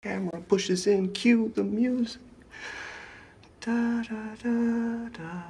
[0.00, 2.22] Camera pushes in, cue the music.
[3.60, 5.42] Da da da da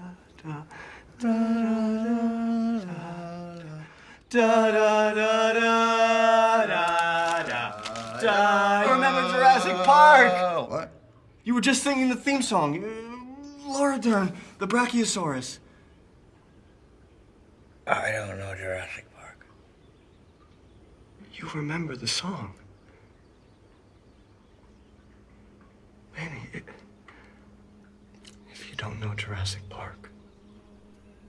[0.42, 0.64] da.
[1.20, 1.92] Da da
[4.30, 8.84] da da da da da da da.
[8.86, 10.70] I remember Jurassic Park.
[10.70, 10.92] What?
[11.44, 12.82] You were just singing the theme song.
[13.66, 15.58] Laura Dern, the Brachiosaurus.
[17.86, 19.46] I don't know Jurassic Park.
[21.34, 22.54] You remember the song.
[26.18, 26.62] Manny,
[28.50, 30.10] if you don't know Jurassic Park,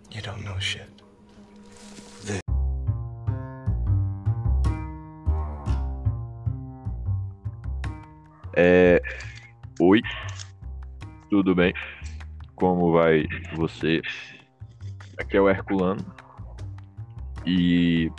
[0.10, 0.90] you don't know shit.
[8.56, 9.00] É...
[9.80, 10.02] Oi,
[11.30, 11.72] tudo bem?
[12.56, 14.02] Como vai você?
[15.20, 16.04] Aqui é o Herculano
[17.46, 18.12] e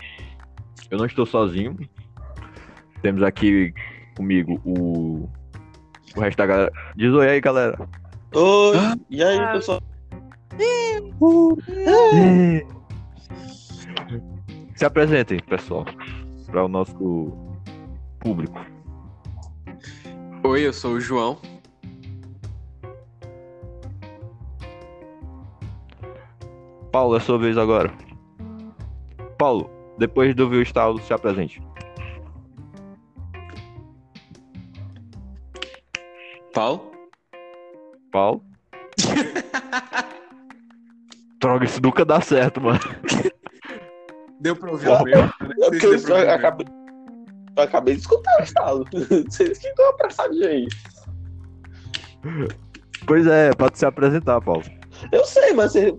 [0.89, 1.77] eu não estou sozinho.
[3.02, 3.75] Temos aqui
[4.16, 5.28] comigo o,
[6.16, 6.73] o resto da galera.
[6.96, 7.78] Diz oi aí, galera.
[8.34, 8.77] Oi,
[9.11, 9.83] e aí, pessoal?
[14.75, 15.84] Se apresentem, pessoal,
[16.47, 17.33] para o nosso
[18.19, 18.58] público.
[20.44, 21.39] Oi, eu sou o João.
[26.91, 27.92] Paulo, é sua vez agora.
[29.39, 31.62] Paulo, depois de ouvir o estalo, se apresente.
[36.61, 36.92] Paulo?
[38.12, 38.44] Paulo?
[41.41, 42.78] Droga, isso nunca dá certo, mano.
[44.41, 45.20] Deu pra ouvir o meu?
[45.20, 45.28] É
[45.70, 46.67] porque eu, eu acabei,
[47.56, 48.84] eu acabei de escutar o estalo.
[49.27, 50.69] Vocês que estão apressadinhos aí.
[53.06, 54.64] Pois é, pode se apresentar, Paulo.
[55.11, 55.95] Eu sei, mas vocês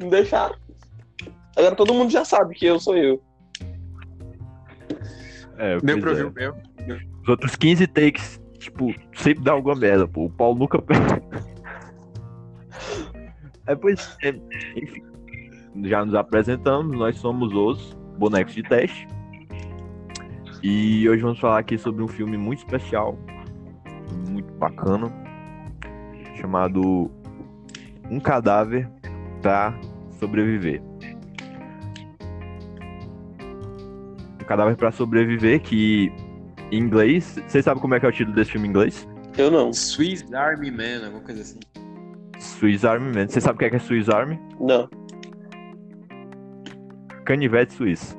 [0.00, 0.56] me deixaram.
[1.56, 3.22] Agora todo mundo já sabe que eu sou eu.
[5.56, 6.26] É, Deu pra ouvir é.
[6.26, 6.56] o meu?
[7.22, 10.26] Os outros 15 takes, tipo, sempre dá alguma merda, pô.
[10.26, 11.22] O Paulo nunca perde.
[13.66, 14.30] É, pois é,
[14.76, 15.02] enfim.
[15.84, 19.06] Já nos apresentamos, nós somos os bonecos de teste.
[20.62, 23.18] E hoje vamos falar aqui sobre um filme muito especial,
[24.28, 25.12] muito bacana,
[26.36, 27.10] chamado
[28.08, 28.88] Um Cadáver
[29.40, 29.74] pra
[30.20, 30.80] Sobreviver.
[34.40, 36.12] Um Cadáver pra Sobreviver, que
[36.72, 37.38] em inglês.
[37.46, 39.06] Vocês sabem como é que é o título desse filme em inglês?
[39.38, 39.72] Eu não.
[39.72, 41.60] Swiss Army Man, alguma coisa assim.
[42.38, 43.28] Swiss Army Man.
[43.28, 44.38] Você sabe o que é, que é Swiss Army?
[44.60, 44.88] Não.
[47.24, 48.16] Canivete suíço.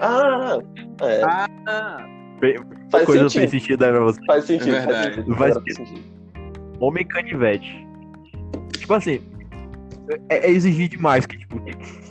[0.00, 0.58] Ah,
[1.02, 1.22] é.
[1.24, 2.06] Ah!
[2.90, 3.50] faz Coisa sentido.
[3.50, 4.24] sem sentido aí pra você.
[4.26, 4.74] Faz sentido.
[4.76, 5.14] É faz verdade.
[5.14, 5.36] sentido.
[5.36, 6.00] Faz sentido.
[6.80, 7.86] Homem canivete.
[8.72, 9.20] Tipo assim,
[10.28, 11.60] é, é exigir demais que, tipo,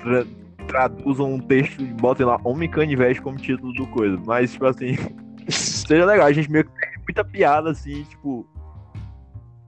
[0.01, 0.25] tra-
[0.67, 4.17] traduzam um texto e botem lá Homem canivete como título do coisa.
[4.25, 4.95] Mas, tipo assim,
[5.91, 6.27] seja legal.
[6.27, 8.47] A gente meio que tem muita piada, assim, tipo,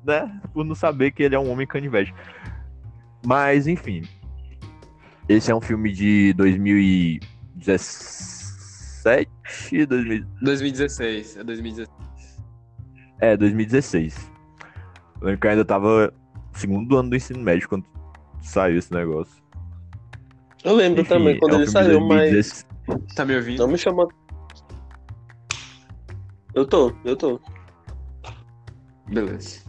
[0.06, 0.40] né?
[0.54, 2.14] Por não saber que ele é um homem canivete.
[3.26, 4.04] Mas, enfim.
[5.28, 9.30] Esse é um filme de 2017,
[9.88, 11.38] 2000, 2016.
[11.38, 11.94] É 2016.
[13.22, 14.32] É, 2016.
[15.22, 17.86] Eu lembro que eu ainda tava no segundo ano do ensino médio quando
[18.42, 19.42] saiu esse negócio.
[20.64, 22.68] Eu lembro Enfim, também quando é um ele saiu, mas 2016.
[23.16, 23.60] Tá me ouvindo?
[23.60, 24.12] não me chamou.
[26.54, 27.40] Eu tô, eu tô.
[29.08, 29.64] Beleza.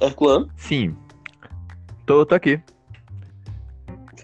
[0.00, 0.48] Herculano?
[0.56, 0.96] Sim.
[2.06, 2.60] Tô, tô aqui.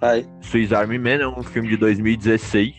[0.00, 0.26] Vai.
[0.40, 2.74] Swiss Army Man é um filme de 2016.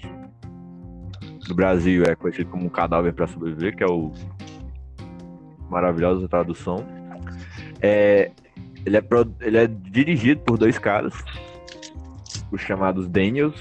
[1.48, 4.12] No Brasil é conhecido como Um Cadáver para Sobreviver, que é o
[5.70, 6.86] maravilhosa tradução.
[7.82, 8.32] É,
[8.86, 11.14] ele, é pro- ele é dirigido por dois caras,
[12.52, 13.56] os chamados Daniels,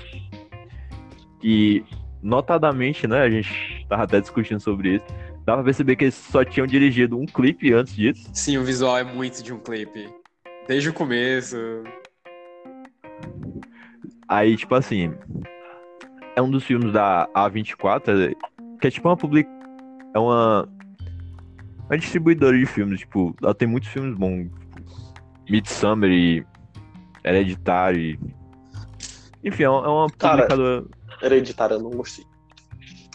[1.41, 1.85] que
[2.23, 5.05] notadamente, né, a gente tava até discutindo sobre isso,
[5.45, 8.29] dá pra perceber que eles só tinham dirigido um clipe antes disso.
[8.33, 10.09] Sim, o visual é muito de um clipe.
[10.67, 11.57] Desde o começo.
[14.29, 15.13] Aí, tipo assim,
[16.35, 18.35] é um dos filmes da A24, é-
[18.81, 19.49] que é tipo uma public...
[20.15, 20.69] É uma...
[21.87, 24.51] Uma distribuidora de filmes, tipo, ela tem muitos filmes bons.
[24.75, 24.95] Tipo,
[25.51, 26.47] Midsummer e
[27.23, 28.19] Hereditário e...
[29.45, 30.85] Enfim, é uma é uma Cara, publicadora...
[31.23, 32.25] Hereditário, eu não gostei.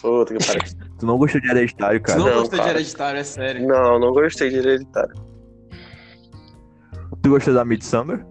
[0.00, 0.62] Puta que pariu.
[0.98, 2.18] Tu não gostou de Hereditário, cara?
[2.18, 2.78] não Não, gostou de cara.
[2.78, 3.66] Hereditário, é sério.
[3.66, 5.14] Não, não gostei de Hereditário.
[7.22, 8.24] Tu gostou da Midsummer?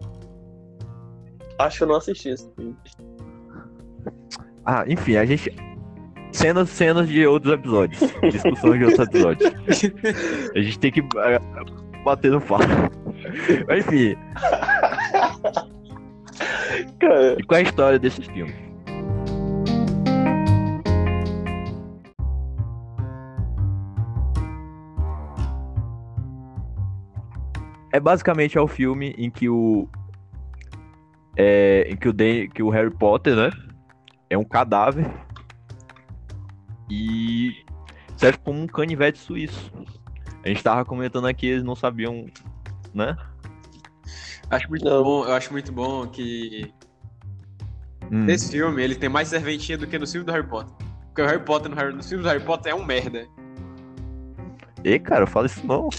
[1.58, 2.76] Acho que eu não assisti esse filme.
[4.66, 5.54] Ah, enfim, a gente...
[6.32, 8.00] Cenas, cenas de outros episódios.
[8.32, 9.52] Discussões de outros episódios.
[10.56, 11.42] A gente tem que ah,
[12.04, 12.68] bater no fato.
[13.68, 14.16] Mas, enfim,
[17.00, 18.69] Cara, e qual é a história desse filme?
[27.92, 29.88] É basicamente é o filme em que o.
[31.36, 33.50] É, em que o, Dan- que o Harry Potter, né?
[34.30, 35.10] É um cadáver.
[36.90, 37.64] E
[38.18, 39.72] serve como um canivete suíço.
[40.44, 42.26] A gente tava comentando aqui, eles não sabiam,
[42.94, 43.16] né?
[44.50, 45.04] Acho muito Não.
[45.04, 46.74] bom, eu acho muito bom que
[48.12, 48.24] Hum.
[48.26, 50.74] nesse filme ele tem mais serventia do que no filme do Harry Potter.
[51.08, 53.28] Porque o Harry Potter no, Harry, no filme do Harry Potter é um merda.
[54.84, 55.90] Ei, cara, fala isso não.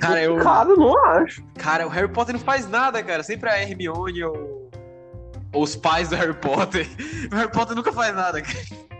[0.00, 1.42] Cara, eu, Cara, não acho.
[1.58, 3.22] cara, o Harry Potter não faz nada, cara.
[3.22, 4.70] Sempre a Hermione ou,
[5.52, 6.86] ou os pais do Harry Potter.
[7.30, 8.90] O Harry Potter nunca faz nada, cara.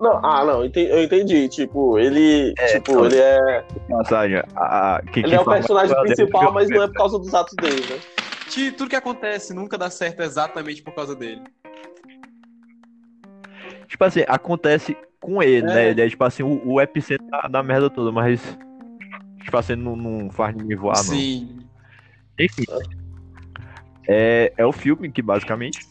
[0.00, 1.48] Não, ah, não, eu entendi.
[1.48, 2.54] Tipo, ele.
[2.58, 3.64] É, tipo, não, ele é.
[3.88, 4.42] Passagem.
[4.56, 7.54] A, a, quem Ele é o personagem principal, mas não é por causa dos atos
[7.54, 8.00] dele, né?
[8.48, 11.42] Que tudo que acontece nunca dá certo exatamente por causa dele.
[13.86, 15.74] Tipo assim, acontece com ele, É.
[15.74, 15.88] né?
[15.90, 18.58] Ele é tipo assim, o, o epicentro da, da merda toda, mas.
[19.44, 21.02] Tipo assim, não, não faz ninguém voar, não.
[21.14, 21.58] Sim.
[22.38, 22.64] Enfim.
[24.08, 25.86] É, é o filme que basicamente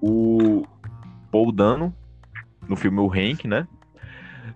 [0.00, 0.62] o
[1.30, 1.94] Paul Dano,
[2.68, 3.68] no filme o Hank, né?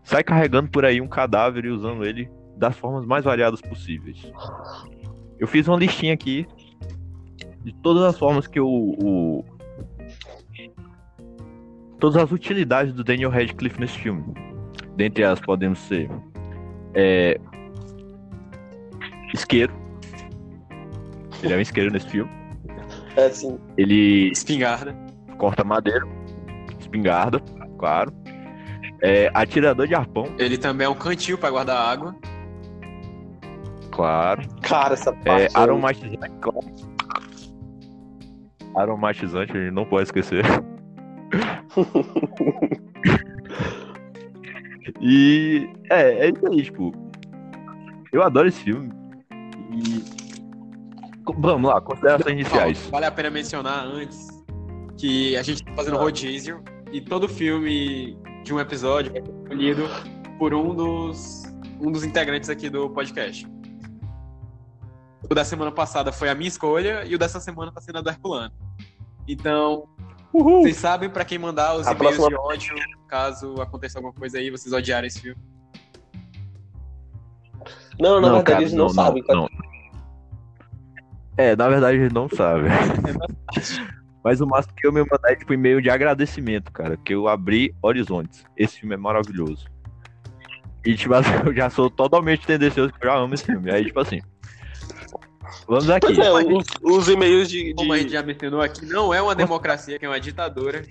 [0.02, 4.32] Sai carregando por aí um cadáver e usando ele das formas mais variadas possíveis.
[5.38, 6.46] Eu fiz uma listinha aqui
[7.62, 9.44] de todas as formas que o, o-
[11.98, 14.24] todas as utilidades do Daniel Radcliffe nesse filme.
[14.96, 16.10] Dentre elas podemos ser
[16.94, 17.38] é,
[19.34, 19.72] isqueiro.
[21.42, 22.30] Ele é um isqueiro nesse filme.
[23.16, 23.58] É assim.
[23.76, 24.94] Ele Espingarda.
[25.38, 26.04] corta madeira,
[26.80, 27.40] espingarda,
[27.78, 28.12] claro.
[29.02, 32.16] É, atirador de arpão, Ele também é um cantil pra guardar água.
[33.90, 34.42] claro.
[34.62, 35.14] Cara, essa É,
[35.48, 35.56] parte.
[35.56, 36.66] aromatizante, claro.
[38.74, 40.42] Aromatizante, a gente não pode esquecer.
[45.00, 46.92] e é, é isso aí, tipo.
[48.12, 48.92] Eu adoro esse filme.
[49.72, 50.04] E.
[51.38, 52.86] Vamos lá, considerações iniciais.
[52.88, 54.28] Vale a pena mencionar antes
[54.96, 56.62] que a gente tá fazendo rodízio
[56.92, 59.82] e todo filme de um episódio é escolhido
[60.38, 61.42] por um dos,
[61.80, 63.46] um dos integrantes aqui do podcast.
[65.28, 68.00] O da semana passada foi a minha escolha e o dessa semana tá sendo a
[68.00, 68.54] do Herculano.
[69.26, 69.88] Então,
[70.32, 72.74] vocês sabem pra quem mandar os e-mails próxima- de ódio,
[73.08, 75.40] caso aconteça alguma coisa aí, vocês odiarem esse filme.
[77.98, 79.22] Não, na verdade, cara, eles não, sabem.
[79.24, 79.38] cara.
[79.38, 79.48] não.
[81.38, 82.70] É, na verdade eles não sabem.
[84.22, 86.96] Mas o máximo que eu me mandar é tipo e-mail de agradecimento, cara.
[86.96, 88.44] Que eu abri horizontes.
[88.56, 89.66] Esse filme é maravilhoso.
[90.84, 93.70] E tipo assim, eu já sou totalmente tendencioso que eu já amo esse filme.
[93.70, 94.20] Aí, tipo assim.
[95.68, 96.06] Vamos aqui.
[96.06, 97.64] Pois é, os, os e-mails de.
[97.64, 100.82] de- Como a gente já mencionou aqui, não é uma democracia, que é uma ditadura.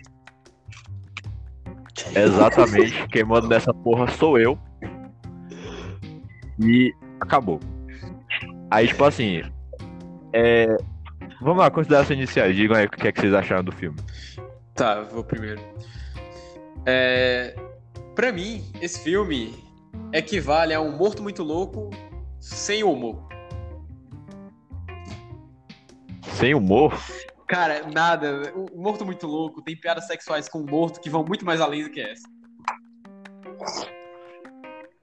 [2.13, 3.07] Exatamente.
[3.07, 4.57] Quem manda nessa porra sou eu.
[6.60, 7.60] E acabou.
[8.69, 9.42] Aí, tipo assim.
[10.34, 10.75] É...
[11.42, 12.56] Vamos lá, considerações iniciais.
[12.56, 13.98] Digam aí o que, é que vocês acharam do filme.
[14.74, 15.62] Tá, vou primeiro.
[16.86, 17.56] É,
[18.13, 19.54] pra mim, esse filme
[20.13, 21.90] equivale a um morto muito louco
[22.40, 23.28] sem humor.
[26.35, 26.93] Sem humor.
[27.47, 28.51] Cara, nada.
[28.55, 31.83] O Morto Muito Louco tem piadas sexuais com o morto que vão muito mais além
[31.83, 32.27] do que essa.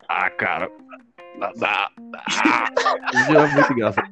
[0.08, 0.70] Ah, cara.
[1.38, 1.90] Dá, dá.
[3.14, 4.08] Isso é muito engraçado.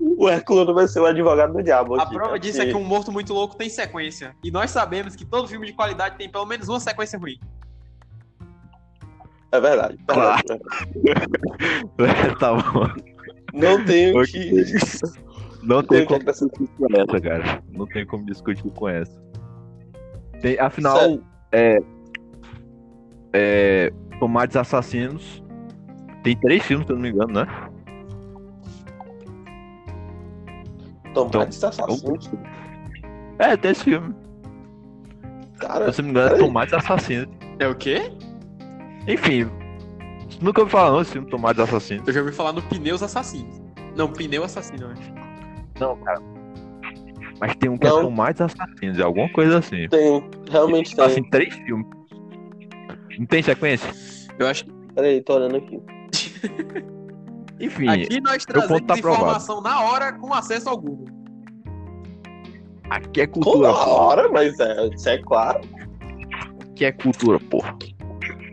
[0.00, 1.94] O Herculano vai ser o advogado do diabo.
[1.98, 4.36] A aqui, prova cara, disso é que um Morto Muito Louco tem sequência.
[4.44, 7.40] E nós sabemos que todo filme de qualidade tem pelo menos uma sequência ruim.
[9.50, 9.98] É verdade.
[10.08, 10.42] é Claro.
[11.96, 12.36] verdade.
[12.38, 13.11] tá bom.
[13.52, 14.64] Não tenho que.
[15.62, 17.62] Não tem como discutir com essa, cara.
[17.70, 19.22] Não tem como discutir com essa.
[20.40, 21.24] Tem, afinal, Sério.
[21.52, 21.82] é,
[23.32, 23.92] é.
[24.18, 25.42] Tomates Assassinos.
[26.24, 27.46] Tem três filmes, se eu não me engano, né?
[31.14, 32.30] Tomates assassinos.
[33.38, 34.14] É, tem esse filme.
[35.58, 36.38] Cara, Se eu não me engano, é.
[36.38, 37.28] Tomates Assassinos.
[37.58, 38.12] É o quê?
[39.06, 39.48] Enfim.
[40.40, 42.06] Nunca ouvi falar não esse filme Tomates Assassinos.
[42.06, 43.60] Eu já ouvi falar no Pneus Assassinos.
[43.96, 45.12] Não, Pneu Assassino, eu acho.
[45.78, 46.20] Não, cara.
[47.40, 48.02] Mas tem um que é Não.
[48.02, 49.88] Tomates Assassinos, é alguma coisa assim.
[49.88, 50.30] tem.
[50.50, 51.04] Realmente tem.
[51.04, 51.86] Assim, três filmes.
[53.18, 53.92] Não tem sequência?
[54.38, 55.80] Eu acho que Peraí, tô olhando aqui.
[57.60, 59.22] Enfim, aqui nós ponto trazemos tá aprovado.
[59.22, 61.06] informação na hora com acesso ao Google.
[62.90, 63.90] aqui é cultura, a porra.
[63.90, 65.60] hora, mas é, isso é claro.
[66.60, 67.76] Aqui é cultura, porra.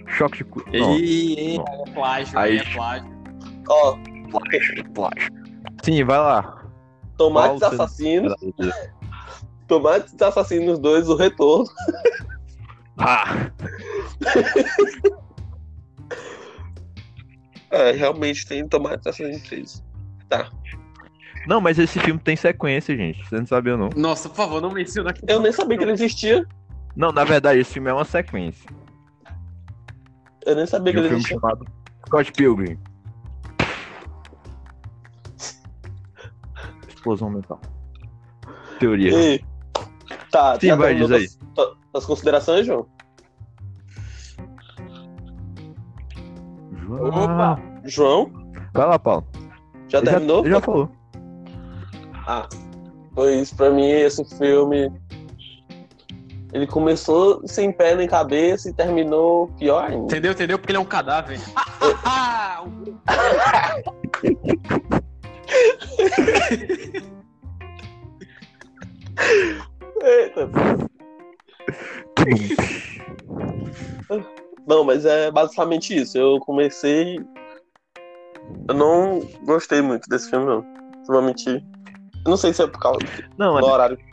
[0.10, 1.66] Choque de E não.
[1.66, 3.10] é plágio, Aí- é plágio.
[3.70, 3.98] Ó,
[4.32, 5.32] plágio, plágio.
[5.84, 6.66] Sim, vai lá.
[7.18, 8.34] Tomates Qual você- Assassinos.
[9.68, 11.66] Tomates Assassinos 2, o retorno.
[13.02, 13.50] Ah,
[17.72, 19.84] É, realmente tem Tomate Assassino 3.
[21.48, 23.24] Não, mas esse filme tem sequência, gente.
[23.28, 23.90] Você não sabia, não.
[23.96, 25.22] Nossa, por favor, não menciona aqui.
[25.28, 26.46] Eu nem sabia que ele existia.
[26.96, 28.70] Não, na verdade, esse filme é uma sequência.
[30.50, 31.40] Eu nem sabia De que um ele filme existia.
[31.40, 31.66] chamado
[32.08, 32.80] Scott Pilgrim.
[36.88, 37.62] Explosão mental.
[38.80, 39.36] Teoria.
[39.36, 39.46] E...
[40.32, 42.88] Tá, Sim, vai, diz das, tu- das considerações, João?
[46.90, 47.60] Opa!
[47.86, 48.32] João,
[48.74, 49.26] Vai lá, Paulo.
[49.88, 50.40] já terminou?
[50.42, 50.90] ele já falou.
[52.28, 52.48] Ah,
[53.14, 54.92] pois pra mim esse filme
[56.52, 60.06] ele começou sem pé nem cabeça e terminou pior ainda.
[60.06, 60.32] Entendeu?
[60.32, 60.58] Entendeu?
[60.58, 61.40] Porque ele é um cadáver.
[70.02, 70.50] Eita.
[74.68, 76.18] Não, mas é basicamente isso.
[76.18, 77.20] Eu comecei.
[78.68, 80.66] Eu não gostei muito desse filme, não.
[81.00, 81.50] Ultimamente.
[81.50, 83.00] Eu não sei se é por causa
[83.38, 84.09] Não, do mas horário.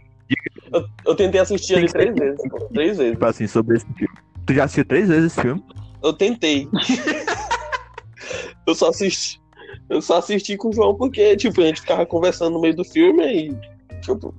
[0.73, 2.49] Eu, eu tentei assistir Tem ele três vezes.
[2.51, 3.13] pô, Três vezes.
[3.13, 4.15] tipo assim, sobre esse filme.
[4.47, 5.65] Tu já assistiu três vezes esse filme?
[6.03, 6.69] Eu tentei.
[8.67, 9.41] eu só assisti.
[9.89, 12.85] Eu só assisti com o João porque, tipo, a gente ficava conversando no meio do
[12.85, 14.35] filme e, tipo,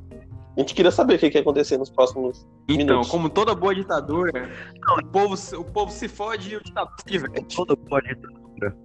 [0.55, 2.45] a gente queria saber o que, que ia acontecer nos próximos.
[2.67, 3.09] Então, Minutos.
[3.09, 4.49] como toda boa ditadura,
[4.99, 7.55] o povo, o povo se fode e o ditador se diverte.
[7.55, 8.75] Toda boa ditadura.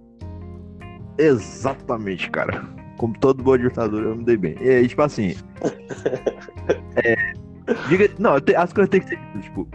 [1.17, 2.63] Exatamente, cara.
[2.97, 4.55] Como todo boa ditadura, eu me dei bem.
[4.61, 5.35] E aí, tipo assim.
[7.03, 7.15] é,
[7.89, 9.19] diga, não, te- as coisas têm que ser.
[9.41, 9.67] Tipo,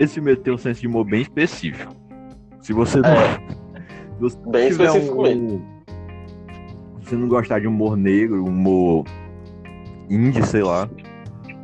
[0.00, 1.94] esse filme tem um senso de humor bem específico.
[2.60, 3.08] Se você não.
[3.14, 4.50] se você É.
[4.50, 5.62] Bem tiver específico um,
[7.00, 9.04] Se você não gostar de humor negro, humor
[10.08, 10.88] indie, sei lá.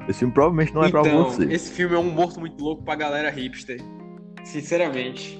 [0.08, 1.44] Esse filme provavelmente não é pra então, você.
[1.52, 3.78] esse filme é um morto muito louco pra galera hipster.
[4.42, 5.38] Sinceramente.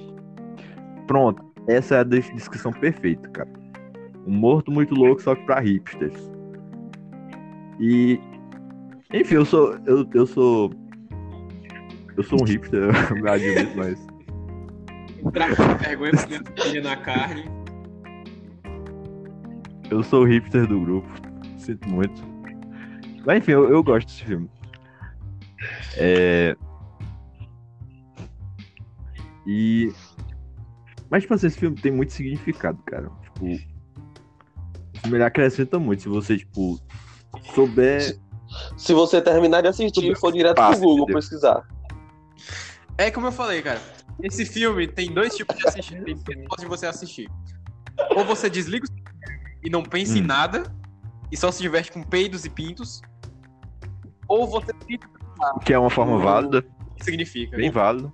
[1.07, 3.49] Pronto, essa é a des- descrição perfeita, cara.
[4.25, 6.31] Um morto muito louco, só que pra hipsters.
[7.79, 8.19] E.
[9.13, 9.77] Enfim, eu sou.
[9.85, 10.71] Eu, eu sou.
[12.17, 14.07] Eu sou um hipster, eu me admito, mas.
[15.31, 16.13] Pra vergonha
[16.61, 17.45] filha na carne.
[19.89, 21.09] Eu sou o hipster do grupo.
[21.57, 22.21] Sinto muito.
[23.25, 24.49] Mas enfim, eu, eu gosto desse filme.
[25.97, 26.55] É.
[29.47, 29.91] E.
[31.09, 33.09] Mas, tipo assim, esse filme tem muito significado, cara.
[33.23, 33.68] Tipo.
[35.05, 36.03] Ele acrescenta muito.
[36.03, 36.79] Se você, tipo,
[37.53, 38.17] souber.
[38.77, 41.15] Se você terminar de assistir e for direto pro Fácil, Google entendeu?
[41.21, 41.67] pesquisar.
[42.97, 43.79] É como eu falei, cara.
[44.21, 46.03] Esse filme tem dois tipos de assistir.
[46.03, 47.29] Tem de você assistir.
[48.15, 48.97] Ou você desliga o seu
[49.63, 50.27] e não pensa em Hum.
[50.27, 50.63] nada
[51.31, 53.01] e só se diverte com peidos e pintos.
[54.27, 55.07] Ou você fica
[55.55, 56.19] O que é uma forma Uhum.
[56.21, 57.55] válida, o que significa.
[57.55, 58.11] bem válida.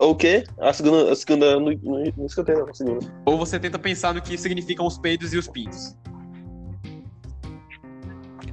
[0.00, 0.44] Ou o quê?
[0.58, 1.12] A segunda.
[1.12, 1.60] A segunda.
[1.60, 2.66] Não, não, não escutei, não.
[2.66, 3.06] A segunda.
[3.26, 5.94] Ou você tenta pensar no que significam os peidos e os pintos.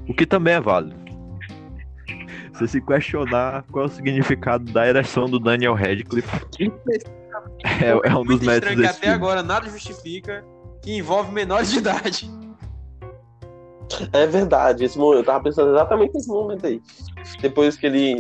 [0.07, 0.95] O que também é válido.
[2.51, 6.27] Você se questionar qual é o significado da ereção do Daniel Radcliffe.
[7.63, 9.13] É, é um dos métodos que até filme.
[9.13, 10.43] agora nada justifica
[10.81, 12.29] que envolve menores de idade.
[14.11, 14.83] É verdade.
[14.83, 16.81] Esse momento, eu tava pensando exatamente nesse momento aí.
[17.41, 18.17] Depois que ele.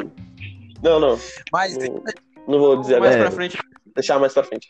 [0.81, 1.19] Não, não.
[1.51, 2.03] Mas Não,
[2.47, 3.29] não vou dizer mais agora.
[3.29, 3.57] pra frente.
[3.95, 4.69] Deixar mais pra frente.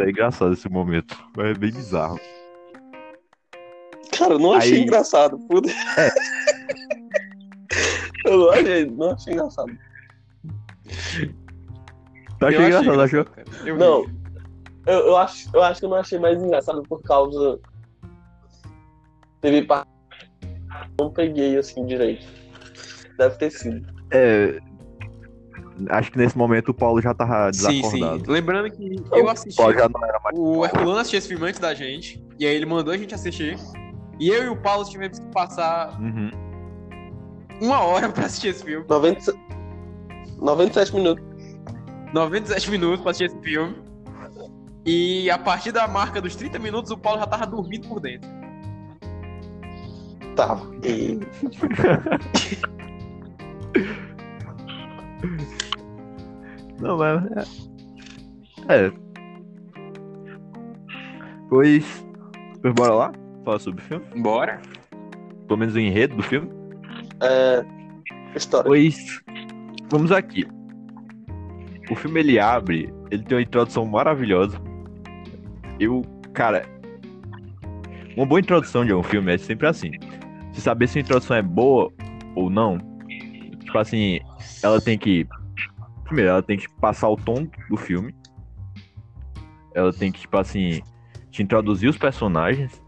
[0.00, 1.16] É engraçado esse momento.
[1.38, 2.18] É bem bizarro.
[4.16, 5.38] Cara, eu não achei Aí- engraçado.
[5.48, 5.68] Puta.
[8.24, 9.78] Eu não achei, não achei engraçado.
[12.38, 13.26] Tá achei engraçado, achou?
[13.64, 13.76] Eu.
[13.76, 14.06] Não.
[14.86, 17.58] Eu, eu, acho, eu acho que eu não achei mais engraçado por causa.
[19.40, 19.88] Teve parte.
[20.98, 22.26] Não peguei assim direito.
[23.16, 23.86] Deve ter sido.
[24.10, 24.58] É.
[25.90, 27.90] Acho que nesse momento o Paulo já tava Sim, sim.
[27.92, 28.30] desacordado.
[28.32, 29.52] Lembrando que eu assisti.
[29.60, 30.38] O Paulo já não era mais.
[30.38, 32.22] O Herculano assistiu esse filme antes da gente.
[32.38, 33.56] E aí ele mandou a gente assistir.
[34.18, 36.30] E eu e o Paulo tivemos que passar Uhum.
[37.60, 38.84] uma hora pra assistir esse filme.
[38.88, 39.32] 90,
[40.40, 41.24] 97 minutos.
[42.12, 43.76] 97 minutos pra assistir esse filme.
[44.86, 48.28] E a partir da marca dos 30 minutos, o Paulo já tava dormindo por dentro.
[50.34, 50.66] Tava.
[50.84, 51.18] E...
[56.80, 57.70] Não, mas.
[58.68, 58.86] É.
[58.86, 58.92] é.
[61.48, 62.06] Pois.
[62.60, 63.12] Pois bora lá?
[63.44, 64.04] Falar sobre o filme?
[64.16, 64.60] Bora.
[65.46, 66.50] Pelo menos o enredo do filme?
[67.22, 67.64] É...
[68.34, 68.68] História.
[68.68, 69.22] Pois.
[69.90, 70.46] Vamos aqui.
[71.90, 74.60] O filme ele abre, ele tem uma introdução maravilhosa.
[75.80, 76.02] Eu,
[76.34, 76.66] cara.
[78.16, 79.92] Uma boa introdução de um filme é sempre assim.
[80.52, 81.90] Se saber se a introdução é boa
[82.34, 82.78] ou não,
[83.60, 84.20] tipo assim,
[84.62, 85.26] ela tem que.
[86.08, 88.12] Primeiro, ela tem que passar o tom do filme.
[89.74, 90.82] ela tem que, tipo assim,
[91.30, 92.82] te introduzir os personagens.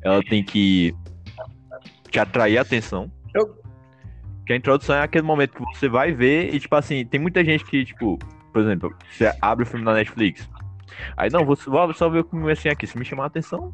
[0.00, 0.94] Ela tem que
[2.10, 3.12] te atrair a atenção.
[3.34, 3.60] Eu-
[4.46, 7.44] Que a introdução é aquele momento que você vai ver e, tipo assim, tem muita
[7.44, 8.18] gente que, tipo,
[8.52, 10.48] por exemplo, você abre o filme na Netflix.
[11.16, 12.86] Aí, não, vou vou só ver o comecinho aqui.
[12.86, 13.72] Se me chamar a atenção,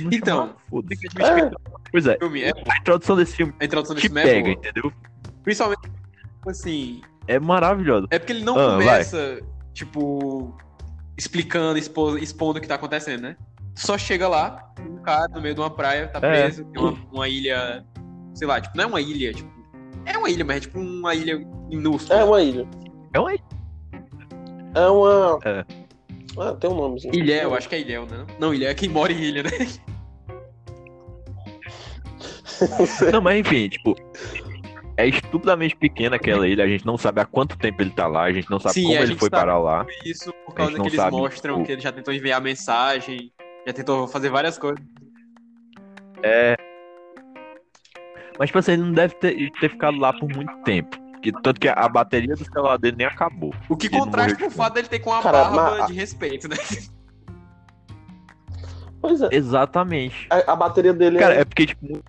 [0.00, 1.06] não Então, chamar, foda-se.
[1.06, 1.50] É,
[1.90, 4.52] Pois é, é, a introdução desse filme a introdução te desse filme é pega, boa.
[4.68, 4.92] entendeu?
[5.44, 8.06] Principalmente, tipo assim, É maravilhoso.
[8.10, 9.40] é porque ele não Ah, começa,
[9.72, 10.56] tipo,
[11.16, 13.36] explicando, expo- expondo o que tá acontecendo, né?
[13.74, 16.42] Só chega lá, um cara no meio de uma praia, tá É.
[16.42, 17.84] preso, tem uma, uma ilha,
[18.34, 19.50] sei lá, tipo, não é uma ilha, tipo,
[20.04, 21.38] é uma ilha, mas é tipo uma ilha
[21.68, 22.20] minúscula.
[22.20, 22.66] é uma ilha.
[23.14, 23.32] É uma
[24.74, 25.38] É uma.
[25.44, 25.64] É.
[26.38, 27.14] Ah, tem um nomezinho.
[27.14, 28.26] Ilha, eu acho que é Ilhéu, né?
[28.40, 29.50] Não, Ilha é quem mora em ilha, né?
[33.12, 33.94] Não, mas enfim, tipo,
[34.96, 38.24] é estupidamente pequena aquela ilha, a gente não sabe há quanto tempo ele tá lá,
[38.24, 39.40] a gente não sabe Sim, como a ele gente foi sabe.
[39.40, 39.86] parar lá.
[40.04, 43.32] Isso por causa que eles sabe, mostram tipo- que ele já tentou enviar mensagem,
[43.66, 44.84] já tentou fazer várias coisas.
[46.22, 46.56] É.
[48.38, 50.96] Mas, tipo assim, ele não deve ter, ter ficado lá por muito tempo.
[51.22, 53.54] Que, tanto que a bateria do celular dele nem acabou.
[53.68, 56.48] O que contrasta com o fato dele ter com a Cara, barba mas- de respeito,
[56.48, 56.56] né?
[59.00, 59.28] Pois é.
[59.32, 60.26] Exatamente.
[60.30, 62.02] A, a bateria dele Cara, é- é porque, tipo,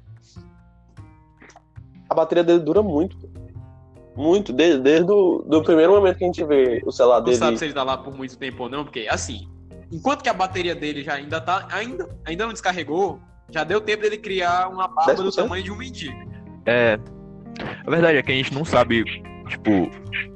[2.13, 3.17] a bateria dele dura muito.
[4.15, 7.37] Muito, desde, desde o do primeiro momento que a gente vê o celular Não dele.
[7.37, 9.47] sabe se ele tá lá por muito tempo ou não, porque, assim,
[9.91, 11.67] enquanto que a bateria dele já ainda tá.
[11.71, 15.35] Ainda, ainda não descarregou, já deu tempo dele criar uma barba do 10%?
[15.35, 16.15] tamanho de um mendigo.
[16.65, 16.99] é.
[17.85, 19.03] A verdade é que a gente não sabe,
[19.47, 19.89] tipo,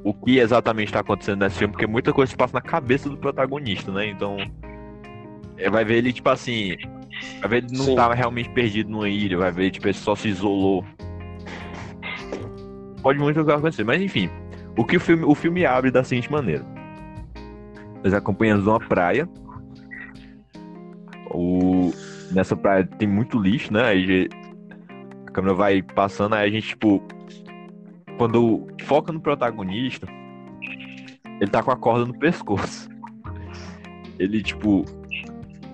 [0.03, 3.17] o que exatamente tá acontecendo nesse filme, porque muita coisa se passa na cabeça do
[3.17, 4.07] protagonista, né?
[4.07, 4.37] Então.
[5.57, 6.75] é, Vai ver ele, tipo assim.
[7.41, 7.95] Vai ver ele não Sim.
[7.95, 10.83] tava realmente perdido numa ilha, vai ver, tipo, ele só se isolou.
[13.07, 14.29] Pode muito acontecer, mas enfim.
[14.77, 16.65] O que o filme, o filme abre da seguinte maneira.
[18.03, 19.29] Nós acompanhamos uma praia.
[21.31, 21.93] O,
[22.33, 23.81] nessa praia tem muito lixo, né?
[23.85, 24.27] Aí
[25.25, 27.01] a câmera vai passando, aí a gente, tipo.
[28.17, 30.05] Quando foca no protagonista,
[31.39, 32.89] ele tá com a corda no pescoço.
[34.19, 34.83] Ele, tipo,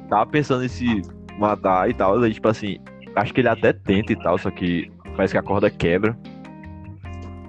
[0.07, 1.01] tava pensando em se
[1.39, 2.21] matar e tal.
[2.21, 2.77] Aí, tipo assim,
[3.15, 6.15] acho que ele até tenta e tal, só que parece que a corda quebra.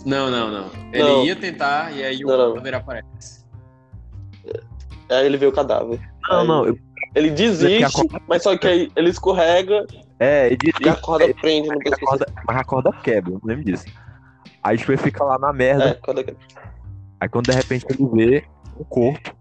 [0.05, 0.71] Não, não, não.
[0.93, 1.25] Ele Não.
[1.25, 3.45] ia tentar e aí o Não, aparece.
[5.11, 6.01] Aí ele vê o cadáver.
[6.29, 6.79] Não, Aí não, eu-
[7.15, 9.87] Ele desiste, Porque a mas só que aí ele escorrega
[10.19, 12.05] é, ele, e a corda prende no a pescoço.
[12.07, 13.87] corda, mas a corda quebra, eu não lembro disso.
[14.63, 15.91] Aí, tipo, ele fica lá na merda.
[15.91, 16.41] É, corda quebra.
[17.21, 18.45] Aí, quando de repente ele vê
[18.77, 19.37] um corpo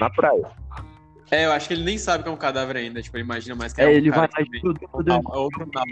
[0.00, 0.46] na praia.
[1.32, 3.00] É, eu acho que ele nem sabe que é um cadáver ainda.
[3.02, 4.44] Tipo, ele imagina mais que é, É, um ele cara vai
[5.08, 5.90] Ah, outro nada.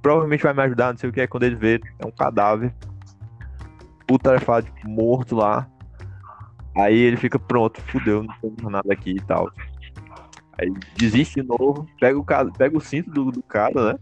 [0.00, 1.26] provavelmente vai me ajudar, não sei o que.
[1.26, 2.72] Quando ele vê, é um cadáver.
[4.10, 5.68] Putarefado, tipo, morto lá.
[6.76, 9.48] Aí ele fica pronto, fudeu, não tem nada aqui e tal.
[10.60, 13.98] Aí desiste de novo, pega o, ca- pega o cinto do, do cara, né?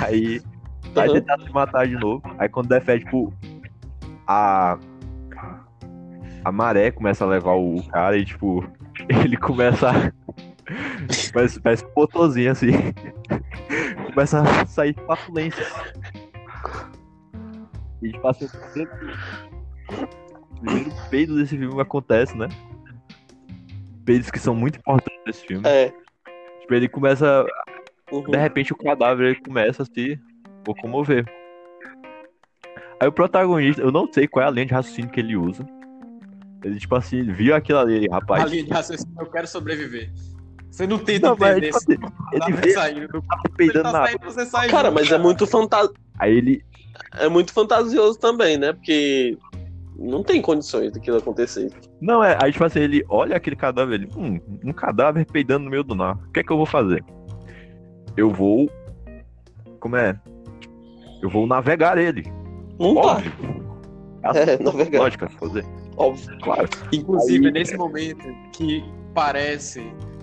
[0.00, 0.40] Aí
[0.94, 1.14] vai Uhum.
[1.14, 2.22] tentar se matar de novo.
[2.38, 3.32] Aí quando defende, tipo,
[4.28, 4.78] a.
[6.44, 8.64] A maré começa a levar o cara e, tipo,
[9.08, 10.12] ele começa a.
[11.32, 11.88] Parece, parece um
[12.52, 12.70] assim.
[14.14, 15.66] começa a sair fatulência.
[18.02, 18.90] E tipo assim, o primeiro,
[20.50, 22.48] o primeiro peido desse filme acontece, né?
[24.04, 25.62] Peidos que são muito importantes nesse filme.
[25.68, 25.92] É.
[26.60, 27.46] Tipo, ele começa.
[28.10, 28.22] uhum.
[28.22, 30.18] De repente o cadáver ele começa a se
[30.66, 31.24] locomover.
[33.00, 35.66] Aí o protagonista, eu não sei qual é a linha de raciocínio que ele usa.
[36.64, 38.50] Ele, tipo assim, ele viu aquilo ali, A rapaz.
[38.50, 40.12] linha de raciocínio, eu quero sobreviver.
[40.70, 43.08] Você não tenta Não, mas, entender tipo se assim, o ele cadáver vê saindo.
[43.22, 44.06] tá Ele peidando tá nada.
[44.06, 45.90] saindo, você sai Cara, mas é muito, fanta...
[46.18, 46.64] Aí ele.
[47.18, 48.72] É muito fantasioso também, né?
[48.72, 49.36] Porque
[49.96, 51.70] não tem condições daquilo acontecer.
[52.00, 52.36] Não, é.
[52.42, 54.08] Aí, tipo assim, ele olha aquele cadáver, ele.
[54.16, 56.18] Hum, um cadáver peidando no meio do nada.
[56.28, 57.04] O que é que eu vou fazer?
[58.16, 58.70] Eu vou.
[59.80, 60.18] Como é?
[61.22, 62.24] Eu vou navegar ele.
[62.78, 63.32] Não tá, Óbvio.
[64.24, 65.00] É, navegar.
[65.00, 65.64] Lógico, fazer.
[65.96, 66.38] óbvio.
[66.42, 66.68] Claro.
[66.92, 69.82] Inclusive, Aí- é nesse momento que parece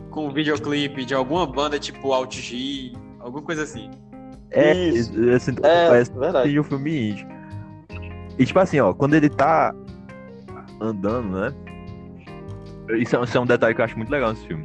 [0.10, 3.92] com um videoclipe de alguma banda tipo Alt G, alguma coisa assim.
[4.52, 5.12] É, Isso.
[5.32, 6.60] assim, É, parece verdade.
[6.60, 7.28] um filme indie.
[8.38, 9.74] E tipo assim, ó, quando ele tá
[10.80, 11.54] andando, né?
[12.98, 14.64] Isso é, isso é um detalhe que eu acho muito legal nesse filme.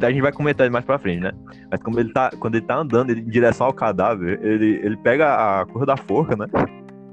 [0.00, 1.32] A gente vai comentar ele mais pra frente, né?
[1.70, 4.96] Mas como ele tá, quando ele tá andando ele, em direção ao cadáver, ele, ele
[4.96, 6.46] pega a cor da forca, né?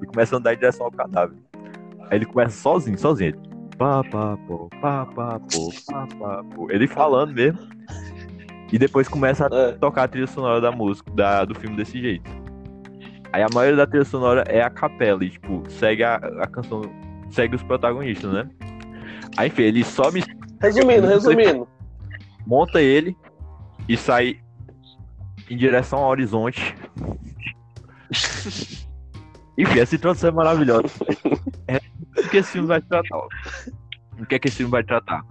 [0.02, 1.38] E começa a andar em direção ao cadáver.
[2.10, 3.30] Aí ele começa sozinho, sozinho.
[3.30, 3.40] Ele,
[3.78, 6.70] pá, pá, pô, pá, pá, pô, pá, pá, pô.
[6.70, 7.60] Ele falando mesmo.
[8.74, 9.72] E depois começa a É.
[9.74, 12.30] tocar a trilha sonora da música, da, do filme desse jeito.
[13.32, 16.82] Aí a maioria da trilha sonora é a capela, e tipo, segue a, a canção,
[17.30, 18.50] segue os protagonistas, né?
[19.38, 20.24] Aí, enfim, ele sobe,
[20.62, 21.68] Resumindo, resumindo.
[22.48, 23.16] monta ele
[23.88, 24.40] e sai
[25.50, 26.76] em direção ao horizonte.
[29.58, 30.84] Enfim, essa introdução é maravilhosa.
[31.68, 31.80] É,
[32.20, 33.18] o que esse filme vai tratar?
[34.20, 35.24] O que é que esse filme vai tratar?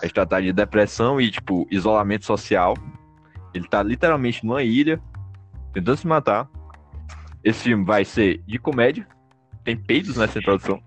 [0.00, 2.74] Vai tratar de depressão e, tipo, isolamento social.
[3.52, 5.00] Ele tá literalmente numa ilha,
[5.72, 6.48] tentando se matar.
[7.44, 9.06] Esse filme vai ser de comédia.
[9.64, 10.80] Tem peidos nessa introdução.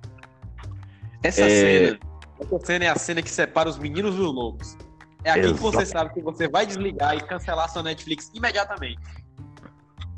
[1.21, 1.49] Essa É.
[1.49, 1.99] cena.
[2.39, 4.77] Essa cena é a cena que separa os meninos dos lobos.
[5.23, 8.99] É aqui que você sabe que você vai desligar e cancelar sua Netflix imediatamente.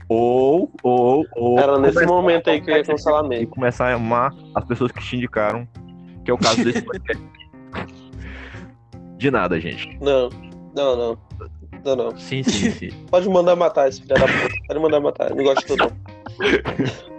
[0.07, 1.59] Ou, ou, ou.
[1.59, 3.47] Era nesse momento aí que eu ia a- cancelar E mesmo.
[3.47, 5.67] começar a amar as pessoas que te indicaram,
[6.23, 7.23] que é o caso desse podcast.
[9.25, 9.97] De nada, gente.
[10.01, 10.29] Não,
[10.75, 11.17] não, não.
[11.83, 12.15] Não, não.
[12.15, 12.89] Sim, sim, sim.
[13.09, 14.55] Pode mandar matar esse filho da puta.
[14.67, 15.31] Pode mandar matar.
[15.31, 15.91] Eu Não gosto de tudo.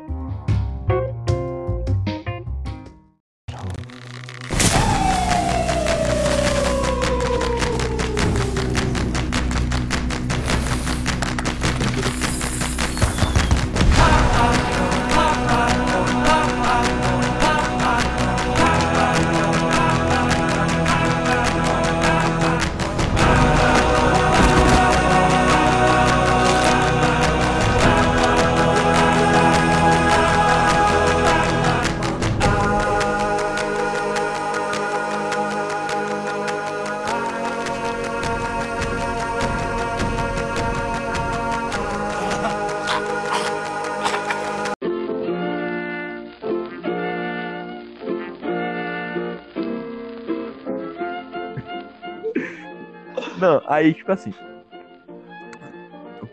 [53.38, 53.62] não.
[53.66, 54.32] Aí, tipo assim.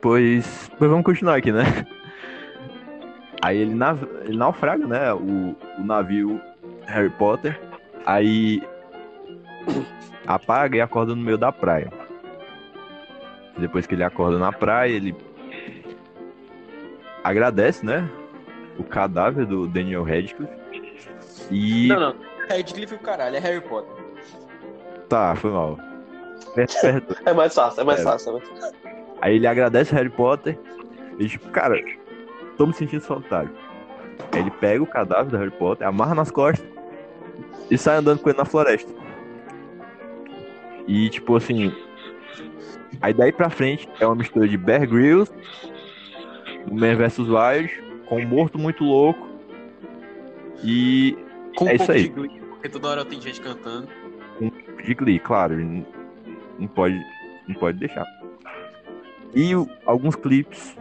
[0.01, 0.69] Pois.
[0.77, 1.63] Pois vamos continuar aqui, né?
[3.41, 4.03] Aí ele, nav...
[4.21, 5.13] ele naufraga, né?
[5.13, 5.55] O...
[5.79, 6.41] o navio
[6.85, 7.59] Harry Potter.
[8.05, 8.61] Aí.
[10.25, 11.91] Apaga e acorda no meio da praia.
[13.57, 15.15] Depois que ele acorda na praia, ele.
[17.23, 18.09] Agradece, né?
[18.77, 20.53] O cadáver do Daniel Radcliffe.
[21.51, 21.87] E.
[21.87, 22.15] Não, não.
[22.49, 24.03] É Redcliffe o caralho, é Harry Potter.
[25.07, 25.77] Tá, foi mal.
[26.55, 27.17] Per- perdoa.
[27.25, 28.03] É mais fácil, é mais É.
[28.03, 28.29] fácil.
[28.29, 28.75] é mais fácil.
[29.21, 30.57] Aí ele agradece Harry Potter
[31.19, 31.81] e tipo, cara,
[32.57, 33.49] tô me sentindo solitário.
[34.31, 36.65] Aí ele pega o cadáver do Harry Potter, amarra nas costas
[37.71, 38.91] e sai andando com ele na floresta.
[40.87, 41.73] E tipo assim,
[43.01, 45.31] aí daí pra frente é uma mistura de Bear Grylls,
[46.71, 49.27] Man vs Wild, com um morto muito louco
[50.63, 51.17] e
[51.57, 52.03] Com É um isso pouco aí.
[52.03, 53.87] de glee, porque toda hora tem gente cantando.
[54.83, 55.53] de Glee, claro,
[56.63, 56.99] não, pode,
[57.47, 58.05] não pode deixar.
[59.35, 60.75] E o- alguns clipes,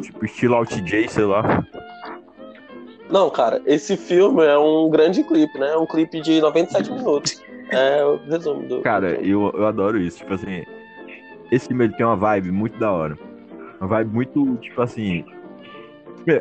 [0.00, 1.64] tipo estilo Alt J, sei lá.
[3.10, 5.72] Não, cara, esse filme é um grande clipe, né?
[5.72, 7.42] É um clipe de 97 minutos.
[7.70, 8.80] É o resumo do.
[8.82, 10.18] Cara, eu, eu adoro isso.
[10.18, 10.62] Tipo assim,
[11.50, 13.18] esse filme ele tem uma vibe muito da hora.
[13.80, 15.24] Uma vibe muito, tipo assim.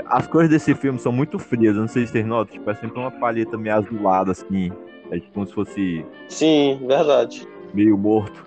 [0.07, 2.53] As cores desse filme são muito frias, eu não sei se vocês notam.
[2.53, 4.71] Tipo, é sempre uma palheta meio azulada, assim.
[5.09, 7.45] É tipo como se fosse Sim, verdade.
[7.73, 8.45] Meio morto.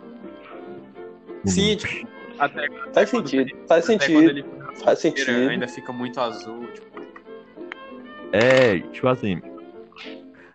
[1.44, 2.08] Sim, tipo,
[2.38, 3.50] até, Faz sentido.
[3.68, 4.30] Faz até quando sentido.
[4.30, 4.44] ele
[4.82, 5.30] Faz sentido.
[5.50, 6.66] ainda fica muito azul.
[6.72, 7.00] Tipo,
[8.32, 9.40] É, tipo assim.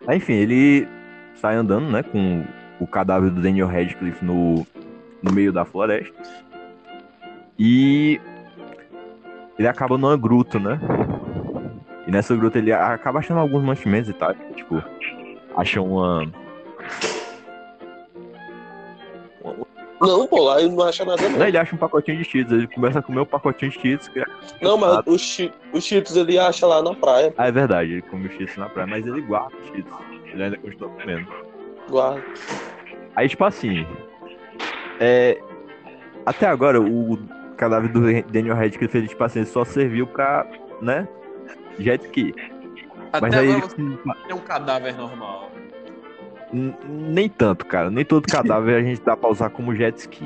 [0.06, 0.88] Aí, enfim, ele
[1.36, 2.44] sai andando, né, com
[2.80, 4.66] o cadáver do Daniel Radcliffe no,
[5.22, 6.12] no meio da floresta.
[7.58, 8.20] E
[9.58, 10.80] ele acaba numa gruta, né?
[12.06, 14.34] E nessa gruta ele acaba achando alguns mantimentos e tal.
[14.54, 14.82] Tipo,
[15.56, 16.26] acha uma.
[20.00, 21.46] Não, pô, lá ele não acha nada, Não, não.
[21.46, 22.52] ele acha um pacotinho de cheetos.
[22.52, 24.08] Ele começa a comer o pacotinho de cheetos.
[24.08, 24.24] que é-
[24.62, 27.34] Não, mas os, chi- os cheetos ele acha lá na praia.
[27.36, 29.92] Ah, é verdade, ele come os cheetos na praia, mas ele guarda os cheetos.
[30.32, 31.26] Ele ainda continua comendo.
[31.90, 32.24] Guarda.
[33.14, 33.86] Aí, tipo assim.
[34.98, 35.38] É,
[36.24, 37.18] até agora, o
[37.56, 40.46] cadáver do Daniel Radcliffe, ele, tipo assim, ele só serviu pra,
[40.80, 41.06] né?
[41.78, 42.34] Jet ski.
[43.12, 43.98] até Mas aí agora ele.
[43.98, 45.50] você é um cadáver normal.
[46.52, 47.90] Nem tanto, cara.
[47.90, 50.24] Nem todo cadáver a gente dá pra usar como jet ski.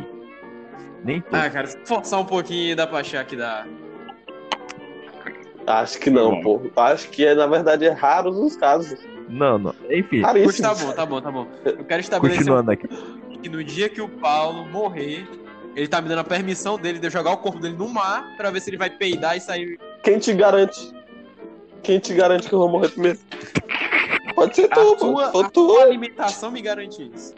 [1.04, 1.34] Nem todo.
[1.34, 3.66] Ah, cara, se forçar um pouquinho dá pra achar que dá.
[5.66, 6.60] Acho que não, pô.
[6.76, 8.98] Acho que, é, na verdade, é raros os casos.
[9.28, 9.74] Não, não.
[9.90, 10.60] Enfim, Raríssimos.
[10.60, 11.46] tá bom, tá bom, tá bom.
[11.64, 12.86] Eu quero estabelecer continuando aqui.
[13.42, 15.26] que no dia que o Paulo morrer,
[15.74, 18.36] ele tá me dando a permissão dele de eu jogar o corpo dele no mar
[18.36, 19.78] pra ver se ele vai peidar e sair.
[20.02, 20.92] Quem te garante?
[21.82, 23.18] Quem te garante que eu vou morrer primeiro?
[24.34, 25.50] Pode ser A tu, tua, a tu.
[25.50, 27.34] tua alimentação me garante isso.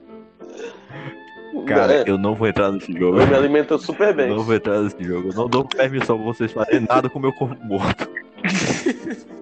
[1.66, 3.18] Cara, É, eu não vou entrar nesse jogo.
[3.20, 4.28] eu me alimento super Eu bem.
[4.28, 5.30] não vou entrar nesse jogo.
[5.30, 8.08] Eu não dou permissão pra vocês fazerem nada com o meu corpo morto.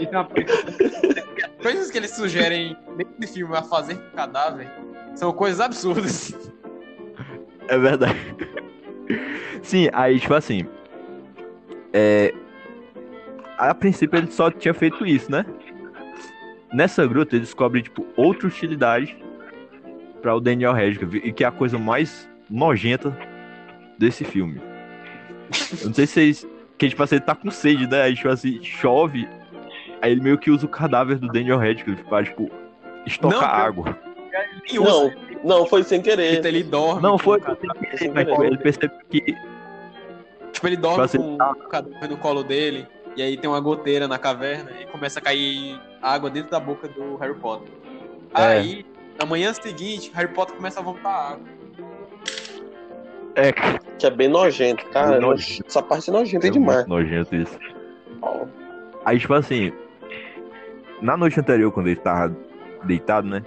[0.00, 0.26] Então,
[1.62, 2.74] coisas que eles sugerem
[3.18, 4.66] nesse filme a fazer com o cadáver
[5.14, 6.34] são coisas absurdas.
[7.68, 8.16] É verdade.
[9.62, 10.64] Sim, aí, tipo assim.
[11.92, 12.32] É.
[13.58, 15.44] A princípio ele só tinha feito isso, né?
[16.72, 19.16] Nessa gruta ele descobre, tipo, outra utilidade
[20.22, 23.16] para o Daniel Radcliffe, e que é a coisa mais nojenta
[23.98, 24.60] desse filme.
[25.80, 26.48] Eu não sei se vocês.
[26.78, 28.02] Que, tipo assim, ele tá com sede, né?
[28.02, 29.28] Aí, tipo assim, chove.
[30.00, 32.50] Aí ele meio que usa o cadáver do Daniel Radcliffe pra, tipo,
[33.06, 33.98] estocar Não, água.
[34.72, 35.12] Não,
[35.44, 36.38] não, foi sem querer.
[36.38, 37.02] então ele dorme.
[37.02, 37.38] Não, foi.
[37.38, 37.98] o cadáver.
[37.98, 38.30] sem Mas, querer.
[38.30, 39.20] tipo, ele percebe que.
[40.52, 43.60] Tipo, ele dorme Tipo assim, com o cadáver no colo dele, e aí tem uma
[43.60, 47.72] goteira na caverna, e começa a cair água dentro da boca do Harry Potter.
[48.34, 48.42] É.
[48.42, 48.86] Aí,
[49.18, 51.46] na manhã seguinte, Harry Potter começa a vomitar água.
[53.34, 53.52] É,
[53.98, 55.12] Que é bem nojento, cara.
[55.12, 55.64] Bem nojento.
[55.66, 56.78] Essa parte é nojenta é demais.
[56.78, 57.58] muito nojento isso.
[59.04, 59.72] Aí, tipo assim,
[61.00, 62.36] na noite anterior, quando ele tava
[62.84, 63.42] deitado, né?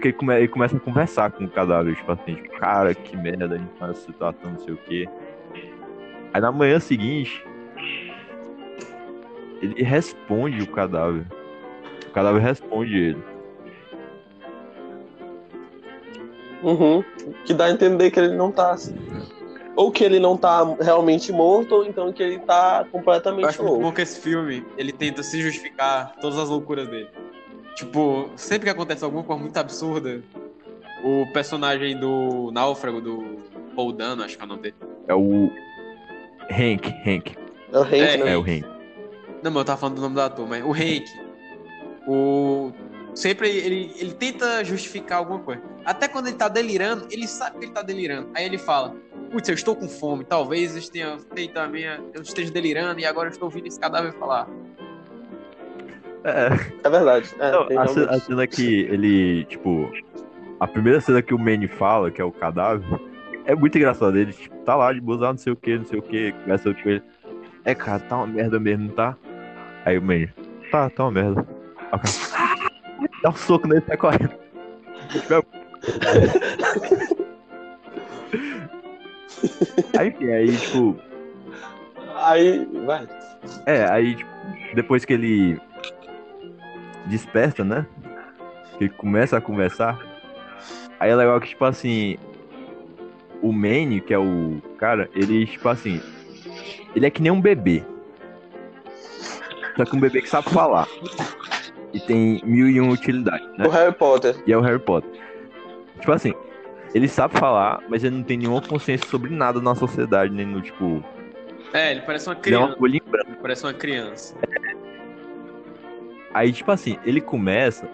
[0.00, 3.16] Que ele, come- ele começa a conversar com o cadáver, tipo assim, tipo, cara, que
[3.16, 5.08] merda, a gente tá nessa situação, não sei o quê.
[6.32, 7.44] Aí na manhã seguinte,
[9.62, 11.24] ele responde o cadáver.
[12.08, 13.22] O cadáver responde ele.
[16.62, 17.02] Uhum.
[17.44, 18.94] Que dá a entender que ele não tá assim.
[19.74, 23.62] Ou que ele não tá realmente morto, ou então que ele tá Eu completamente acho
[23.62, 23.86] muito louco.
[23.86, 27.08] bom que esse filme, ele tenta se justificar todas as loucuras dele.
[27.74, 30.22] Tipo, sempre que acontece alguma coisa muito absurda,
[31.02, 33.38] o personagem do Náufrago, do
[33.74, 34.74] Paul Dano, acho que é o nome dele.
[35.08, 35.50] É o
[36.50, 37.34] Hank, Hank.
[37.72, 38.32] É o Hank, É, né?
[38.34, 38.64] É o Hank.
[39.42, 41.04] Não, mas eu tava falando do nome do ator, mas o Hank,
[42.06, 42.72] o...
[43.14, 45.60] sempre ele, ele tenta justificar alguma coisa.
[45.84, 48.28] Até quando ele tá delirando, ele sabe que ele tá delirando.
[48.34, 48.94] Aí ele fala,
[49.32, 52.00] putz, eu estou com fome, talvez eu tenha feito a minha...
[52.14, 54.48] eu esteja delirando e agora eu estou ouvindo esse cadáver falar.
[56.24, 56.48] É,
[56.84, 57.28] É verdade.
[57.40, 59.90] É, Não, a, ce- realmente- a cena que ele, tipo.
[60.60, 63.00] A primeira cena que o Manny fala, que é o cadáver,
[63.44, 64.16] é muito engraçado.
[64.16, 66.72] Ele, tipo, tá lá de boa, não sei o que, não sei o que, conversa
[66.72, 67.02] com ele.
[67.64, 69.16] É, cara, tá uma merda mesmo, não tá?
[69.84, 70.30] Aí o Manny,
[70.70, 71.46] tá, tá uma merda.
[71.78, 74.34] Aí o cara, dá um soco nele e sai correndo.
[79.98, 80.96] Aí, enfim, aí, tipo,
[82.24, 83.08] Aí, vai.
[83.66, 84.30] É, aí, tipo,
[84.74, 85.60] depois que ele
[87.06, 87.84] desperta, né?
[88.78, 89.98] Que ele começa a conversar.
[91.00, 92.16] Aí é legal que, tipo assim,
[93.42, 96.00] o Manny, que é o cara, ele, tipo assim,
[96.94, 97.82] ele é que nem um bebê.
[99.76, 100.86] Só que um bebê que sabe falar.
[101.92, 103.66] E tem mil e uma utilidades, né?
[103.66, 104.36] O Harry Potter.
[104.46, 105.10] E é o Harry Potter.
[106.00, 106.32] Tipo assim,
[106.94, 110.60] ele sabe falar, mas ele não tem nenhuma consciência sobre nada na sociedade, nem no,
[110.60, 111.02] tipo,
[111.72, 112.78] É, ele parece uma ele é uma criança.
[112.78, 113.30] folha em branco.
[113.30, 114.34] Ele parece uma criança.
[116.34, 117.86] Aí, tipo assim, ele começa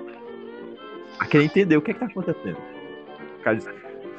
[1.18, 2.56] a querer entender o que é que tá acontecendo.
[3.38, 3.68] O cara diz,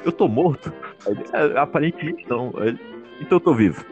[0.04, 0.72] eu tô morto?
[1.06, 2.52] Aí "É, aparentemente não.
[2.58, 2.80] Aí ele,
[3.20, 3.84] então eu tô vivo.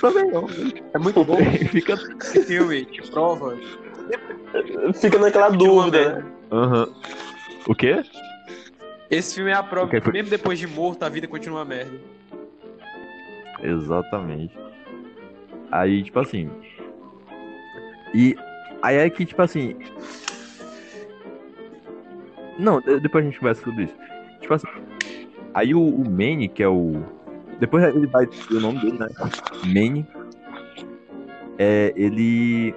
[0.00, 0.46] Também não.
[0.92, 1.94] É muito bom Ele fica.
[2.20, 3.56] esse filme, te prova.
[5.00, 6.32] Fica naquela dúvida, né?
[6.52, 6.88] Aham.
[7.66, 8.04] O quê?
[9.10, 11.60] Esse filme é a prova Ok, que foi- mesmo depois de morto, a vida continua
[11.60, 11.98] uma merda.
[13.62, 14.56] Exatamente.
[15.70, 16.50] Aí, tipo assim.
[18.14, 18.36] E
[18.82, 19.76] aí é que, tipo assim.
[22.58, 23.94] Não, de- depois a gente conversa sobre isso.
[24.40, 24.66] Tipo assim.
[25.54, 27.02] Aí o, o Manny, que é o.
[27.58, 29.08] Depois ele vai o nome dele, né?
[29.66, 30.06] Manny.
[31.58, 32.74] É, ele.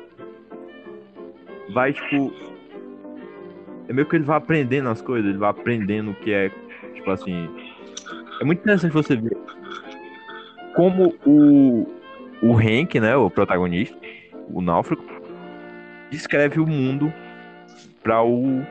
[1.73, 2.33] Vai, tipo.
[3.87, 6.51] É meio que ele vai aprendendo as coisas, ele vai aprendendo o que é.
[6.93, 7.49] Tipo assim.
[8.39, 9.35] É muito interessante você ver
[10.77, 11.87] como o,
[12.39, 13.97] o Hank, né, o protagonista,
[14.47, 15.03] o náufrago,
[16.11, 17.11] descreve o mundo
[18.03, 18.61] para o,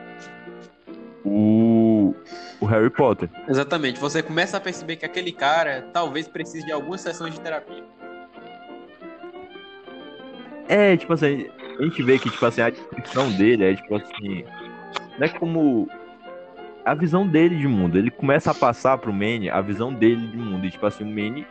[1.27, 2.15] o
[2.59, 3.29] o Harry Potter.
[3.47, 3.99] Exatamente.
[3.99, 7.83] Você começa a perceber que aquele cara talvez precise de algumas sessões de terapia.
[10.67, 11.47] É, tipo assim,
[11.79, 14.43] a gente vê que tipo assim a descrição dele é tipo assim,
[15.17, 15.87] não é como
[16.83, 17.97] a visão dele de mundo.
[17.97, 20.65] Ele começa a passar pro Manny a visão dele de mundo.
[20.65, 21.45] E tipo assim, o Manny,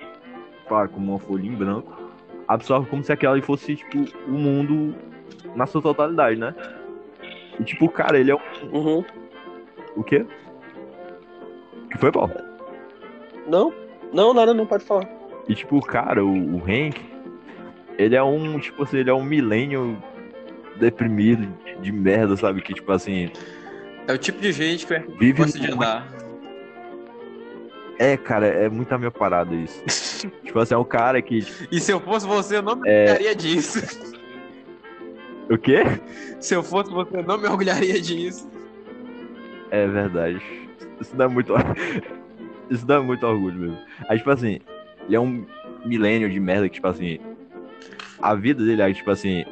[0.67, 2.11] claro, como uma folha em branco,
[2.49, 4.95] absorve como se aquela ali fosse tipo o mundo
[5.55, 6.55] na sua totalidade, né?
[7.59, 8.41] E tipo, cara, ele é um
[8.73, 9.05] Uhum.
[9.97, 10.25] O quê?
[11.85, 12.33] O que foi, Paulo?
[13.47, 13.73] Não?
[14.13, 15.09] Não, nada, não pode falar.
[15.49, 17.01] E tipo, cara, o, o Hank,
[17.99, 19.97] ele é um, tipo assim, ele é um milênio
[20.77, 21.47] deprimido
[21.81, 22.61] de merda, sabe?
[22.61, 23.31] Que tipo assim,
[24.07, 26.07] É o tipo de gente que vive gosta de andar.
[27.99, 29.83] É, cara, é muito a minha parada isso.
[30.45, 31.39] tipo assim, é um cara que
[31.71, 33.05] E se eu fosse você, eu não me É.
[33.05, 33.79] ligaria disso.
[35.49, 35.83] O quê?
[36.41, 38.49] Se eu fosse você, eu não me orgulharia disso.
[39.71, 40.41] É verdade.
[41.01, 41.53] Isso dá muito.
[42.71, 43.79] Isso dá muito orgulho mesmo.
[44.09, 44.61] Aí, tipo assim,
[45.07, 45.47] ele é um
[45.85, 47.19] milênio de merda que, tipo assim.
[48.21, 49.45] A vida dele, aí, tipo assim.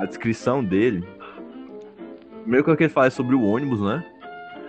[0.00, 1.04] A descrição dele.
[2.42, 4.04] Primeiro coisa que ele fala é sobre o ônibus, né?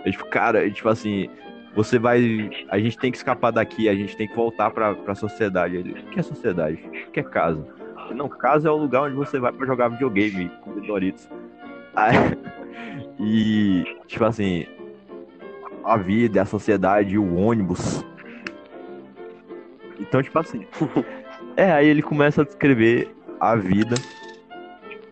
[0.05, 1.29] É tipo, cara, é tipo assim.
[1.73, 2.49] Você vai.
[2.69, 5.75] A gente tem que escapar daqui, a gente tem que voltar pra, pra sociedade.
[5.75, 6.75] Ele, o que é sociedade?
[6.75, 7.65] O que é casa?
[8.13, 11.29] Não, casa é o lugar onde você vai pra jogar videogame com Doritos.
[11.95, 12.15] Aí,
[13.19, 14.65] e, tipo assim,
[15.85, 18.03] a vida, a sociedade, o ônibus.
[19.99, 20.65] Então, tipo assim.
[21.55, 23.95] é, aí ele começa a descrever a vida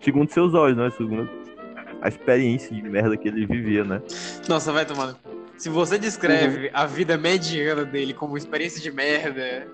[0.01, 0.89] segundo seus olhos, né?
[0.91, 1.29] Segundo
[2.01, 4.01] a experiência de merda que ele vivia, né?
[4.49, 5.17] Nossa, vai tomando.
[5.57, 9.67] Se você descreve a vida mediana dele como experiência de merda.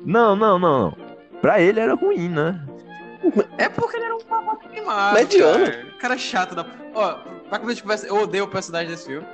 [0.00, 0.96] Não, não, não, não.
[1.42, 2.64] Pra ele era ruim, né?
[3.58, 5.18] É porque ele era um babaca queimado.
[5.18, 5.66] Mediano.
[5.66, 5.86] Cara.
[5.98, 6.64] cara chato da.
[6.94, 7.14] Ó,
[7.48, 9.26] pra começar de conversa, eu odeio o personagem desse filme.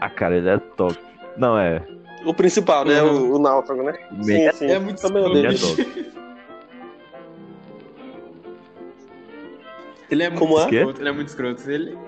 [0.00, 0.96] Ah, cara, ele é top.
[1.36, 1.82] Não, é.
[2.24, 3.02] O principal, né?
[3.02, 3.32] Uhum.
[3.32, 3.94] O, o náufrago, né?
[4.12, 4.66] Ele sim.
[4.66, 5.60] É muito Também Ele é odeio.
[5.60, 6.18] top.
[10.10, 10.64] Ele é muito Como é?
[10.64, 11.70] escroto, ele é muito escroto.
[11.70, 11.98] Ele...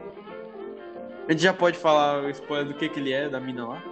[1.29, 3.83] A gente já pode falar o spoiler do que, que ele é, da mina lá?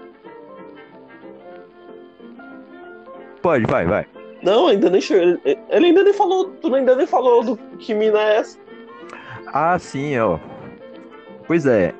[3.42, 4.06] Pode, vai, vai.
[4.42, 5.38] Não, ainda nem chegou.
[5.44, 6.46] Ele, ele ainda nem falou.
[6.60, 8.58] Tu ainda nem falou do que mina é essa.
[9.46, 10.38] Ah, sim, ó.
[11.46, 11.94] Pois é.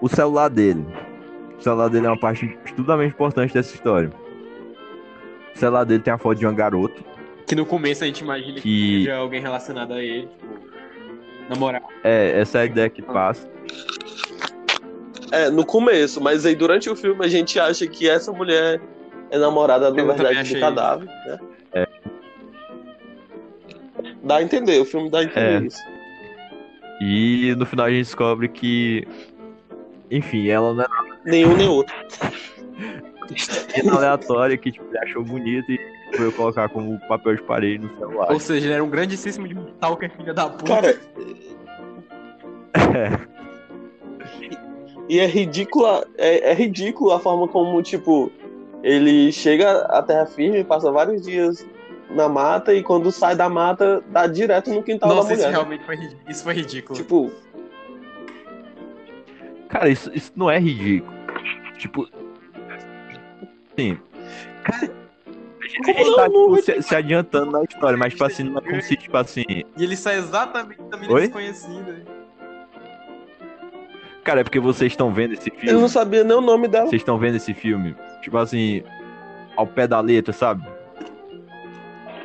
[0.00, 0.84] O celular dele.
[1.58, 4.10] O celular dele é uma parte extremamente importante dessa história.
[5.54, 7.00] O celular dele tem a foto de uma garota
[7.46, 8.98] Que no começo a gente imagina que, que.
[9.04, 10.58] seja alguém relacionado a ele, tipo,
[11.48, 11.84] namorado.
[12.04, 13.48] É, essa é a ideia que passa.
[15.32, 18.80] É, no começo, mas aí durante o filme a gente acha que essa mulher
[19.30, 21.38] é namorada, na Eu verdade, do cadáver, né?
[21.72, 21.86] É.
[24.22, 25.66] Dá a entender, o filme dá a entender É.
[25.66, 25.80] isso.
[27.00, 29.06] E no final a gente descobre que.
[30.10, 30.86] Enfim, ela não é
[31.24, 31.94] Nenhum nem outro.
[33.84, 35.80] nada aleatória que tipo, ele achou bonito e
[36.16, 38.32] foi colocar como papel de parede no celular.
[38.32, 40.74] Ou seja, ele era um grandíssimo de um stalker filha da puta.
[40.74, 41.00] Cara,
[45.08, 48.30] e é ridícula, é, é ridículo a forma como, tipo,
[48.82, 51.66] ele chega à terra firme, passa vários dias
[52.10, 55.48] na mata e quando sai da mata, dá direto no quintal Nossa, da isso mulher.
[55.48, 55.56] né?
[55.56, 56.96] realmente foi, isso foi ridículo.
[56.96, 57.32] Tipo,
[59.68, 61.14] Cara, isso, isso não é ridículo.
[61.78, 62.08] Tipo.
[63.78, 63.98] Sim.
[64.64, 65.06] Cara.
[65.60, 68.58] A gente, tá não, não tipo, se, se adiantando na história, mas tipo assim, não
[68.58, 69.44] é como se, tipo assim.
[69.48, 72.04] E ele sai exatamente da mina desconhecida.
[74.22, 75.80] Cara, é porque vocês estão vendo esse eu filme.
[75.80, 76.86] não sabia nem o nome dela.
[76.86, 78.82] Vocês estão vendo esse filme, tipo assim,
[79.56, 80.66] ao pé da letra, sabe?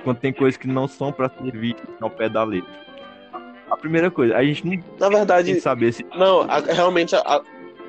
[0.03, 2.71] Quando tem coisas que não são pra ser vistas ao pé da letra.
[3.71, 7.41] A primeira coisa, a gente não Na verdade, que saber se não, a- realmente, a,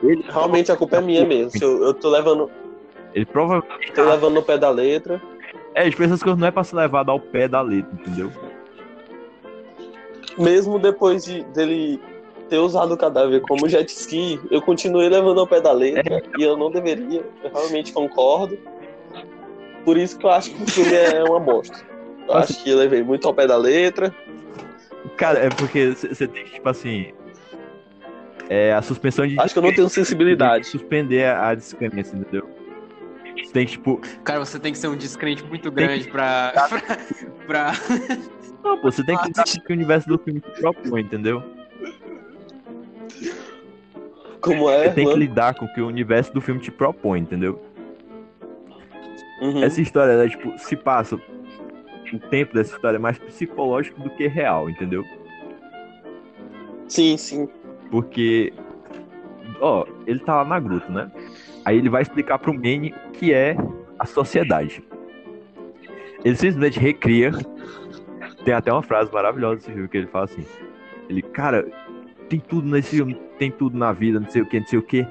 [0.02, 1.52] ele, realmente a culpa é minha mesmo.
[1.60, 2.48] Eu, eu tô levando,
[3.12, 5.20] ele provavelmente tô levando no pé da letra.
[5.74, 8.30] É, tipo, essas coisas não é pra ser levado ao pé da letra, entendeu?
[10.38, 12.00] Mesmo depois de, dele
[12.48, 16.42] ter usado o cadáver como jet ski, eu continuei levando ao pé da letra e
[16.42, 17.24] eu não deveria.
[17.42, 18.56] Eu realmente concordo.
[19.84, 21.76] Por isso que eu acho que o filme é uma bosta.
[22.20, 22.52] Eu Nossa.
[22.52, 24.14] acho que eu levei muito ao pé da letra.
[25.22, 27.12] Cara, é porque você tem que, tipo assim.
[28.48, 29.38] É a suspensão de.
[29.38, 30.66] Acho que eu não tenho que sensibilidade.
[30.66, 32.50] Suspender a, a descrença, entendeu?
[33.36, 34.00] Você tem que, tipo.
[34.24, 36.52] Cara, você tem que ser um descrente muito grande pra.
[37.46, 37.72] pra, pra-
[38.64, 41.00] Não, pô, você tem que lidar com o que o universo do filme te propõe,
[41.02, 41.42] entendeu?
[44.40, 44.88] Como é?
[44.88, 47.62] Você tem que lidar com o que o universo do filme te propõe, entendeu?
[49.40, 49.62] Uhum.
[49.62, 51.16] Essa história, né, tipo, se passa.
[52.12, 55.04] O tempo dessa história é mais psicológico do que real, entendeu?
[56.88, 57.48] Sim, sim.
[57.90, 58.52] Porque.
[59.60, 61.10] Ó, ele tá lá na gruta, né?
[61.64, 63.56] Aí ele vai explicar pro Manny o que é
[63.98, 64.82] a sociedade.
[66.24, 67.32] Ele simplesmente recria.
[68.44, 70.44] Tem até uma frase maravilhosa desse filme que ele fala assim.
[71.08, 71.66] Ele, cara,
[72.28, 74.82] tem tudo nesse filme, tem tudo na vida, não sei o que, não sei o
[74.82, 75.06] que.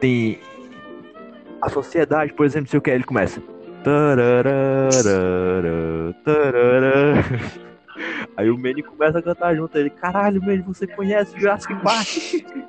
[0.00, 0.38] Tem
[1.60, 2.90] a sociedade, por exemplo, não sei o que.
[2.90, 3.42] Ele começa.
[8.36, 9.76] Aí o Manny começa a cantar junto.
[9.76, 12.08] Ele, caralho, Manny, você conhece Jurassic Park?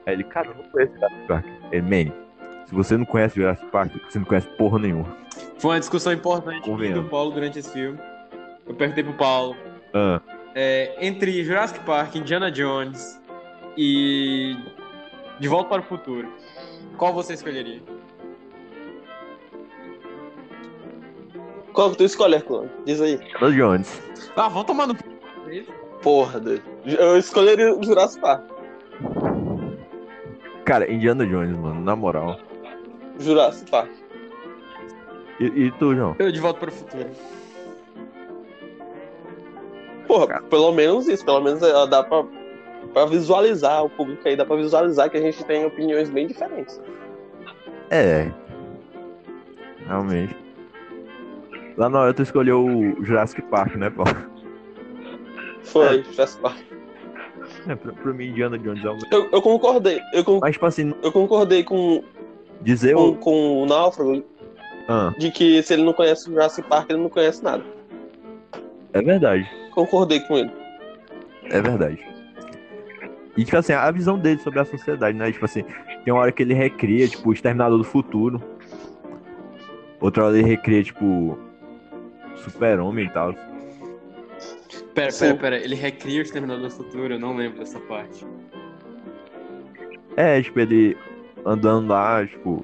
[0.06, 1.46] Aí ele, cara, eu não conheço Jurassic Park.
[1.72, 2.14] Ele, Manny,
[2.66, 5.16] se você não conhece Jurassic Park, você não conhece porra nenhuma.
[5.58, 8.00] Foi uma discussão importante do Paulo durante esse filme.
[8.68, 9.56] Eu perguntei pro Paulo.
[9.94, 10.22] Ah,
[10.54, 13.20] é, entre Jurassic Park, Indiana Jones
[13.78, 14.58] e
[15.40, 16.28] De Volta para o Futuro,
[16.98, 17.82] qual você escolheria?
[21.74, 22.70] Qual que tu escolhe, Arclão?
[22.86, 23.16] Diz aí.
[23.16, 24.02] Indiana Jones.
[24.36, 24.96] Ah, vão tomar no.
[26.02, 26.64] Porra, doido.
[26.86, 28.44] Eu escolheria o Jurassic Park.
[30.66, 32.40] Cara, Indiana Jones, mano, na moral.
[33.20, 33.92] Jurassic Park.
[35.40, 36.16] E, e tu, João?
[36.20, 37.10] Eu de volta para o futuro.
[40.08, 41.24] Porra, pelo menos isso.
[41.24, 42.24] Pelo menos é, dá pra,
[42.94, 44.36] pra visualizar o público aí.
[44.36, 46.82] Dá pra visualizar que a gente tem opiniões bem diferentes.
[47.90, 48.32] É.
[49.88, 50.41] Realmente.
[51.82, 54.04] Lá na hora tu escolheu o Jurassic Park, né, pô?
[55.64, 56.60] Foi, Jurassic Park.
[57.68, 60.00] É, pra, pra mim, Indiana Jones é o Eu, eu concordei.
[60.14, 62.04] Eu, con- Mas, tipo assim, eu concordei com,
[62.62, 63.16] dizer com, o.
[63.16, 64.24] com o Náufrago
[64.88, 67.64] Ah, de que se ele não conhece o Jurassic Park, ele não conhece nada.
[68.94, 69.50] é verdade.
[69.74, 70.52] Concordei com ele.
[71.46, 72.00] É verdade.
[73.36, 75.32] E, tipo assim, a visão dele sobre a sociedade, né?
[75.32, 75.64] Tipo assim,
[76.06, 78.40] tem uma hora que ele recria, tipo, o Exterminador do Futuro.
[80.00, 81.40] Outra hora ele recria, tipo,
[82.38, 83.34] Super-Homem e tal.
[84.94, 85.58] Pera, pera, pera.
[85.58, 88.26] Ele recria o Exterminador do Futuro, eu não lembro dessa parte.
[90.18, 90.98] É, tipo, ele
[91.46, 92.64] andando lá, tipo.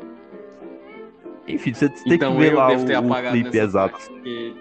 [1.48, 3.98] Enfim, você tem então que ver lá o, o clipe exato.
[3.98, 4.54] porque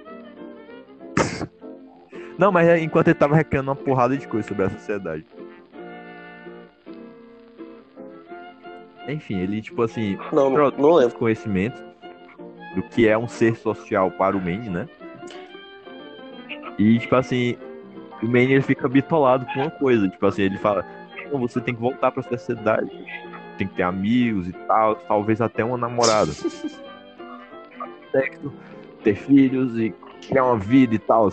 [2.38, 5.26] Não, mas é enquanto ele tava recriando uma porrada de coisa sobre a sociedade.
[9.08, 11.16] Enfim, ele, tipo assim, Não, não, não lembro.
[11.16, 11.82] conhecimento
[12.74, 14.88] do que é um ser social para o Manny, né?
[16.78, 17.56] E, tipo assim,
[18.22, 20.08] o Manny ele fica bitolado com uma coisa.
[20.08, 20.84] Tipo assim, ele fala:
[21.32, 22.90] "Não, você tem que voltar pra sociedade,
[23.58, 26.32] tem que ter amigos e tal, talvez até uma namorada.
[28.12, 28.52] Sexo,
[29.02, 29.94] ter filhos e
[30.28, 31.30] criar uma vida e tal.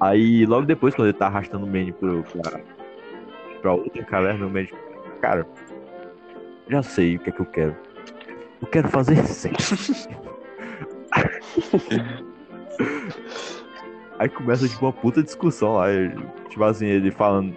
[0.00, 2.60] Aí, logo depois, quando ele tá arrastando o Manny pro, pra,
[3.60, 4.70] pra outra caverna, o Manny,
[5.20, 5.46] cara,
[6.68, 7.76] já sei o que é que eu quero.
[8.62, 10.08] Eu quero fazer sexo.
[14.20, 15.86] Aí começa tipo uma puta discussão lá.
[16.50, 17.56] Tipo assim, ele falando.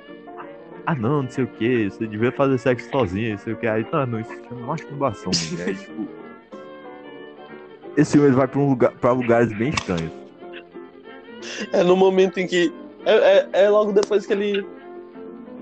[0.86, 3.68] Ah não, não sei o que, você devia fazer sexo sozinho, não sei o que.
[3.68, 5.64] Aí, não, não, isso chama masturbação, mano.
[5.68, 6.08] Aí, tipo.
[7.98, 10.12] Esse filme ele vai pra, um lugar, pra lugares bem estranhos.
[11.74, 12.74] É no momento em que.
[13.06, 14.66] É, é, é logo depois que ele.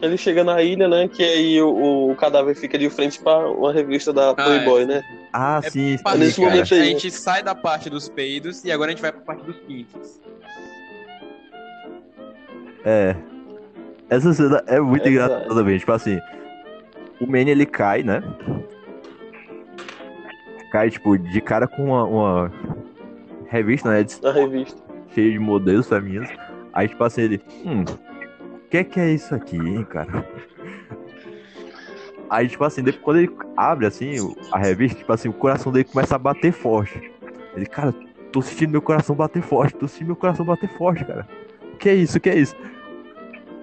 [0.03, 1.07] Ele chega na ilha, né?
[1.07, 4.85] Que aí o, o cadáver fica de frente pra uma revista da Playboy, é.
[4.85, 5.03] né?
[5.33, 6.51] Ah, É sim, sim, Parte nesse cara.
[6.51, 6.83] momento a aí.
[6.85, 10.19] gente sai da parte dos peidos e agora a gente vai pra parte dos pintos.
[12.85, 13.15] É.
[14.09, 15.77] Essa cena é muito Essa- engraçada também.
[15.77, 16.19] Tipo assim,
[17.19, 18.21] o Manny ele cai, né?
[20.71, 22.51] Cai, tipo, de cara com uma, uma
[23.47, 24.03] revista, né?
[24.03, 24.81] de- Na revista.
[25.13, 26.29] Cheia de modelos femininos.
[26.73, 27.41] Aí, tipo assim, ele.
[27.65, 27.83] Hum.
[27.83, 30.25] O que é que é isso aqui, hein, cara?
[32.29, 34.15] Aí, tipo assim, depois, quando ele abre, assim,
[34.53, 37.11] a revista, tipo assim, o coração dele começa a bater forte.
[37.53, 37.93] Ele, cara,
[38.31, 41.27] tô sentindo meu coração bater forte, tô sentindo meu coração bater forte, cara.
[41.81, 42.17] Que é isso?
[42.17, 42.55] O que é isso?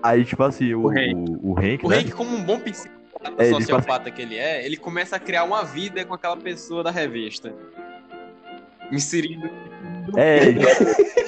[0.03, 1.15] Aí, tipo assim, o, O Hank.
[1.15, 1.99] o, o Hank, O né?
[1.99, 5.45] Hank, como um bom psicopata É, ele sociopata que ele é, ele começa a criar
[5.45, 7.55] uma vida com aquela pessoa da revista.
[8.91, 9.49] Inserindo.
[10.17, 10.65] É, ele-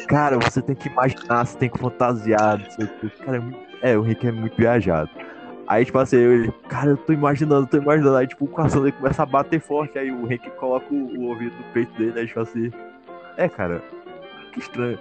[0.08, 2.58] cara, você tem que imaginar, você tem que fantasiar.
[3.24, 3.58] Cara, é, muito...
[3.82, 5.10] é, o Rick é muito viajado.
[5.68, 8.16] Aí, tipo assim, ele, cara, eu tô imaginando, tô imaginando.
[8.16, 9.96] Aí, tipo, o coração dele começa a bater forte.
[9.98, 12.72] Aí o Rick coloca o, o ouvido no peito dele, aí, tipo assim,
[13.36, 13.80] é, cara,
[14.52, 14.98] que estranho.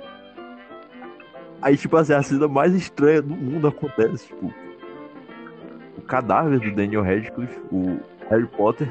[1.62, 4.54] Aí, tipo assim, a cena mais estranha do mundo acontece, tipo,
[5.98, 8.00] o cadáver do Daniel Radcliffe, o
[8.30, 8.90] Harry Potter,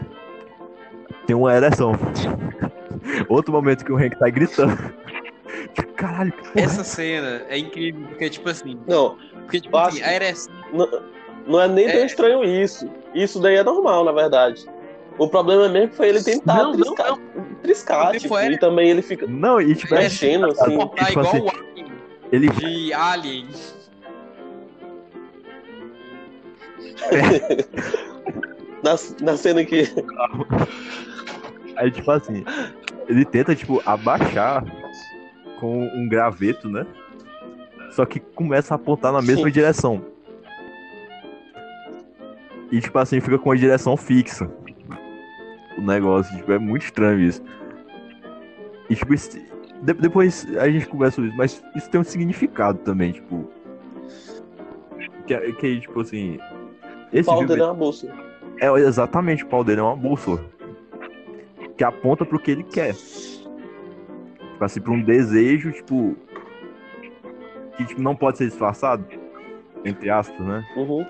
[1.27, 1.93] tem uma ereção.
[3.29, 4.77] Outro momento que o Hank tá gritando.
[5.75, 8.79] Tipo, caralho, que porra é Essa cena é incrível, porque, tipo assim.
[8.87, 10.53] Não, Porque, tipo assim, a ereção.
[10.73, 11.03] não,
[11.47, 12.07] não é nem tão É.
[12.07, 12.89] estranho isso.
[13.14, 14.66] Isso daí é normal, na verdade.
[15.19, 17.19] O problema mesmo foi ele tentar Não, não, triscar,
[17.62, 20.79] triscar tipo, é- e também ele fica Não, e tipo, é, mexendo assim.
[20.79, 21.78] Tipo igual assim,
[22.33, 23.49] ele de Alien.
[28.83, 29.89] Na, na cena que.
[31.74, 32.45] aí tipo assim,
[33.09, 34.64] ele tenta tipo abaixar
[35.59, 36.87] com um graveto, né?
[37.91, 39.53] Só que começa a apontar na mesma Sim.
[39.53, 40.05] direção.
[42.70, 44.49] E tipo assim, fica com a direção fixa.
[45.76, 47.43] O negócio, tipo, é muito estranho isso.
[48.91, 49.14] E tipo,
[49.83, 53.49] de- depois a gente conversa sobre isso, mas isso tem um significado também, tipo.
[55.26, 56.39] Que, é- que tipo assim.
[57.12, 58.14] O Esse pau filme- dele é uma bolsa.
[58.61, 60.45] É exatamente, o pau dele é uma bússola.
[61.76, 62.95] Que aponta pro que ele quer.
[62.95, 66.16] Tipo assim, pra um desejo, tipo.
[67.76, 69.05] Que tipo, não pode ser disfarçado.
[69.85, 70.66] Entre aspas, né?
[70.76, 71.07] Uhum.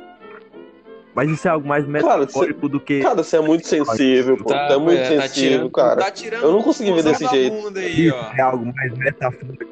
[1.19, 3.01] Mas isso é algo mais Cara, metafórico do que.
[3.01, 4.45] Cara, você é muito sensível, pô.
[4.51, 5.97] Tá, é muito é, tá sensível, tirando- cara.
[5.97, 7.77] Tá tirando Eu não consegui ver desse jeito.
[7.77, 8.31] Aí, ó.
[8.37, 9.64] É algo mais metafórico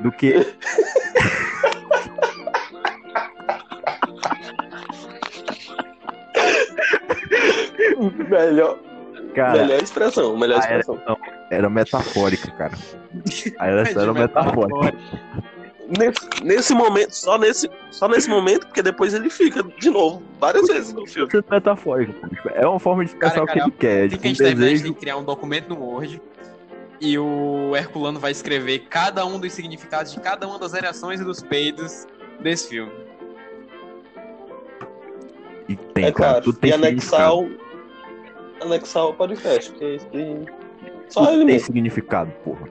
[0.00, 0.34] do que.
[8.28, 8.78] Melhor,
[9.34, 10.96] Cara, melhor expressão, melhor expressão.
[10.96, 11.16] ereção
[11.50, 12.72] era metafórica, cara.
[13.58, 14.98] A era De metafórica.
[15.98, 20.66] Nesse, nesse momento, só nesse, só nesse momento, porque depois ele fica de novo, várias
[20.66, 21.30] vezes no filme.
[21.32, 22.14] É metafórico.
[22.54, 24.08] É uma forma de expressar Cara, o que cara, ele quer.
[24.08, 24.82] Tem Tipo, que a um gente terminar, a gente desejo.
[24.84, 26.20] tem que criar um documento no Word
[27.00, 31.24] e o Herculano vai escrever cada um dos significados de cada uma das ereções e
[31.24, 32.06] dos peidos
[32.40, 32.92] desse filme.
[35.68, 36.40] E tem, é cara.
[36.42, 36.52] claro.
[36.54, 37.50] Tem E anexar o,
[38.60, 40.44] anexar o podcast, porque é isso que...
[41.08, 41.66] Só Tudo ele tem mesmo.
[41.66, 42.66] significado, porra.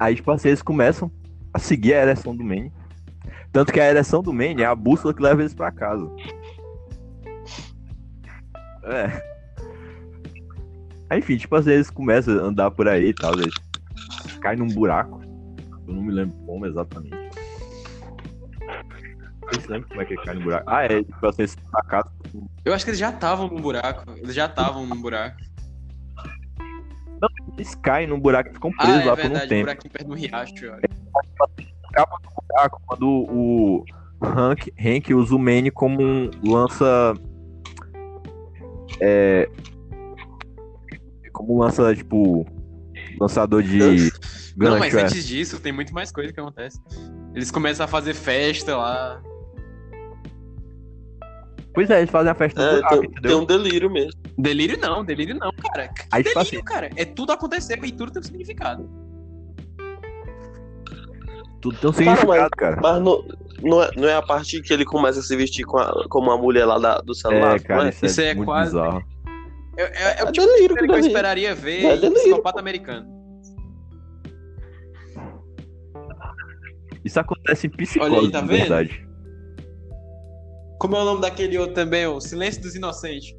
[0.00, 1.10] Aí tipo assim, eles começam
[1.54, 2.72] a seguir a ereção do Manny.
[3.52, 6.08] Tanto que a ereção do Manny é a bússola que leva eles pra casa.
[8.84, 9.30] É.
[11.10, 13.32] Aí, enfim, tipo assim, eles começam a andar por aí e tal.
[13.34, 13.52] Eles
[14.40, 15.20] caem num buraco.
[15.86, 17.16] Eu não me lembro como exatamente.
[19.42, 20.70] Vocês lembram como é que cai no buraco?
[20.70, 22.10] Ah, é, tipo assim, eles pra casa.
[22.64, 24.04] Eu acho que eles já estavam num buraco.
[24.16, 25.36] Eles já estavam num buraco.
[27.56, 29.62] Eles caem num buraco e ficam Ah, presos é lá por um verdade, tempo.
[29.62, 30.54] buraquinho perto do riacho.
[32.48, 33.84] buraco quando o
[34.22, 37.14] Hank, Hank usa o Manny como um lança.
[39.00, 39.48] É.
[41.32, 42.46] Como lança, tipo.
[43.20, 44.10] Lançador de.
[44.56, 46.80] Não, mas antes disso, tem muito mais coisa que acontece.
[47.34, 49.22] Eles começam a fazer festa lá.
[51.72, 54.12] Pois é, eles fazem a festa no É, buraco, tem, tem um delírio mesmo.
[54.36, 55.88] Delírio não, delírio não, cara.
[55.88, 56.90] Que Aí, tipo delírio, cara.
[56.96, 58.90] É tudo aconteceu e tudo tem um significado.
[61.60, 62.78] Tudo tem um Cara, significado, cara.
[62.82, 63.24] Mas não,
[63.62, 66.30] não, é, não é a parte que ele começa a se vestir com a, como
[66.30, 67.88] a mulher lá da- do celular, É, cara, é?
[67.90, 69.02] isso, Isso é, é muito quase- bizarro.
[69.76, 71.06] É, é, é o É tipo delírio, que eu delírio.
[71.06, 73.06] esperaria ver É em Psicopata Americano.
[77.04, 78.50] Isso acontece em Olha psicose, aí, tá vendo?
[78.58, 79.08] verdade.
[80.80, 83.36] Como é o nome daquele outro também, o Silêncio dos Inocentes?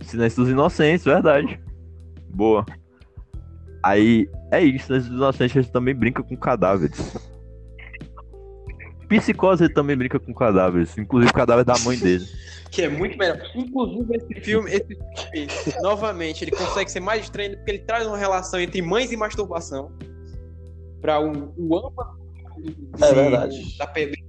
[0.00, 1.60] Silêncio dos Inocentes, verdade.
[2.30, 2.64] Boa.
[3.84, 7.14] Aí, é isso, Silêncio dos Inocentes ele também brinca com cadáveres.
[9.10, 12.24] Psicose ele também brinca com cadáveres, inclusive o cadáver da mãe dele.
[12.68, 13.38] Que é muito melhor.
[13.54, 18.18] Inclusive, esse filme, esse filme, novamente, ele consegue ser mais estranho porque ele traz uma
[18.18, 19.92] relação entre mães e masturbação.
[21.00, 23.78] Pra um, o âmbito É verdade.
[23.78, 24.20] da pedra.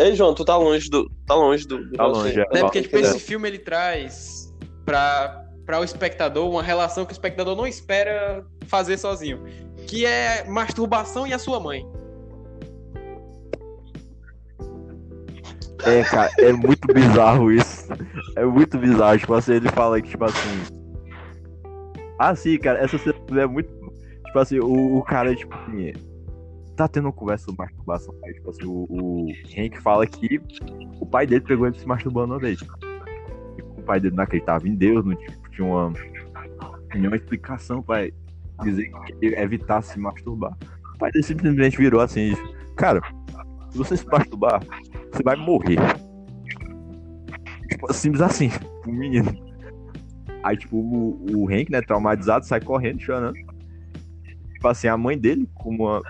[0.00, 1.10] Ei, João, tu tá longe do.
[1.26, 1.92] Tá longe do.
[1.92, 2.48] Tá longe, é.
[2.50, 2.60] Né?
[2.60, 4.50] Porque tipo, esse filme ele traz
[4.86, 9.44] pra, pra o espectador uma relação que o espectador não espera fazer sozinho.
[9.86, 11.86] Que é masturbação e a sua mãe.
[15.84, 17.88] É, cara, é muito bizarro isso.
[18.36, 19.18] É muito bizarro.
[19.18, 20.62] Tipo assim, ele fala que, tipo assim.
[22.18, 23.68] Ah, sim, cara, essa cena é muito.
[24.24, 25.92] Tipo assim, o, o cara, tipo assim.
[26.80, 28.14] Tá tendo uma conversa sobre masturbação.
[28.24, 30.40] Aí, tipo assim, o, o fala que
[30.98, 32.58] o pai dele pegou ele se masturbando uma vez.
[33.58, 35.92] E o pai dele não acreditava em Deus, não tipo, tinha uma,
[36.94, 38.08] nenhuma explicação pra
[38.62, 40.56] dizer que evitasse se masturbar.
[40.94, 42.42] O pai dele simplesmente virou assim disse,
[42.76, 43.02] cara,
[43.68, 44.62] se você se masturbar,
[45.12, 45.76] você vai morrer.
[47.68, 48.48] Tipo, simples assim,
[48.86, 49.30] o menino.
[50.42, 53.34] Aí, tipo, o, o Hank, né, traumatizado, sai correndo, chorando.
[54.54, 56.02] Tipo assim, a mãe dele, como uma,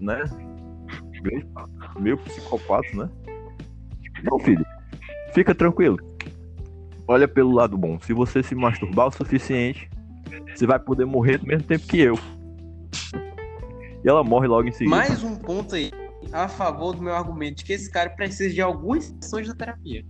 [0.00, 0.24] né,
[2.00, 3.08] meio psicopata, né?
[4.24, 4.64] Não, filho,
[5.32, 5.98] fica tranquilo.
[7.06, 7.98] Olha pelo lado bom.
[8.00, 9.88] Se você se masturbar o suficiente,
[10.54, 12.18] você vai poder morrer do mesmo tempo que eu.
[14.04, 14.94] E ela morre logo em seguida.
[14.94, 15.90] Mais um ponto aí
[16.32, 20.04] a favor do meu argumento de que esse cara precisa de algumas sessões da terapia.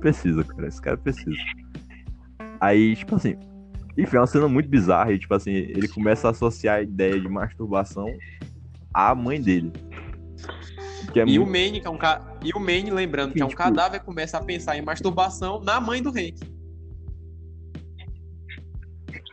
[0.00, 0.68] Precisa, cara.
[0.68, 1.36] Esse cara precisa.
[2.60, 3.36] Aí, tipo assim.
[3.96, 5.12] Enfim, é uma cena muito bizarra.
[5.12, 8.06] E, tipo assim, ele começa a associar a ideia de masturbação
[8.94, 9.72] à mãe dele.
[11.14, 11.46] É E o muito...
[11.46, 12.38] Manny, que é um ca...
[12.42, 15.80] e o Manny, lembrando que é um Tipo- cadáver, começa a pensar em masturbação na
[15.80, 16.38] mãe do Hank.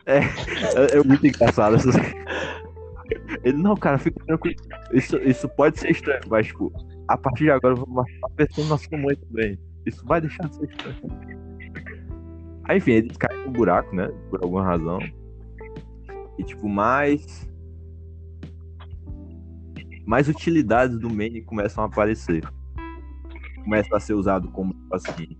[0.06, 0.20] é,
[0.98, 1.76] é muito engraçado.
[1.76, 1.94] Essas...
[3.44, 4.56] Ele, não, cara, fica tranquilo.
[4.92, 6.72] Isso, isso pode ser estranho, mas, tipo,
[7.06, 9.58] a partir de agora eu vou matar pensando na sua mãe também.
[9.86, 11.47] Isso vai deixar de ser estranho.
[12.68, 14.08] Aí, enfim, eles caem no buraco, né?
[14.30, 14.98] Por alguma razão.
[16.38, 17.48] E, tipo, mais.
[20.06, 22.42] Mais utilidades do Manny começam a aparecer.
[23.64, 25.38] Começa a ser usado como, tipo assim.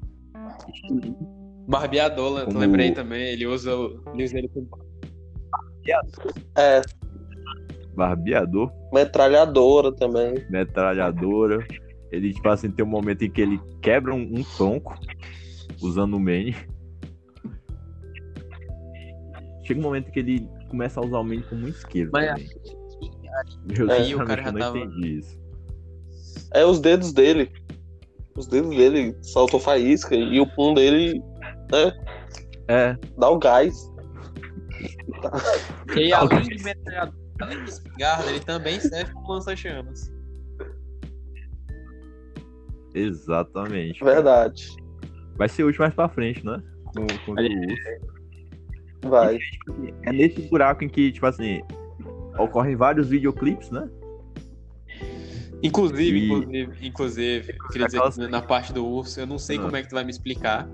[1.68, 2.45] Barbeador, né?
[2.47, 3.22] Como- lembrei também.
[3.29, 4.68] Ele usa, o- ele usa ele como
[6.57, 6.83] É,
[7.95, 10.35] Barbeador, metralhadora também.
[10.51, 11.66] metralhadora.
[12.12, 14.95] Ele, tipo assim, tem um momento em que ele quebra um, um tronco
[15.83, 16.55] usando o Manny.
[19.69, 22.49] Chega um momento que ele começa a usar o Manny como um isqueiro Mas- também.
[23.79, 25.39] Eu, Aí o cara já não tava- entendi isso.
[26.55, 27.53] É os dedos dele.
[28.35, 31.23] Os dedos dele saltam faísca e o pum dele
[32.66, 33.75] É, dá o gás.
[35.95, 40.11] E além de metralhador, além de espingarda, ele também serve como lança-chamas.
[42.95, 44.03] exatamente.
[44.03, 44.66] Verdade.
[45.37, 46.62] Vai ser útil mais pra frente, né?
[46.87, 48.18] Com, com o urso.
[49.03, 49.38] Vai.
[50.03, 51.61] É nesse buraco em que, tipo assim,
[52.38, 53.88] ocorrem vários videoclipes, né?
[55.62, 59.59] Inclusive, E- inclusive, inclusive, eu queria dizer que na parte do urso, eu não sei
[59.59, 59.62] Ah.
[59.62, 60.68] como é que tu vai me explicar.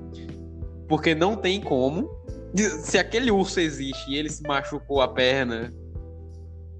[0.89, 2.11] Porque não tem como.
[2.83, 5.73] Se aquele urso existe e ele se machucou a perna,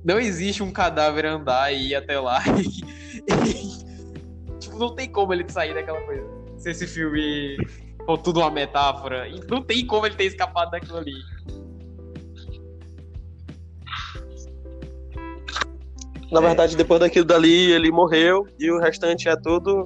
[0.05, 2.43] não existe um cadáver andar e ir até lá.
[4.61, 6.25] tipo, não tem como ele sair daquela coisa.
[6.59, 7.57] Se esse filme
[8.07, 11.15] for tudo uma metáfora, e não tem como ele ter escapado daquilo ali.
[16.31, 19.85] Na verdade, depois daquilo dali, ele morreu e o restante é tudo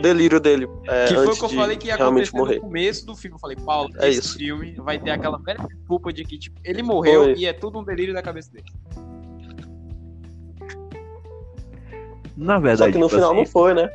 [0.00, 0.68] delírio dele.
[0.86, 2.54] É, Que foi o que eu falei que ia realmente acontecer morrer.
[2.56, 3.34] no começo do filme.
[3.34, 4.38] Eu falei, Paulo, É esse isso.
[4.38, 7.34] filme vai ter aquela velha desculpa de que, tipo, ele morreu Foi.
[7.34, 8.64] e é tudo um delírio da cabeça dele.
[12.36, 13.90] Na verdade, Só que no tipo final assim, não foi, né?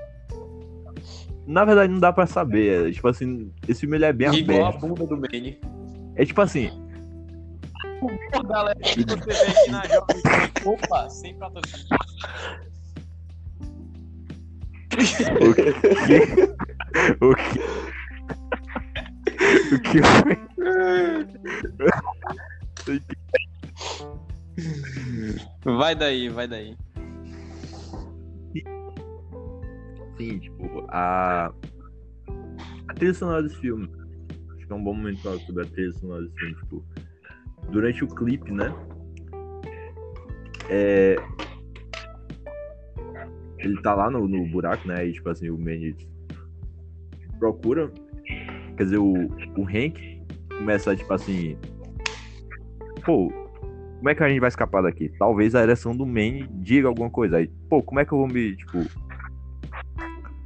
[1.48, 2.90] Na verdade não dá pra saber.
[2.90, 4.88] É, tipo assim, esse filme ele é bem Igual a aberto.
[4.88, 5.60] bunda do Manny.
[6.16, 6.70] É tipo assim,
[8.00, 11.86] Pô, galera, que você vê aqui na Jovem Pan, Opa, sem patrocínio.
[15.42, 15.70] o que.
[17.26, 17.60] o que.
[19.76, 20.36] o que foi?
[25.66, 26.78] Vai daí, vai daí.
[30.18, 31.54] Sim, tipo, a.
[32.88, 33.90] A trilha sonora desse filme.
[34.56, 36.56] Acho que é um bom momento falar sobre a trilha sonora desse filme.
[36.56, 36.86] Tipo,
[37.70, 38.74] durante o clipe, né?
[40.70, 41.16] É.
[43.60, 45.08] Ele tá lá no, no buraco, né?
[45.08, 45.96] E tipo assim, o Manny
[47.40, 47.92] procura.
[48.78, 50.22] Quer dizer, o, o Hank
[50.58, 51.58] começa tipo assim.
[53.04, 53.32] Pô,
[53.98, 55.10] como é que a gente vai escapar daqui?
[55.18, 57.38] Talvez a ereção do Manny diga alguma coisa.
[57.38, 58.80] Aí, pô, como é que eu vou me, tipo.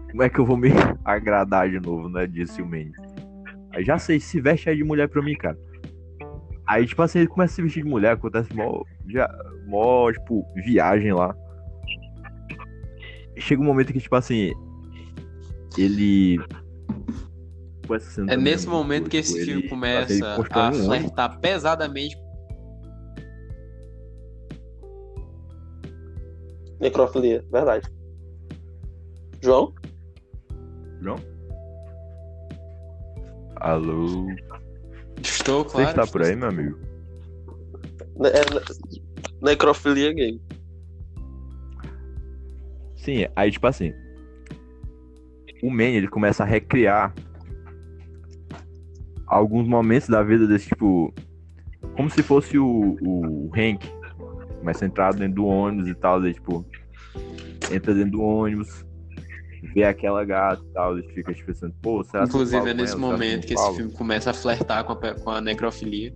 [0.09, 0.69] Como é que eu vou me
[1.05, 2.25] agradar de novo, né?
[2.27, 2.91] Disse o Manny.
[3.73, 5.57] Aí já sei, se veste aí de mulher pra mim, cara.
[6.65, 9.27] Aí, tipo assim, ele começa a se vestir de mulher, acontece mó, já,
[9.65, 11.35] mó tipo, viagem lá.
[13.37, 14.51] Chega um momento que, tipo assim,
[15.77, 16.39] ele.
[18.27, 22.15] É nesse momento que tipo, esse filme ele começa a um flertar pesadamente.
[26.79, 27.89] Necrofilia, verdade.
[29.41, 29.73] João?
[31.01, 31.17] João?
[33.57, 34.27] Alô?
[35.21, 35.89] Estou, Você claro.
[35.89, 36.77] está por aí, meu amigo?
[38.17, 39.01] Ne- é ne-
[39.41, 40.39] necrofilia gay.
[42.95, 43.93] Sim, aí tipo assim.
[45.61, 47.13] O Man, ele começa a recriar
[49.27, 51.13] alguns momentos da vida desse tipo.
[51.95, 53.85] Como se fosse o, o Hank.
[54.59, 56.65] Começa a entrar dentro do ônibus e tal, daí, tipo.
[57.71, 58.85] Entra dentro do ônibus,
[59.61, 62.93] vê aquela gata e tal, ele fica tipo pensando, pô, será que Inclusive, é nesse
[62.93, 63.01] ela?
[63.01, 66.13] Momento que não esse filme começa a flertar com a, com a necrofilia.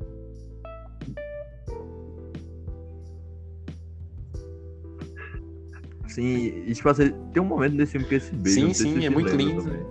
[6.08, 8.60] Sim, e tipo assim, tem um momento nesse filme que esse beijo.
[8.60, 9.64] Sim, sim, é muito lindo.
[9.64, 9.84] também.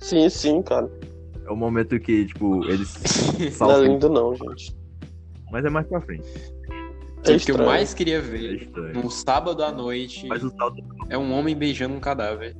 [0.00, 0.88] Sim, sim, cara.
[1.44, 2.94] É o momento que, tipo, eles
[3.58, 4.76] Não é lindo não, gente.
[5.50, 6.53] Mas é mais pra frente.
[7.26, 8.94] É o que eu mais queria É ver estranho.
[8.94, 12.56] num sábado à noite o salto é um homem beijando um cadáver.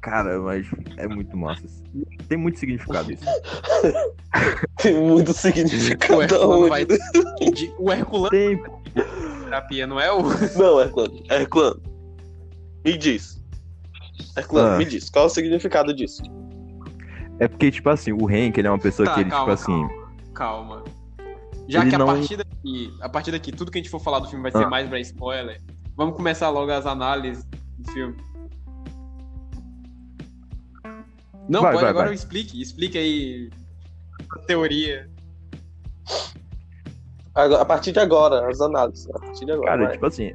[0.00, 1.64] Cara, mas é muito massa.
[2.28, 3.24] Tem muito significado isso.
[4.80, 6.68] Tem muito O significado Herculano aonde.
[6.68, 6.84] vai.
[6.84, 8.62] de- O Herculano Tem.
[9.44, 10.22] terapia, não é o.
[10.56, 11.22] Não, Herculano.
[11.30, 11.82] Herculano.
[12.84, 13.42] Me diz.
[14.36, 14.78] Herculano, Ah.
[14.78, 15.10] me diz.
[15.10, 16.22] Qual é o significado disso?
[17.40, 19.72] É porque, tipo assim, o Hank, ele é uma pessoa Tá, que ele, calma, tipo
[19.72, 19.88] assim.
[20.32, 20.84] calma.
[21.68, 24.00] Já Ele que a não- partir daqui, a partir daqui, tudo que a gente for
[24.00, 24.70] falar do filme vai ser Ah.
[24.70, 25.60] mais pra spoiler.
[25.96, 27.44] Vamos começar logo as análises
[27.78, 28.16] do filme.
[31.48, 32.14] Não, Vai, pode, vai, agora vai.
[32.14, 32.60] explique.
[32.60, 33.50] Explique aí
[34.34, 35.08] a teoria.
[37.34, 39.08] A partir de agora, as análises.
[39.10, 39.66] A partir de agora.
[39.68, 39.92] Cara, vai.
[39.92, 40.32] tipo assim.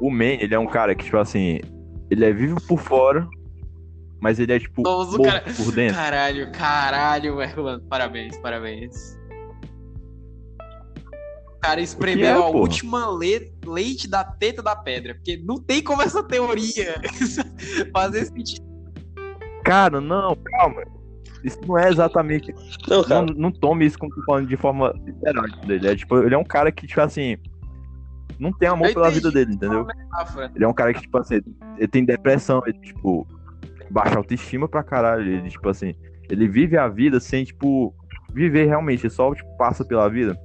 [0.00, 1.60] O Man, ele é um cara que, tipo assim.
[2.10, 3.28] Ele é vivo por fora,
[4.20, 5.96] mas ele é, tipo, Nossa, cara- por dentro.
[5.96, 7.82] Caralho, caralho, Herculano.
[7.82, 9.18] Parabéns, parabéns.
[11.58, 12.58] O cara espremeu é, a porra?
[12.58, 15.16] última le- leite da teta da pedra.
[15.16, 17.00] Porque não tem como essa teoria
[17.92, 18.64] fazer sentido.
[19.64, 20.82] Cara, não, calma.
[21.42, 22.54] Isso não é exatamente.
[22.88, 23.26] Não, cara.
[23.26, 25.88] Não, não tome isso como tô falando de forma literal dele.
[25.88, 27.36] É, tipo, ele é um cara que, tipo assim.
[28.38, 29.84] Não tem amor Eu pela vida dele, entendeu?
[30.54, 31.40] Ele é um cara que, tipo assim,
[31.76, 33.26] ele tem depressão, ele, tipo,
[33.90, 35.28] baixa autoestima pra caralho.
[35.28, 35.92] Ele, tipo assim,
[36.30, 37.92] ele vive a vida sem, tipo,
[38.32, 40.38] viver realmente, ele só, tipo, passa pela vida.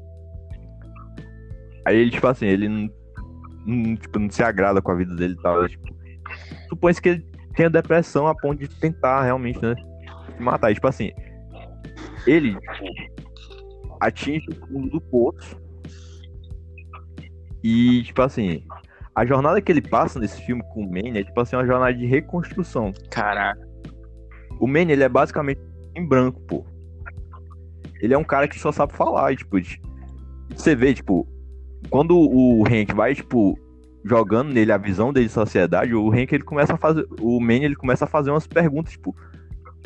[1.85, 2.89] Aí ele, tipo assim, ele não,
[3.65, 5.67] não, tipo, não se agrada com a vida dele e tal.
[5.67, 5.87] Tipo,
[6.69, 9.75] supõe-se que ele tenha depressão a ponto de tentar realmente, né,
[10.35, 10.71] se matar.
[10.71, 11.11] E, tipo assim,
[12.25, 15.61] ele tipo, atinge o fundo do poço.
[17.63, 18.63] E, tipo assim,
[19.15, 21.93] a jornada que ele passa nesse filme com o Manny é, tipo assim, uma jornada
[21.93, 22.91] de reconstrução.
[23.09, 23.61] Caralho.
[24.59, 25.61] O Manny, ele é basicamente
[25.95, 26.65] em branco, pô.
[28.01, 29.79] Ele é um cara que só sabe falar, e, tipo, de-
[30.55, 31.27] você vê, tipo,
[31.89, 33.57] quando o Hank vai, tipo,
[34.03, 37.65] jogando nele a visão dele de sociedade, o Hank, ele começa a fazer, o Manny,
[37.65, 39.15] ele começa a fazer umas perguntas, tipo,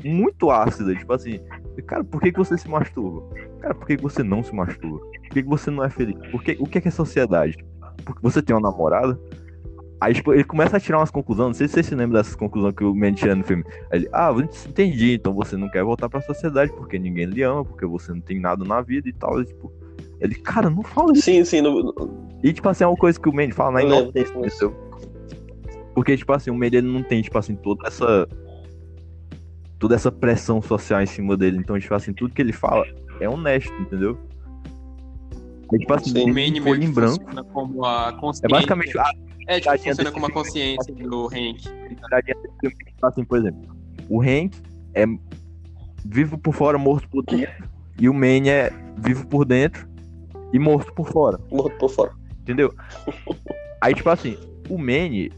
[0.03, 1.39] muito ácidas, tipo assim,
[1.85, 3.23] cara, por que, que você se masturba?
[3.59, 4.99] Cara, por que, que você não se masturba?
[4.99, 6.15] Por que, que você não é feliz?
[6.31, 7.57] Por que, o que é, que é sociedade?
[8.03, 9.19] Porque você tem uma namorada?
[9.99, 12.35] Aí, tipo, ele começa a tirar umas conclusões, não sei se você se lembra dessas
[12.35, 13.63] conclusões que o Manny tira no filme.
[13.91, 14.31] Aí ele, ah,
[14.67, 18.21] entendi, então você não quer voltar pra sociedade porque ninguém lhe ama, porque você não
[18.21, 19.41] tem nada na vida e tal.
[19.41, 19.73] E, tipo,
[20.19, 21.23] ele, cara, não fala isso.
[21.23, 21.61] Sim, sim.
[21.61, 21.93] No,
[22.43, 24.69] E, tipo assim, é uma coisa que o Manny fala na lembro inocência?
[25.93, 28.27] Porque, tipo assim, o Manny ele não tem, tipo assim, toda essa.
[29.79, 31.57] Toda essa pressão social em cima dele.
[31.57, 32.83] Então, tipo assim, tudo que ele fala
[33.19, 34.17] é honesto, entendeu?
[35.73, 36.21] É, tipo assim, Sim.
[36.21, 37.19] O tem meio em branco.
[37.19, 38.49] funciona como a É consciência.
[38.49, 39.11] basicamente a
[39.47, 41.67] É, tipo, funciona como a consciência do Hank.
[42.13, 43.61] é tipo assim, por exemplo,
[44.09, 44.51] o Hank
[44.95, 45.05] é
[46.05, 47.69] vivo por fora, morto por dentro.
[47.99, 49.86] E o Manny é vivo por dentro
[50.53, 51.39] e morto por fora.
[51.51, 52.11] morto por fora.
[52.41, 52.73] Entendeu?
[53.81, 54.37] Aí, tipo assim,
[54.69, 55.31] o Manny,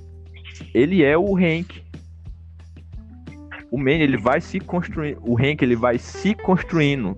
[0.73, 1.83] ele é o Hank.
[3.71, 5.19] O Manny, ele vai se construindo.
[5.21, 7.17] O Hank, ele vai se construindo.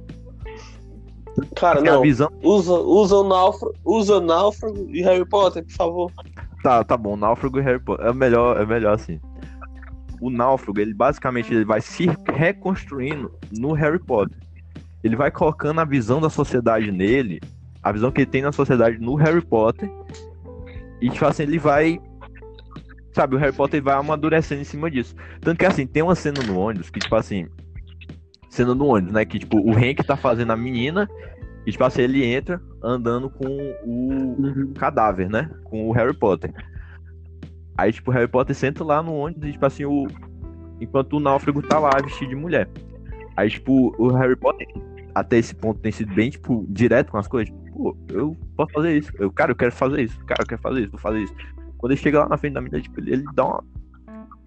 [1.55, 2.01] Cara, Tem não.
[2.01, 2.29] visão.
[2.43, 6.11] Usa, usa o náufrago, usa o náufrago e Harry Potter, por favor.
[6.61, 8.05] Tá, tá bom, Náufrago e Harry Potter.
[8.05, 9.19] É melhor, é melhor assim.
[10.21, 14.37] O Náufrago, ele basicamente ele vai se reconstruindo no Harry Potter.
[15.03, 17.41] Ele vai colocando a visão da sociedade nele,
[17.83, 19.89] a visão que ele tem na sociedade no Harry Potter.
[21.01, 21.99] E, tipo assim, ele vai.
[23.13, 25.15] Sabe, o Harry Potter vai amadurecendo em cima disso.
[25.41, 27.47] Tanto que, assim, tem uma cena no ônibus que, tipo assim.
[28.49, 29.25] Cena no ônibus, né?
[29.25, 31.09] Que, tipo, o Hank tá fazendo a menina.
[31.65, 33.47] E, tipo assim, ele entra andando com
[33.85, 35.49] o cadáver, né?
[35.63, 36.51] Com o Harry Potter.
[37.77, 40.07] Aí, tipo, o Harry Potter senta lá no ônibus e, tipo assim, o...
[40.79, 42.69] enquanto o náufrago tá lá vestido de mulher.
[43.35, 44.67] Aí, tipo, o Harry Potter,
[45.13, 47.53] até esse ponto, tem sido bem, tipo, direto com as coisas.
[47.53, 49.11] Tipo, Pô, eu posso fazer isso.
[49.17, 50.19] Eu, cara, eu quero fazer isso.
[50.25, 51.33] Cara, eu quero fazer isso, vou fazer isso.
[51.77, 53.63] Quando ele chega lá na frente da menina, tipo, ele, ele dá uma.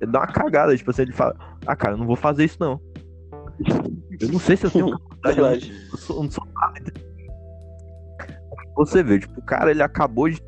[0.00, 1.34] Ele dá uma cagada, tipo assim, ele fala,
[1.66, 2.80] ah, cara, eu não vou fazer isso, não.
[4.20, 6.46] Eu não sei se eu tenho capacidade, eu eu sou, eu não sou.
[8.76, 10.40] Você vê, tipo, o cara, ele acabou de.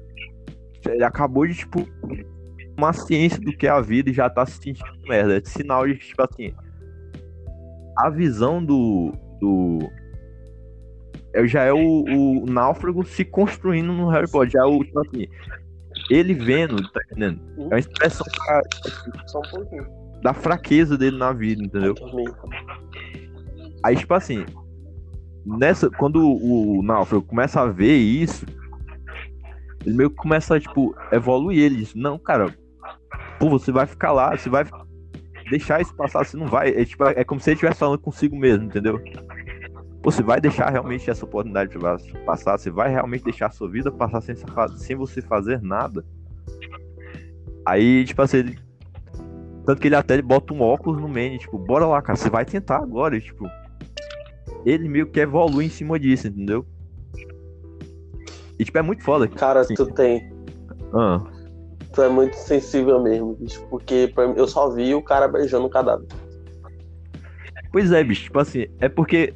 [0.87, 1.87] Ele acabou de, tipo,
[2.77, 5.39] uma ciência do que é a vida e já tá se sentindo merda.
[5.39, 6.55] É sinal de tipo assim.
[7.99, 9.13] A visão do.
[9.41, 9.79] do
[11.45, 14.53] já é o, o náufrago se construindo no Harry Potter.
[14.53, 15.27] Já é o, tipo assim.
[16.11, 17.41] Ele vendo, tá entendendo?
[17.59, 18.63] É uma expressão da,
[19.27, 19.87] Só um pouquinho.
[20.23, 21.95] da fraqueza dele na vida, entendeu?
[23.83, 24.45] Aí, tipo assim,
[25.45, 28.47] nessa, quando o, o Náufrago começa a ver isso,
[29.85, 31.77] ele meio que começa a, tipo, evoluir ele.
[31.77, 32.55] Diz, não, cara,
[33.39, 34.65] pô, você vai ficar lá, você vai
[35.49, 36.71] deixar isso passar, você não vai.
[36.71, 39.01] É, tipo, é como se ele estivesse falando consigo mesmo, entendeu?
[40.07, 43.91] Você vai deixar realmente essa oportunidade de passar, você vai realmente deixar a sua vida
[43.91, 44.37] passar sem,
[44.77, 46.05] sem você fazer nada.
[47.67, 48.59] Aí, tipo assim, ele.
[49.65, 52.45] Tanto que ele até bota um óculos no Manny, tipo, bora lá, cara, você vai
[52.45, 53.51] tentar agora, e, tipo
[54.65, 56.65] ele meio que evolui em cima disso, entendeu?
[58.57, 59.27] E tipo, é muito foda.
[59.27, 59.75] Cara, Sim.
[59.75, 60.33] tu tem.
[60.95, 61.21] Ah,
[61.93, 63.61] Tu é muito sensível mesmo, bicho.
[63.69, 66.07] Porque mim, eu só vi o cara beijando o cadáver.
[67.73, 69.35] pois é, bicho, tipo assim, é porque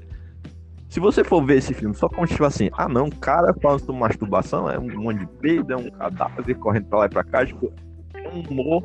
[0.91, 3.79] Se você for ver esse filme só como tipo assim, ah não, o cara falando
[3.79, 7.23] sobre masturbação é um monte de peido, é um cadáver correndo pra lá e pra
[7.23, 7.73] cá, tipo,
[8.13, 8.83] é um humor,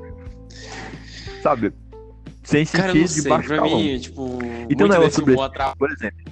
[1.42, 1.74] sabe?
[2.44, 3.80] Sem Cara, sentido de baixo Pra calão.
[3.80, 5.76] mim, tipo, E um muito negócio desse humor atrapalha.
[5.78, 6.26] Por exemplo,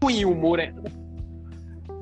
[0.00, 0.72] ruim, o humor é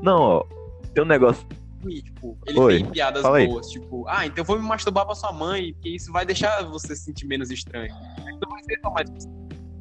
[0.03, 0.45] não, ó,
[0.93, 1.47] tem um negócio.
[1.83, 5.15] ruim, tipo, ele Oi, tem piadas boas, tipo, ah, então eu vou me masturbar pra
[5.15, 7.95] sua mãe, porque isso vai deixar você se sentir menos estranho.
[8.35, 9.09] Então vai ser só mais...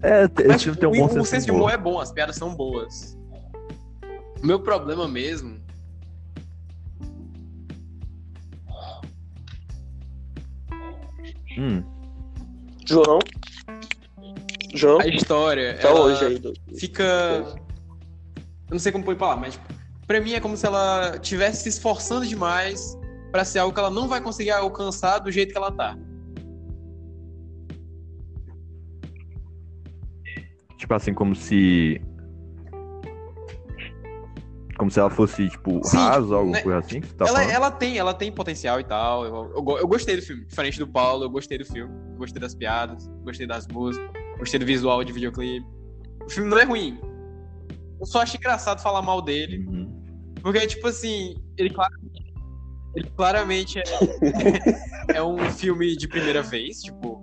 [0.06, 2.12] É, Mas, tipo, tem um o, bom o senso, senso de humor é bom, as
[2.12, 3.18] piadas são boas.
[4.42, 5.66] O meu problema mesmo
[11.58, 11.84] Hum,
[12.86, 13.20] João.
[14.74, 16.38] João, a história, tá ela hoje aí.
[16.38, 16.54] Do...
[16.78, 17.04] fica.
[17.04, 19.66] Eu não sei como põe falar, mas tipo,
[20.06, 22.98] pra mim é como se ela estivesse se esforçando demais
[23.32, 25.98] pra ser algo que ela não vai conseguir alcançar do jeito que ela tá.
[30.78, 32.02] Tipo assim, como se.
[34.78, 37.50] Como se ela fosse, tipo, Sim, rasa, tipo, alguma né, coisa assim tá ela, falando.
[37.50, 39.24] ela tem, ela tem potencial e tal.
[39.24, 40.46] Eu, eu, eu gostei do filme.
[40.46, 41.94] Diferente do Paulo, eu gostei do filme.
[42.18, 45.66] Gostei das piadas, gostei das músicas, gostei do visual de videoclipe.
[46.26, 47.00] O filme não é ruim.
[48.00, 49.66] Eu só acho engraçado falar mal dele.
[49.66, 50.04] Uhum.
[50.42, 52.34] Porque, tipo assim, ele claramente,
[52.96, 53.84] ele claramente é,
[55.18, 57.15] é um filme de primeira vez, tipo,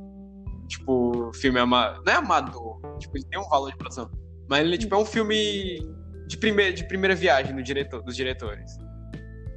[0.73, 4.11] tipo, filme ama, não é amador, tipo, ele tem um valor de produção,
[4.49, 5.79] mas ele tipo, é um filme
[6.27, 8.71] de primeira, de primeira viagem do diretor, dos diretores.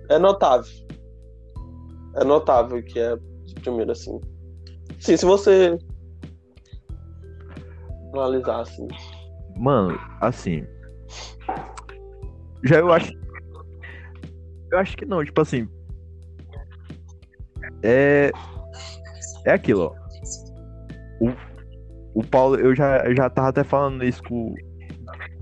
[0.09, 0.72] É notável.
[2.16, 4.20] É notável que é de primeiro, assim.
[4.99, 5.78] Sim, se você
[8.13, 8.88] analisar assim.
[9.57, 10.66] Mano, assim.
[12.63, 13.11] Já eu acho.
[14.72, 15.68] Eu acho que não, tipo assim.
[17.84, 18.32] É.
[19.45, 20.05] É aquilo, ó.
[21.20, 21.32] O,
[22.20, 24.53] o Paulo, eu já, já tava até falando isso com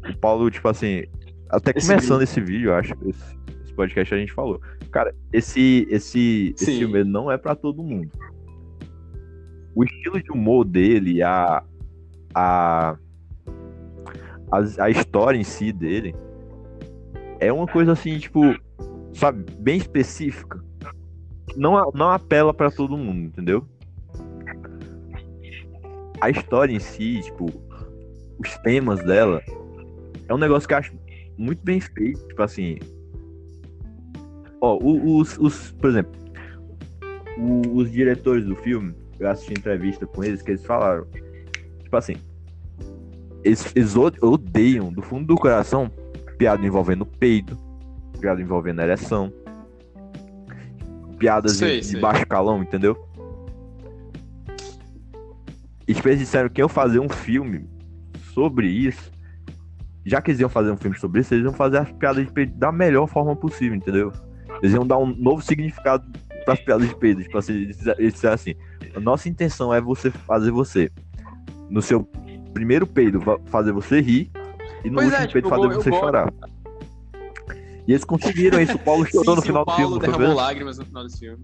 [0.09, 1.03] o Paulo, tipo assim.
[1.49, 2.93] Até Esse começando esse vídeo, eu acho.
[3.05, 4.59] Esse, esse podcast a gente falou.
[4.91, 8.09] Cara, esse, esse, esse filme não é pra todo mundo.
[9.75, 11.63] O estilo de humor dele, a.
[12.35, 12.97] A,
[14.51, 16.15] a, a história em si dele
[17.39, 18.41] é uma coisa assim, tipo,
[19.13, 20.63] sabe, bem específica.
[21.55, 23.67] Não, não apela pra todo mundo, entendeu?
[26.23, 27.51] A história em si, tipo,
[28.39, 29.43] os temas dela,
[30.29, 30.93] é um negócio que eu acho
[31.37, 32.79] muito bem feito, tipo assim.
[34.61, 36.13] Ó, os, os por exemplo,
[37.73, 41.05] os diretores do filme, eu assisti entrevista com eles, que eles falaram,
[41.83, 42.15] tipo assim,
[43.43, 45.91] eles, eles odeiam do fundo do coração
[46.37, 47.57] piada envolvendo peido,
[48.21, 49.29] piada envolvendo ereção,
[51.19, 51.99] piadas Sei, de, de sei.
[51.99, 53.11] baixo calão, entendeu?
[55.87, 57.67] E tipo, eles disseram que iam fazer um filme
[58.33, 59.11] sobre isso.
[60.05, 62.31] Já que eles iam fazer um filme sobre isso, eles iam fazer as piadas de
[62.31, 64.11] peido da melhor forma possível, entendeu?
[64.61, 66.05] Eles iam dar um novo significado
[66.45, 67.21] para as piadas de peido.
[67.23, 67.77] Tipo assim, eles
[68.13, 68.53] disseram- assim:
[68.95, 70.91] a nossa intenção é você fazer você,
[71.69, 72.03] no seu
[72.53, 74.29] primeiro peido, fazer você rir,
[74.83, 76.33] e no Pois é, último tipo, peido eu fazer eu você chorar.
[77.87, 78.75] E eles conseguiram isso.
[78.75, 79.99] O Paulo chorou Sim, no sim, final o do Paulo filme.
[79.99, 80.33] foi derramou ver?
[80.41, 81.43] lágrimas no final desse filme.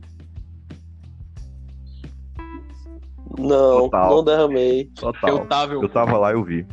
[3.37, 4.09] Não, Total.
[4.15, 4.85] não derramei.
[4.95, 5.29] Total.
[5.29, 6.65] Eu tava, eu, Eu tava lá e eu vi.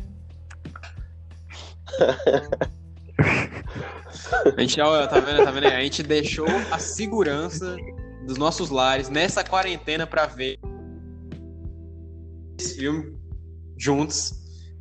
[4.55, 5.67] A gente, ó, tá vendo, tá vendo?
[5.67, 7.75] A gente deixou a segurança
[8.25, 10.59] dos nossos lares nessa quarentena pra ver
[12.59, 13.15] esse filme
[13.77, 14.33] juntos.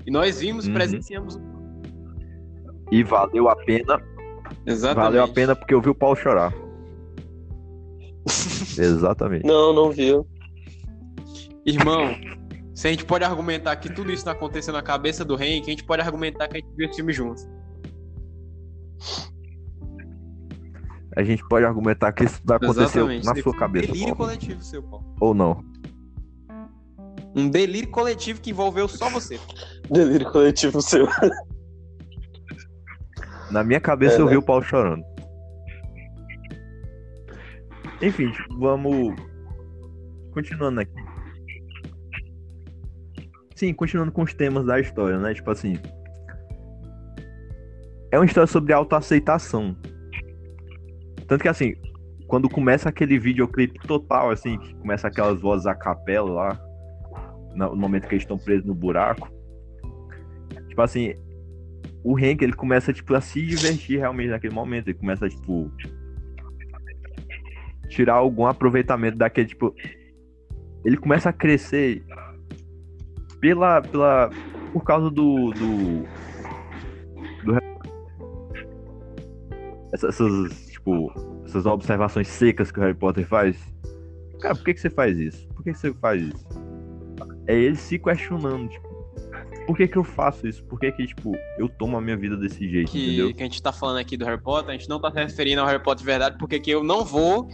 [0.06, 0.74] E nós vimos, Uhum.
[0.74, 1.38] presenciamos.
[2.90, 4.00] E valeu a pena.
[4.64, 5.04] Exatamente.
[5.12, 6.52] Valeu a pena porque eu vi o Paulo chorar.
[8.78, 9.44] Exatamente.
[9.46, 10.26] Não, não viu.
[11.66, 12.14] Irmão,
[12.74, 15.70] se a gente pode argumentar que tudo isso não aconteceu na cabeça do Henk, a
[15.70, 17.46] gente pode argumentar que a gente viu esse filme juntos.
[21.16, 23.24] A gente pode argumentar que isso aconteceu Exatamente.
[23.24, 23.86] na sua cabeça.
[23.86, 24.32] Delírio Paulo.
[24.32, 25.16] coletivo seu, Paulo.
[25.20, 25.64] Ou não.
[27.34, 29.40] Um delírio coletivo que envolveu só você.
[29.90, 31.08] Delírio coletivo seu.
[33.50, 34.32] Na minha cabeça É, eu né?
[34.32, 35.02] vi o Paulo chorando.
[38.02, 39.14] Enfim, vamos.
[40.32, 41.05] Continuando aqui.
[43.56, 45.32] Sim, continuando com os temas da história, né?
[45.32, 45.78] Tipo assim.
[48.12, 49.74] É uma história sobre autoaceitação.
[51.26, 51.74] Tanto que assim,
[52.28, 56.60] quando começa aquele videoclipe total, assim, que começa aquelas vozes a capela lá,
[57.54, 59.28] no momento que eles estão presos no buraco.
[60.68, 61.14] Tipo assim,
[62.04, 64.88] o Hank, ele começa, tipo, a se divertir realmente naquele momento.
[64.88, 65.72] Ele começa, tipo,
[67.88, 69.74] tirar algum aproveitamento daquele, tipo...
[70.84, 72.04] Ele começa a crescer
[73.40, 74.30] pela, pela,
[74.72, 76.02] por causa do, do,
[77.44, 77.58] do
[79.92, 81.12] essas, essas, tipo,
[81.44, 83.56] essas observações secas que o Harry Potter faz.
[84.40, 85.48] Cara, por que, que você faz isso?
[85.48, 86.46] Por que, que você faz isso?
[87.46, 88.86] É ele se questionando, tipo,
[89.66, 90.64] por que que eu faço isso?
[90.64, 93.34] Por que que, tipo, eu tomo a minha vida desse jeito, que, entendeu?
[93.34, 95.60] que a gente tá falando aqui do Harry Potter, a gente não tá se referindo
[95.60, 97.48] ao Harry Potter de verdade, porque que eu não vou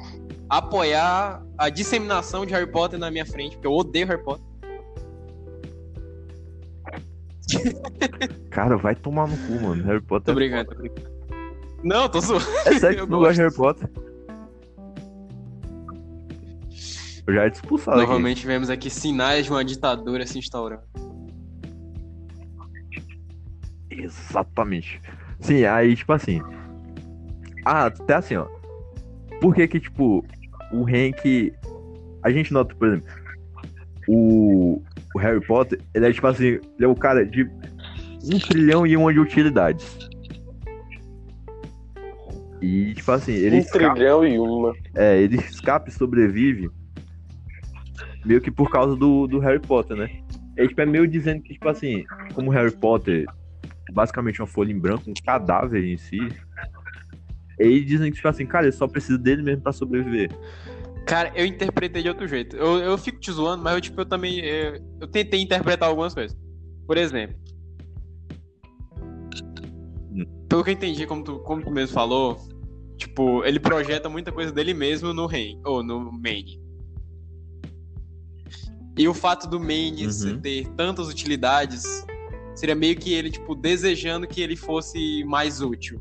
[0.49, 4.45] apoiar a disseminação de Harry Potter na minha frente, porque eu odeio Harry Potter.
[8.51, 9.83] Cara, vai tomar no cu, mano.
[9.85, 10.35] Harry Tô Potter.
[10.35, 11.11] brincando, tô brincando.
[11.83, 12.45] Não, tô zoando.
[12.67, 13.89] É sério que tu não gosta de Harry Potter?
[17.27, 18.07] Eu já te expulsar daqui.
[18.09, 20.83] Novamente vemos aqui sinais de uma ditadura se instaurando.
[23.91, 25.01] Exatamente.
[25.41, 26.41] Sim, aí, tipo assim.
[27.65, 28.47] Ah, até assim, ó.
[29.41, 30.25] Por que que, tipo,
[30.73, 31.53] o Hank.
[32.23, 33.07] A gente nota, por exemplo,
[34.09, 34.81] o,
[35.15, 37.45] o Harry Potter, ele é tipo assim, ele é o cara de
[38.25, 39.99] um trilhão e uma de utilidades.
[42.61, 44.73] E, tipo assim, ele um escapa, trilhão e uma.
[44.95, 46.71] é, ele escapa e sobrevive
[48.25, 50.09] meio que por causa do, do Harry Potter, né?
[50.57, 52.05] É, tipo, é meio dizendo que, tipo assim,
[52.35, 53.25] como o Harry Potter
[53.89, 56.21] é basicamente uma folha em branco, um cadáver em si,
[57.59, 60.31] eles dizem que, tipo assim, cara, ele só precisa dele mesmo pra sobreviver.
[61.07, 62.57] Cara, eu interpretei de outro jeito.
[62.57, 64.39] Eu, eu fico te zoando, mas eu, tipo, eu também.
[64.39, 66.37] Eu, eu tentei interpretar algumas coisas.
[66.87, 67.37] Por exemplo.
[70.49, 72.37] Pelo que eu entendi, como tu, como tu mesmo falou,
[72.97, 76.61] tipo, ele projeta muita coisa dele mesmo no Ren, ou no Maine.
[78.99, 80.41] E o fato do Maine Uhum.
[80.41, 81.83] ter tantas utilidades
[82.55, 85.99] seria meio que ele, tipo, desejando que ele fosse mais útil.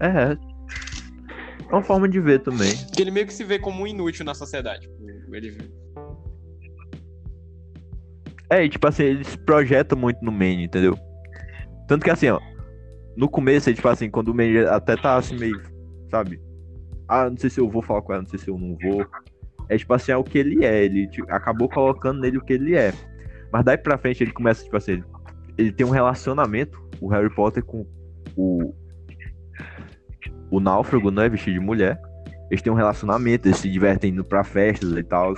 [0.00, 0.36] É.
[1.70, 2.76] É uma forma de ver também.
[2.86, 4.88] Porque ele meio que se vê como um inútil na sociedade.
[4.88, 5.58] Tipo, ele
[8.50, 10.98] É, e tipo assim, ele se projeta muito no Manny, entendeu?
[11.86, 12.40] Tanto que assim, ó.
[13.16, 15.60] No começo, ele, tipo assim, quando o Manny até tá assim meio,
[16.10, 16.40] sabe?
[17.06, 19.06] Ah, não sei se eu vou falar com ela, não sei se eu não vou.
[19.68, 20.84] É tipo assim, é o que ele é.
[20.84, 22.92] Ele tipo, acabou colocando nele o que ele é.
[23.52, 25.04] Mas daí pra frente ele começa, tipo assim, ele,
[25.58, 27.86] ele tem um relacionamento, o Harry Potter, com
[28.36, 28.74] o.
[30.50, 31.28] O náufrago, né?
[31.28, 32.00] Vestido de mulher.
[32.50, 35.34] Eles têm um relacionamento, eles se divertem indo pra festas e tal.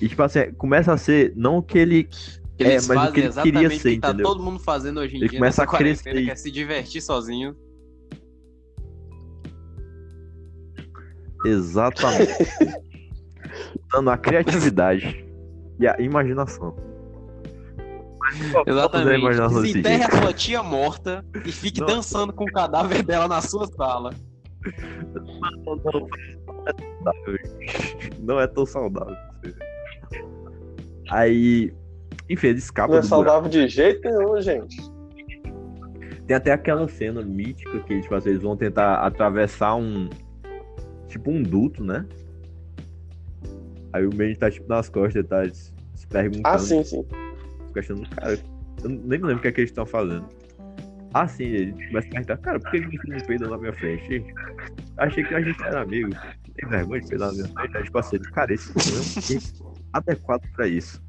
[0.00, 2.08] E tipo assim, começa a ser não o que ele
[2.58, 4.26] É, mas o fazem que ele exatamente queria o que ser, tá entendeu?
[4.26, 6.04] todo mundo fazendo hoje em Ele dia começa a crescer.
[6.04, 7.56] quarentena, que é se divertir sozinho.
[11.44, 12.32] Exatamente.
[13.92, 15.24] Usando a criatividade
[15.78, 16.76] e a imaginação.
[18.66, 19.26] Exatamente.
[19.26, 21.86] desse Desenterre a sua tia morta e fique Não.
[21.86, 24.12] dançando com o cadáver dela na sua sala.
[28.20, 29.16] Não é tão saudável.
[31.10, 31.72] Aí,
[32.28, 33.08] enfim, ele escapa Não é buraco.
[33.08, 34.76] saudável de jeito nenhum, gente.
[36.26, 40.08] Tem até aquela cena mítica que tipo, assim, eles vão tentar atravessar um.
[41.08, 42.06] Tipo um duto, né?
[43.92, 46.46] Aí o Manny tá tipo nas costas, tá se se perguntando.
[46.46, 47.04] Ah, sim, sim.
[47.70, 48.38] Se questionando, cara,
[48.82, 50.28] eu nem me lembro o que é que eles estão fazendo.
[51.12, 54.24] Ah, sim, ele começa a perguntar, cara, por que você não peidou na minha frente?
[54.96, 56.10] Achei que a gente era amigo.
[56.54, 57.76] Tem vergonha de peidar na minha frente?
[57.76, 61.02] Aí, tipo assim, cara, esse não é um adequado pra isso.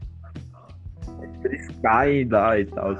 [1.43, 2.99] Eles caem lá e tal.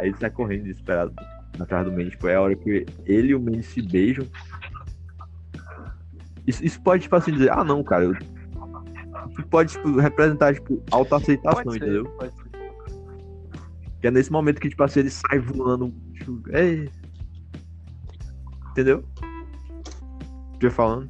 [0.00, 1.14] Aí ele sai correndo desesperado
[1.58, 2.10] atrás do Mandy.
[2.10, 4.26] Tipo, é a hora que ele e o Mandy se beijam.
[6.46, 8.16] Isso, isso pode, tipo assim, dizer, ah, não, cara, eu...
[9.50, 12.04] Pode, tipo, representar, tipo, autoaceitação, entendeu?
[12.18, 12.46] pode ser.
[14.00, 15.92] Que é nesse momento que, tipo assim, ele sai voando.
[16.14, 16.90] Tipo, ei.
[18.70, 19.04] Entendeu?
[20.62, 21.08] Ia falando?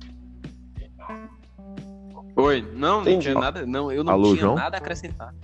[2.36, 3.64] Oi, não, não tinha nada.
[3.64, 4.54] Não, eu não Alô, tinha João?
[4.54, 5.34] nada a acrescentar.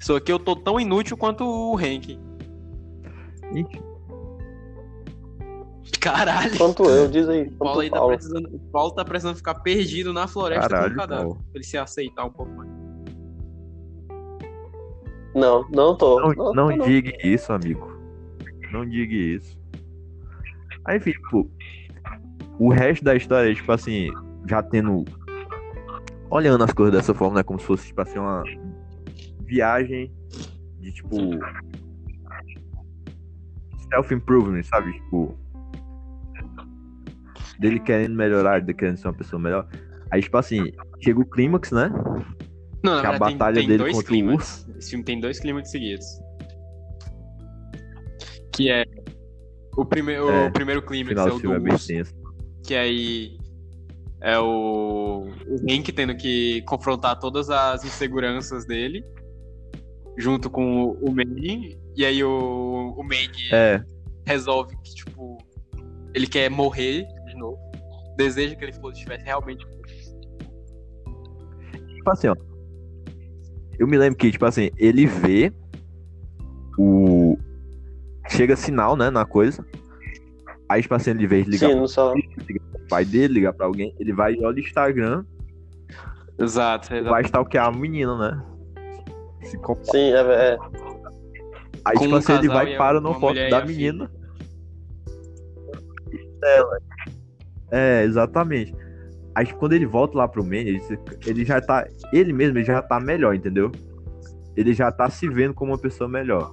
[0.00, 2.18] Só que eu tô tão inútil quanto o Hank.
[3.54, 3.82] Ixi,
[6.00, 6.56] Caralho.
[6.58, 7.46] Quanto eu, diz aí.
[7.48, 8.12] O Paulo, aí tá Paulo.
[8.14, 11.22] precisando, o Paulo tá precisando ficar perdido na floresta Caralho, com o cadáver.
[11.24, 11.38] Paulo.
[11.38, 12.70] Pra ele se aceitar um pouco mais.
[15.34, 16.20] Não, não tô.
[16.20, 16.86] Não, Não, não tô, não.
[16.86, 17.90] diga isso, amigo.
[18.72, 19.58] Não diga isso.
[20.84, 21.48] Aí, enfim, tipo,
[22.58, 24.10] o resto da história, é, tipo assim,
[24.48, 25.04] já tendo.
[26.28, 27.42] Olhando as coisas dessa forma, né?
[27.42, 28.42] Como se fosse, tipo assim, uma
[29.44, 30.12] viagem
[30.80, 31.16] de tipo.
[33.92, 34.92] Self-improvement, sabe?
[34.94, 35.36] Tipo.
[37.62, 39.66] Dele querendo melhorar, dele querendo ser uma pessoa melhor.
[40.10, 41.90] Aí, tipo assim, chega o clímax, né?
[42.84, 44.66] Não, Que é a verdade, batalha tem, tem dele contra o clímax.
[44.76, 46.06] Esse filme tem dois clímax seguidos.
[48.52, 48.84] Que é.
[49.76, 52.12] O, prime É, o primeiro clímax é do o é do bem urso, tenso.
[52.66, 53.38] que aí
[54.20, 59.02] É o, o Hank tendo que confrontar todas as inseguranças dele,
[60.18, 61.78] junto com o, o Manny.
[61.96, 63.82] E aí o, o Manny É,
[64.26, 65.38] resolve que, tipo,
[66.14, 67.58] ele quer morrer de novo.
[68.16, 69.66] Deseja que ele fosse, estivesse realmente.
[71.96, 72.36] tipo assim, ó.
[73.78, 75.52] Eu me lembro que, tipo assim, ele vê
[76.78, 77.36] o.
[78.28, 79.64] Chega sinal, né, na coisa.
[80.68, 82.16] Aí, tipo assim, ele, de ligar Sim, no celular.
[82.46, 85.24] pro pai dele, ligar pra alguém, ele vai e olha o Instagram,
[86.38, 88.42] Exato, vai stalkear a menina, né?
[89.82, 90.58] Sim, é, é.
[91.84, 94.10] Aí, Com tipo um assim, ele vai e para no foto da menina.
[96.42, 96.78] Ela.
[97.72, 98.74] É, exatamente.
[99.34, 100.82] Aí quando ele volta lá pro Manny, ele,
[101.26, 101.88] ele já tá.
[102.12, 103.72] Ele mesmo ele já tá melhor, entendeu?
[104.54, 106.52] Ele já tá se vendo como uma pessoa melhor.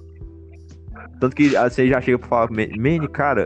[1.20, 3.44] Tanto que assim, ele já chega pra falar, Manny, cara,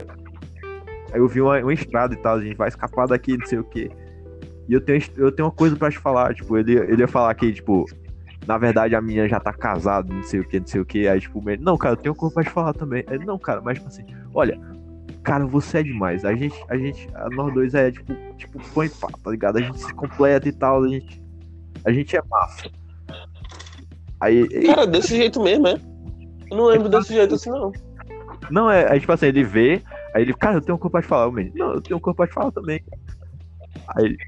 [1.12, 3.64] eu vi uma, uma estrada e tal, a gente vai escapar daqui, não sei o
[3.64, 3.90] quê.
[4.68, 7.34] E eu tenho, eu tenho uma coisa pra te falar, tipo, ele, ele ia falar
[7.34, 7.84] que, tipo,
[8.46, 11.08] na verdade a menina já tá casada, não sei o que, não sei o que.
[11.08, 13.04] Aí, tipo, ele, não, cara, eu tenho uma coisa pra te falar também.
[13.08, 14.58] Aí, não, cara, mas tipo assim, olha,
[15.24, 16.24] cara, você é demais.
[16.24, 19.56] A gente, a gente, a nós dois é tipo, tipo, põe pá, tá ligado?
[19.56, 21.20] A gente se completa e tal, a gente,
[21.84, 22.70] a gente é massa.
[24.20, 25.74] Aí, e- Cara, desse jeito mesmo, é.
[26.50, 27.72] Eu não lembro desse jeito assim, não.
[28.50, 29.82] não, é, aí, tipo assim, ele vê,
[30.14, 31.96] aí ele, cara, eu tenho uma coisa pra te falar, o menino, não, eu tenho
[31.96, 32.80] uma coisa pra te falar também.
[33.96, 34.18] Aí ele,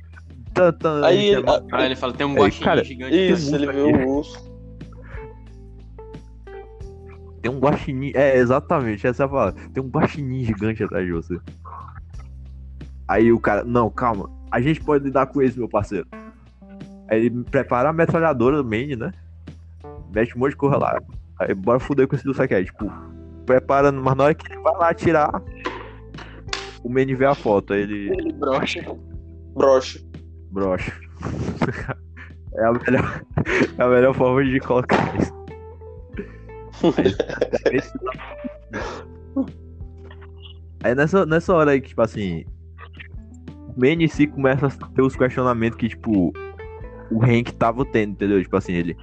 [0.53, 1.65] tan, tan, Aí é ele- massa.
[1.73, 3.15] Aí ele fala, tem um guaxinim cara, gigante.
[3.33, 4.56] Isso, ele viu o urso.
[7.47, 8.11] Tem um guaxinim.
[8.13, 9.55] É, exatamente, essa é a palavra.
[9.73, 11.39] Tem um guaxinim gigante atrás de você.
[13.07, 14.29] Aí o cara, não, calma.
[14.51, 16.09] A gente pode lidar com esse, meu parceiro.
[17.09, 19.13] Aí ele prepara a metralhadora do Manny, né?
[20.13, 21.01] Mete um monte de coisa lá.
[21.39, 22.65] Aí bora fuder com esse do saque.
[22.65, 22.91] Tipo,
[23.45, 25.41] prepara, mas na hora que ele vai lá atirar,
[26.83, 27.75] o Manny vê a foto.
[27.75, 28.85] Aí ele Ele brocha.
[29.55, 30.05] Broche.
[30.51, 30.93] brocha.
[32.59, 33.25] é, a melhor,
[33.79, 35.46] é a melhor forma de colocar isso.
[40.83, 42.45] Aí nessa, nessa hora aí que, tipo assim,
[43.75, 46.33] o Manny se começa a ter os questionamentos que, tipo,
[47.11, 48.43] o Hank tava tendo, entendeu?
[48.43, 48.97] Tipo assim, ele,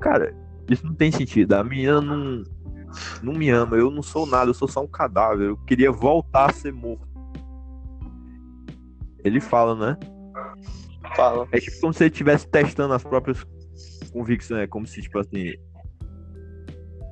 [0.00, 0.34] cara,
[0.68, 1.54] isso não tem sentido.
[1.54, 2.42] A menina não,
[3.22, 5.48] não me ama, eu não sou nada, eu sou só um cadáver.
[5.48, 7.08] Eu queria voltar a ser morto.
[9.24, 9.96] Ele fala, né?
[11.16, 11.46] Fala.
[11.52, 13.44] É tipo como se ele estivesse testando as próprias
[14.12, 14.62] convicções.
[14.62, 15.52] É como se, tipo assim.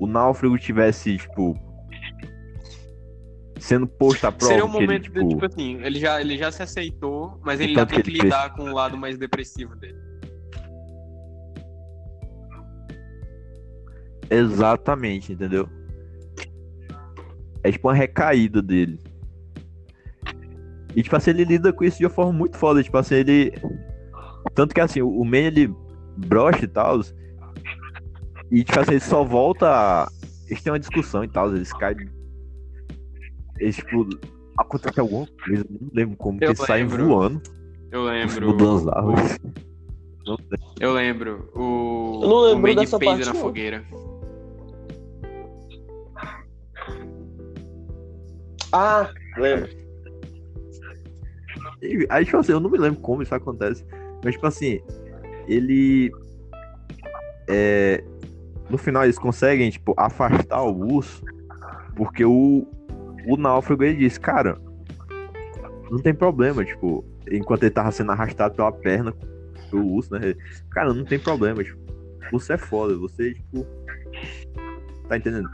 [0.01, 1.55] O náufrago tivesse, tipo.
[3.59, 4.53] Sendo posto à prova.
[4.53, 7.41] Seria um que ele, momento tipo, de, tipo assim, ele já, ele já se aceitou,
[7.43, 9.99] mas ele ainda tem que que lidar com o lado mais depressivo dele.
[14.31, 15.69] Exatamente, entendeu?
[17.63, 19.01] É tipo uma recaída dele.
[20.95, 22.83] E tipo assim, ele lida com isso de uma forma muito foda.
[22.83, 23.53] Tipo assim, ele.
[24.55, 25.75] Tanto que assim, o Man ele
[26.17, 27.01] brocha e tal.
[28.51, 29.69] E tipo assim, ele só volta.
[29.69, 30.09] a-
[30.47, 32.09] Eles têm uma discussão e tal, eles caem.
[33.59, 34.09] Eles tipo.
[34.59, 37.41] Acontece alguma coisa, eu não lembro como, que eles saem voando.
[37.93, 38.47] Eu lembro.
[38.49, 39.39] Mudando as árvores.
[40.81, 41.51] Eu lembro.
[41.55, 42.21] O.
[42.23, 43.41] Eu não lembro o dessa parte, na não.
[43.41, 43.85] fogueira.
[48.73, 49.69] Ah, lembro.
[52.11, 53.85] Aí, tipo assim, eu não me lembro como isso acontece.
[54.25, 54.81] Mas, tipo assim,
[55.47, 56.11] ele.
[57.49, 58.03] É,
[58.69, 61.25] no final, eles conseguem, tipo, afastar o urso.
[61.97, 62.67] Porque o,
[63.27, 64.59] o náufrago ele disse, cara,
[65.91, 69.13] não tem problema, tipo, enquanto ele tava sendo arrastado pela perna
[69.71, 70.35] pelo urso, né?
[70.71, 71.79] Cara, não tem problema, tipo,
[72.31, 73.67] você é foda, você, tipo.
[75.09, 75.49] Tá entendendo?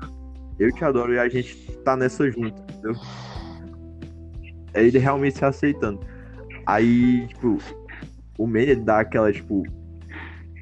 [0.58, 2.94] Eu te adoro e a gente tá nessa junto, entendeu?
[4.72, 6.00] É ele realmente se aceitando.
[6.66, 7.58] Aí, tipo,
[8.38, 9.62] o Man ele dá aquela, tipo.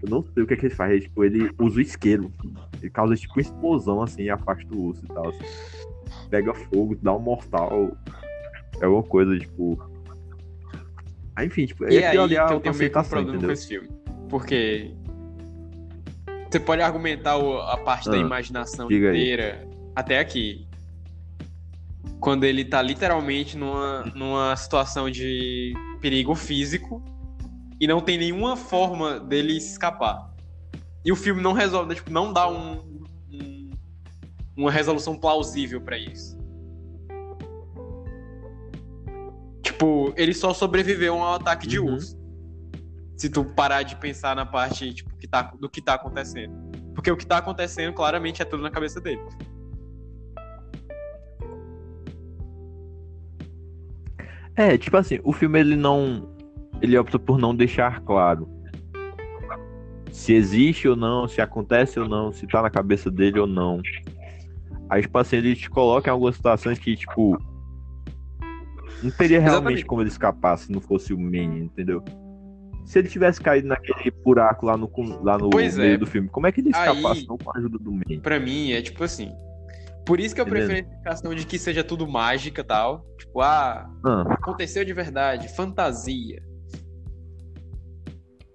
[0.03, 0.91] Eu não sei o que é que ele faz.
[0.93, 2.33] Ele, tipo, ele usa o isqueiro.
[2.81, 5.29] Ele causa, tipo, uma explosão assim e afasta o urso e tal.
[5.29, 5.39] assim.
[6.29, 7.97] Pega fogo, dá um mortal.
[8.81, 9.79] É alguma coisa, tipo.
[11.37, 13.25] Aí, enfim, tipo, E é aí ali que é eu tenho meio que um problema
[13.31, 13.53] com entendeu?
[13.53, 13.89] esse filme.
[14.29, 14.91] Porque
[16.51, 19.17] você pode argumentar a parte da Ah, imaginação diga aí.
[19.21, 20.67] inteira até aqui.
[22.21, 27.03] Quando ele tá literalmente numa, numa situação de perigo físico
[27.83, 30.33] e não tem nenhuma forma dele se escapar.
[31.05, 32.75] E o filme não resolve, tipo, não dá um,
[33.29, 33.71] um-
[34.57, 36.39] uma resolução plausível pra isso.
[39.65, 41.95] Tipo, ele só sobreviveu a um ataque de Uhum.
[41.95, 42.17] urso.
[43.17, 46.55] Se tu parar de pensar na parte tipo, que tá, do que tá acontecendo.
[46.95, 49.21] Porque o que tá acontecendo claramente é tudo na cabeça dele.
[54.55, 56.32] É, tipo assim, o filme ele não.
[56.83, 58.49] Ele opta por não deixar claro
[60.13, 63.81] se existe ou não, se acontece ou não, se tá na cabeça dele ou não.
[64.89, 67.39] Aí, tipo assim, ele te coloca em algumas situações que, tipo.
[69.03, 69.85] Não teria realmente Exatamente.
[69.87, 72.05] como ele escapar se não fosse o Manny, entendeu?
[72.85, 74.91] Se ele tivesse caído naquele buraco lá no,
[75.23, 75.97] lá no Pois meio é.
[75.97, 77.27] do filme, como é que ele escapasse?
[77.27, 78.21] Não com a ajuda do Manny.
[78.21, 79.33] Pra mim, é tipo assim.
[80.05, 83.05] Por isso que eu prefiro a explicação de que seja tudo mágica e tal.
[83.19, 86.43] Tipo, ah, Ah, aconteceu de verdade, fantasia.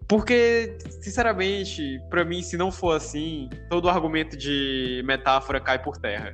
[0.07, 5.97] Porque, sinceramente, pra mim, se não for assim, todo o argumento de metáfora cai por
[5.97, 6.33] terra.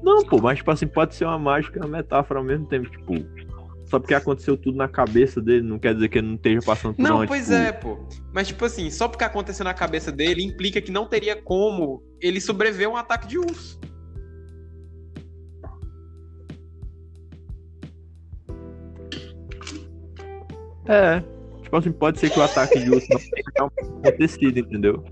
[0.00, 2.88] Não, pô, mas tipo assim, pode ser uma mágica e uma metáfora ao mesmo tempo,
[2.88, 3.14] tipo.
[3.86, 6.94] Só porque aconteceu tudo na cabeça dele, não quer dizer que ele não esteja passando
[6.94, 8.06] por Não, uma, pois tipo, é, pô.
[8.32, 12.38] Mas, tipo assim, só porque aconteceu na cabeça dele implica que não teria como ele
[12.38, 13.80] sobreviver a um ataque de urso.
[20.88, 21.22] É.
[21.62, 23.70] Tipo assim, pode ser que o ataque de urso não tenha
[24.06, 25.04] acontecido, entendeu?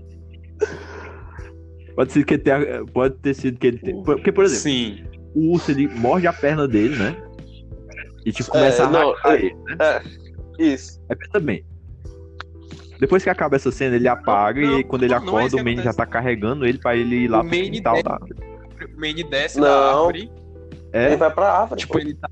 [1.95, 5.03] Pode ser que tenha, pode ter sido que ele tenha, Porque, por exemplo, Sim.
[5.35, 7.15] o urso ele morde a perna dele, né?
[8.25, 9.75] E tipo, começa É, a não, arrastar é- ele, né?
[10.59, 10.99] Isso.
[11.09, 11.65] Aí pensa bem.
[12.99, 15.83] Depois que acaba essa cena, ele apaga Não, e quando ele é acorda, o Manny
[15.83, 18.17] já tá carregando ele pra ele ir lá O pro Manny quintal deve- da.
[18.17, 19.63] O Manny desce Não.
[19.67, 20.31] da árvore.
[20.91, 21.79] É, Ele vai pra árvore.
[21.81, 21.99] Tipo, pô.
[21.99, 22.27] ele tá.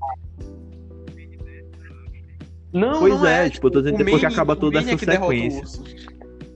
[2.76, 4.98] Não, Pois não é, tipo, eu tô dizendo depois que acaba toda é essa o
[4.98, 5.60] sequência.
[5.60, 5.84] urso.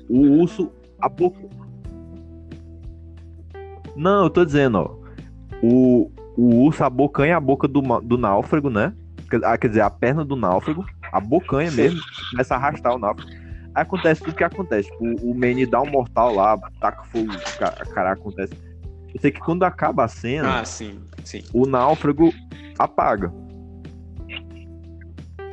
[0.08, 0.72] o urso.
[1.00, 1.40] A boca.
[3.96, 4.96] Não, eu tô dizendo, ó.
[5.62, 8.92] O, o urso abocanha a boca do, do náufrago, né?
[9.30, 12.98] Quer- Ah, quer dizer, a perna do náufrago, a bocanha mesmo, começa a arrastar o
[12.98, 13.30] náufrago.
[13.74, 14.90] Aí acontece tudo que acontece.
[14.90, 17.28] Tipo, o Manny dá um mortal lá, taca fogo,
[17.58, 18.52] ca- cara, acontece.
[19.14, 21.42] Eu sei que quando acaba a cena, Ah, sim, sim.
[21.54, 22.30] o náufrago
[22.78, 23.32] apaga.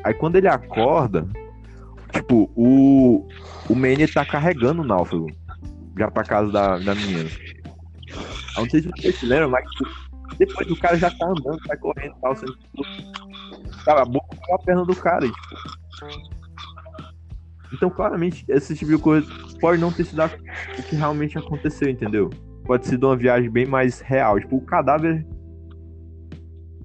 [0.08, 1.28] Aí quando ele acorda,
[2.14, 3.28] tipo, o,
[3.70, 5.28] o Manny tá carregando o náufrago
[5.98, 7.30] já pra casa da, da menina.
[8.56, 9.90] Eu não sei se vocês se lembram, mas tipo,
[10.38, 12.58] depois o cara já tá andando, vai correndo e tal, sendo
[13.84, 15.38] Cara, a boca com a perna do cara, tipo.
[17.74, 19.28] Então, claramente, esse tipo de coisa
[19.60, 22.30] pode não ter sido o que realmente aconteceu, entendeu?
[22.64, 24.40] Pode ser uma viagem bem mais real.
[24.40, 25.28] Tipo, o cadáver.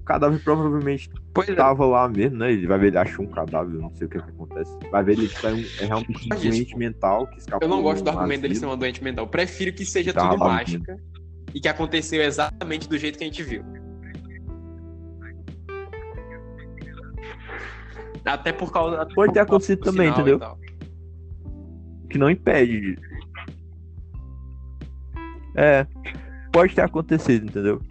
[0.03, 1.55] O cadáver provavelmente Pois é.
[1.55, 2.51] tava lá mesmo, né?
[2.51, 4.77] Ele vai ver, ele achou um cadáver, não sei o que, que acontece.
[4.91, 7.65] Vai ver, ele é, um, é realmente um doente mental que escapou.
[7.65, 9.25] Eu não gosto do argumento dele ser uma doente mental.
[9.27, 10.97] Prefiro que seja Tá tudo lá mágica
[11.53, 13.63] e que aconteceu exatamente do jeito que a gente viu.
[18.25, 19.07] Até por causa.
[19.15, 20.39] Pode ter acontecido do também, entendeu?
[22.09, 22.79] que não impede.
[22.95, 22.99] de-
[25.55, 25.87] É,
[26.51, 27.81] pode ter acontecido, entendeu?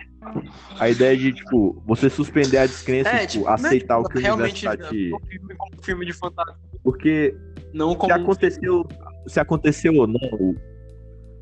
[0.79, 4.19] A ideia de, tipo, você suspender a descrença, É, tipo, tipo, né, aceitar o que
[4.19, 5.13] o universo tá te...
[5.15, 6.55] um filme de fantasia.
[6.83, 7.35] Porque
[7.73, 8.13] Não se como.
[8.13, 8.87] um aconteceu,
[9.27, 10.55] se aconteceu ou não,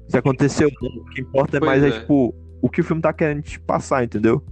[0.08, 2.00] se aconteceu ou não, o que importa é Pois mais, é, é.
[2.00, 4.42] tipo, o que o filme tá querendo te passar, entendeu?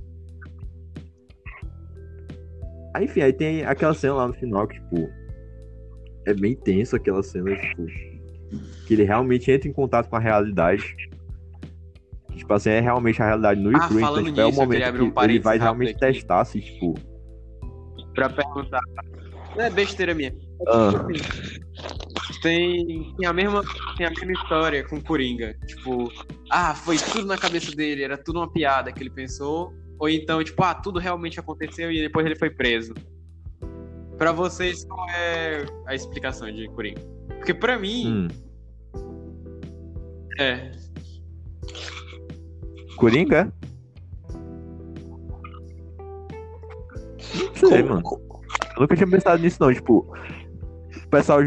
[2.94, 5.10] Aí, enfim, aí tem aquela cena lá no final que, tipo,
[6.26, 7.86] é bem tenso aquela cena, tipo,
[8.86, 10.96] que ele realmente entra em contato com a realidade.
[12.38, 15.18] Tipo assim, é realmente a realidade no Ah, então, tipo, é o momento abrir que
[15.20, 16.00] um ele vai realmente aqui.
[16.00, 16.94] testar se, tipo,
[18.14, 18.80] Pra perguntar.
[19.56, 20.34] Não é besteira minha.
[20.68, 20.90] ah,
[22.42, 23.62] Tem, tem, a mesma,
[23.96, 25.54] tem a mesma história com Coringa.
[25.66, 26.10] Tipo,
[26.50, 29.72] ah, foi tudo na cabeça dele, era tudo uma piada que ele pensou.
[29.98, 32.94] Ou então, tipo, ah, tudo realmente aconteceu e depois ele foi preso.
[34.16, 37.00] Pra vocês, qual é a explicação de Coringa?
[37.36, 38.28] Porque pra mim, hum,
[40.38, 40.70] é.
[42.98, 43.52] Coringa?
[47.34, 48.02] Não sei, mano.
[48.76, 49.72] Eu nunca tinha pensado nisso, não.
[49.72, 50.14] Tipo,
[51.04, 51.40] o pessoal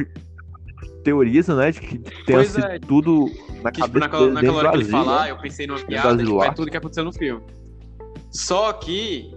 [1.03, 1.71] teoriza, né?
[1.71, 2.79] De que Pois sido é.
[2.79, 3.25] tudo
[3.61, 5.31] na Que, tipo, cabeça naquela, dele naquela dentro hora que ele asilo, fala, né?
[5.31, 7.43] eu pensei numa piada, tipo, é tudo que aconteceu no filme.
[8.29, 9.31] Só que.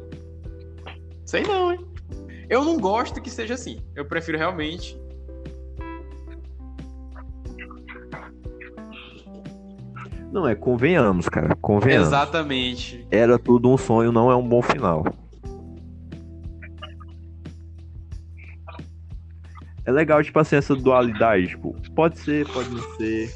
[1.24, 1.80] Sei não, hein?
[2.48, 3.80] Eu não gosto que seja assim.
[3.94, 4.98] Eu prefiro realmente.
[10.34, 11.54] Não, é, convenhamos, cara.
[11.54, 12.08] Convenhamos.
[12.08, 13.06] Exatamente.
[13.08, 15.04] Era tudo um sonho, não é um bom final.
[19.84, 23.32] É legal, tipo assim, essa dualidade, tipo, pode ser, pode não ser.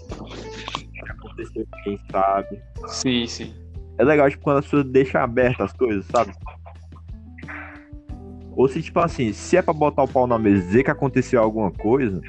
[1.08, 2.60] Aconteceu, quem sabe.
[2.88, 3.54] Sim, sim.
[3.96, 6.32] É legal, tipo, quando as pessoas deixam abertas as coisas, sabe?
[8.56, 10.90] Ou se, tipo assim, se é pra botar o pau na mesa e dizer que
[10.90, 12.20] aconteceu alguma coisa,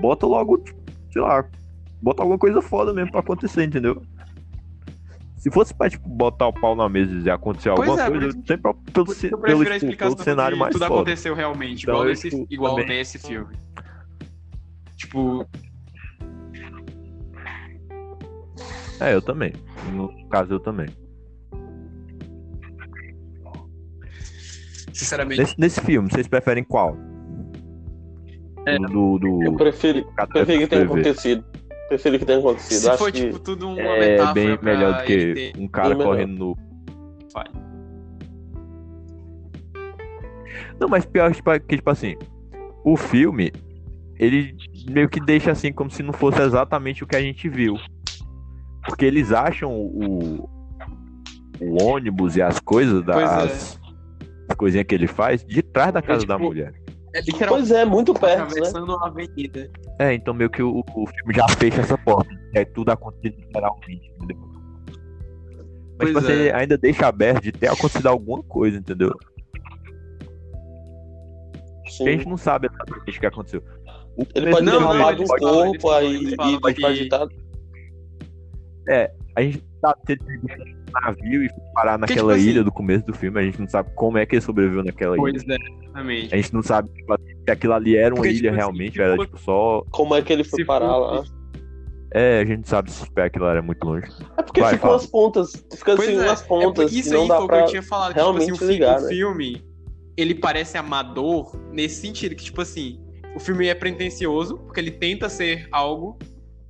[0.00, 0.80] bota logo, tipo,
[1.12, 1.44] sei lá,
[2.02, 4.02] bota alguma coisa foda mesmo pra acontecer, entendeu?
[5.36, 8.10] Se fosse pra, tipo, botar o pau na mesa e dizer acontecer Pois alguma é,
[8.10, 10.94] coisa, isso- sempre pelo, ce- que eu pelo, tipo, pelo cenário mais tudo foda.
[11.02, 13.54] aconteceu realmente, Então, igual, eu, nesse, tipo, igual também- nesse filme.
[14.96, 15.46] Tipo,
[18.98, 19.52] É, eu também.
[19.92, 20.88] No caso, eu também.
[24.92, 26.96] sinceramente, Nesse, nesse filme, vocês preferem qual?
[28.66, 28.78] É.
[28.78, 31.44] Do, do, Eu prefiro, prefiro que tenha acontecido.
[31.88, 32.80] Prefiro que tenha acontecido.
[32.80, 35.98] se Acho for, que tipo, tudo uma É bem melhor do que um cara Bem
[35.98, 36.10] melhor.
[36.10, 36.56] correndo no.
[40.78, 42.16] Não, mas pior tipo, que, tipo assim,
[42.84, 43.52] o filme,
[44.18, 44.54] ele
[44.90, 47.76] meio que deixa assim como se não fosse exatamente o que a gente viu.
[48.84, 50.48] Porque eles acham o,
[51.60, 53.80] o ônibus e as coisas, das
[54.48, 56.74] as coisinhas que ele faz, de trás da casa da tipo, mulher.
[57.16, 58.42] É literalmente Pois é, muito perto, né?
[58.44, 59.70] atravessando a avenida.
[59.98, 62.28] É, então meio que o, o filme já fecha essa porta.
[62.54, 64.36] É tudo acontecido literalmente, entendeu?
[65.98, 66.54] Mas Pois assim, é.
[66.54, 69.14] ainda deixa aberto de ter acontecido alguma coisa, entendeu?
[71.88, 72.08] Sim.
[72.08, 73.62] A gente não sabe exatamente o que aconteceu.
[74.16, 77.26] O Ele pode Não, eles um corpo aí e pode que- pode estar.
[79.36, 82.72] a gente sabe se ele navio e foi parar Porque, naquela tipo assim- ilha do
[82.72, 85.20] começo do filme, a gente não sabe como é que ele sobreviveu naquela ilha.
[85.20, 86.34] Pois é, exatamente.
[86.34, 88.56] A gente não sabe tipo, assim, se aquilo ali era uma Porque, ilha tipo assim,
[88.56, 89.82] realmente, se era tipo só.
[89.90, 91.24] Como é que ele foi Se parar lá?
[92.14, 94.06] É, a gente sabe se tipo, aquilo era muito longe.
[94.38, 94.96] É porque Vai, ficam fala.
[95.00, 95.52] as pontas.
[95.74, 97.66] Fica Pois assim, é, umas é pontas por isso aí dá foi o que eu
[97.66, 98.14] tinha falado.
[98.14, 99.08] que, Tipo assim, realmente o, fi- ligar, o né?
[99.08, 99.62] filme,
[100.16, 102.98] ele parece amador nesse sentido, que, tipo assim,
[103.34, 106.16] o filme é pretencioso, porque ele tenta ser algo,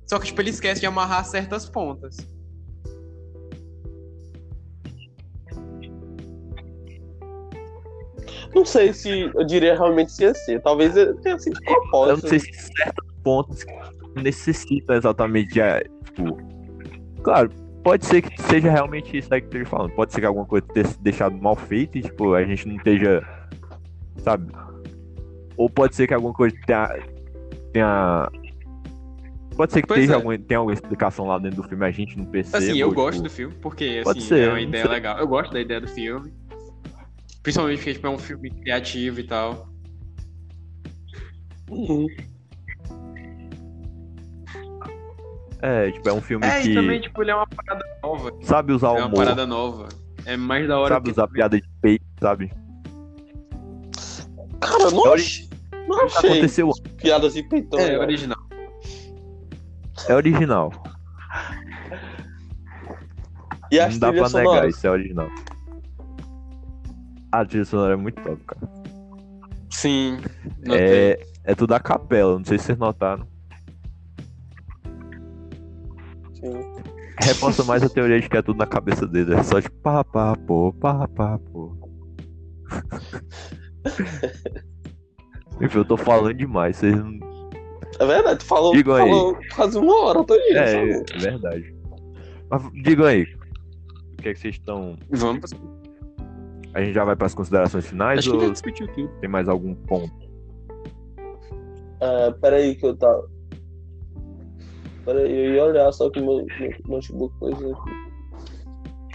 [0.05, 2.17] só que, tipo, ele esquece de amarrar certas pontas.
[8.55, 10.61] Não sei se eu diria realmente se ia ser.
[10.61, 12.23] Talvez tenha sido de Eu propósito.
[12.23, 13.65] não sei se certos pontos
[14.15, 15.61] necessitam exatamente de.
[16.05, 16.37] Tipo.
[17.23, 17.49] Claro,
[17.83, 19.91] pode ser que seja realmente isso aí que eu esteja falando.
[19.91, 22.75] Pode ser que alguma coisa tenha sido deixado mal feita e, tipo, a gente não
[22.75, 23.21] esteja.
[24.17, 24.51] Sabe?
[25.55, 26.99] Ou pode ser que alguma coisa tenha.
[27.73, 28.29] tenha
[29.55, 30.15] pode ser que Pois esteja é.
[30.15, 32.57] alguma, tenha alguma explicação lá dentro do filme a gente não perceba.
[32.59, 34.93] Assim, eu ou, gosto tipo, do filme, porque, pode assim, ser, é uma ideia sei.
[34.93, 35.17] legal.
[35.17, 36.31] Eu gosto da ideia do filme.
[37.47, 39.69] Principalmente porque, tipo, é um filme criativo e tal.
[41.69, 42.05] Uhum.
[45.61, 48.33] É, tipo, é um filme É, que e também, tipo, ele é uma parada nova.
[48.41, 49.87] sabe usar É o uma humor, parada nova.
[50.25, 51.11] É mais da hora sabe que...
[51.11, 52.51] usar piada de peito, sabe?
[54.59, 55.49] Cara, não, É ach...
[55.87, 57.79] não achei Aconteceu, piadas de peitão.
[57.79, 57.97] É, né?
[57.99, 58.39] original.
[60.09, 60.69] é original.
[63.71, 64.75] E as não dá pra negar, sonoras.
[64.75, 65.29] isso é original.
[67.31, 68.67] A trilha sonora é muito top, cara.
[69.69, 70.17] Sim.
[70.65, 70.79] notei.
[70.79, 73.27] É, é tudo a capela, não sei se vocês notaram.
[76.33, 76.61] Sim.
[77.21, 79.33] Reforça mais a teoria de que é tudo na cabeça dele.
[79.33, 81.75] É só tipo pá, pá, pô, pá, pá, pô.
[85.61, 87.17] Enfim, eu tô falando demais, vocês não.
[87.99, 88.83] É verdade, tu falou, aí.
[88.83, 90.57] falou quase uma hora, Toninho.
[90.57, 91.75] É, é verdade.
[92.49, 93.23] Mas digam aí.
[94.13, 94.97] O que é que vocês estão.
[95.09, 95.51] Vamos.
[96.77, 99.07] A gente já vai pras considerações finais Acho que ou já discutiu tudo.
[99.19, 100.13] tem mais algum ponto?
[101.99, 103.27] É, peraí que eu tava.
[105.03, 107.91] Peraí, eu ia olhar só que meu, meu notebook coisa aqui.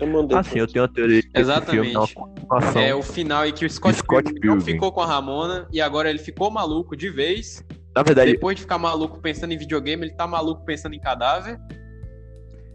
[0.00, 0.36] Eu mandei.
[0.36, 2.78] Ah, sim, eu tenho uma teoria de que esse filme é Exatamente.
[2.84, 4.72] É o final em que o Scott, Scott Pilgrim não Pilgrim.
[4.72, 7.64] ficou com a Ramona e agora ele ficou maluco de vez.
[7.94, 11.60] Na verdade, Depois de ficar maluco pensando em videogame, ele tá maluco pensando em cadáver.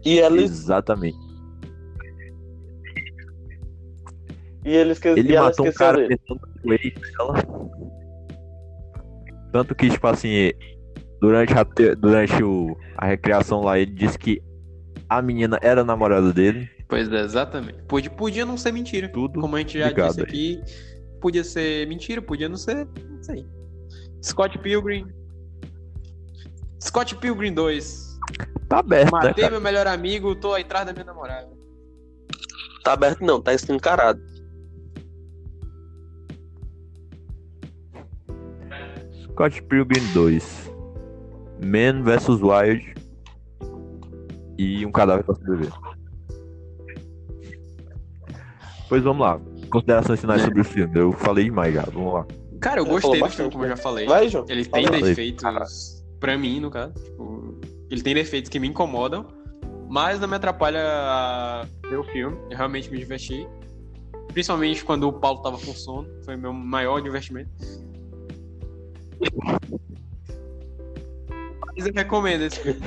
[0.02, 1.27] E eles, exatamente.
[4.64, 5.08] E ele esque...
[5.08, 6.16] Ele e ela matou um esqueceu cara dele.
[6.16, 7.34] pensando no ex dela.
[9.52, 10.52] Tanto que, tipo assim,
[11.20, 14.42] durante, a, te- durante o, a recreação lá, ele disse que
[15.08, 16.68] a menina era namorada dele.
[16.88, 17.82] Pois é, exatamente.
[17.84, 19.08] Podia, podia não ser mentira.
[19.08, 20.60] Tudo Como a gente já ligado disse aqui,
[21.20, 22.86] podia ser mentira, podia não ser.
[23.08, 23.46] Não sei.
[24.22, 25.06] Scott Pilgrim.
[26.82, 28.18] Scott Pilgrim 2.
[28.68, 29.50] Tá aberto, né, Matei cara?
[29.50, 31.48] meu melhor amigo, tô atrás da minha namorada.
[32.84, 34.20] Tá aberto não, tá escancarado.
[39.38, 40.72] Scott Pilgrim 2.
[41.64, 42.92] Man vs Wild.
[44.58, 45.72] E um cadáver pra sobreviver.
[48.88, 49.40] Pois vamos lá.
[49.70, 50.98] Considerações finais sobre o filme.
[50.98, 51.82] Eu falei demais já.
[51.82, 52.26] Vamos lá.
[52.60, 53.76] Cara, eu Já gostei do bastante, filme, como eu né?
[53.76, 54.06] já falei.
[54.06, 54.44] Vai, João.
[54.48, 55.00] Ele tem Fala.
[55.00, 56.94] defeitos, pra mim, no caso.
[56.94, 59.24] Tipo, ele tem defeitos que me incomodam,
[59.88, 62.36] mas não me atrapalha a ver o filme.
[62.50, 63.46] Eu realmente me diverti.
[64.32, 66.08] Principalmente quando o Paulo tava com sono.
[66.24, 67.50] Foi meu maior divertimento.
[71.66, 72.80] Mas eu recomendo esse filme.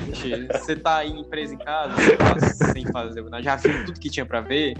[0.51, 2.39] Você tá aí preso em casa, tá
[2.73, 4.77] sem fazer nada, já viu tudo que tinha pra ver.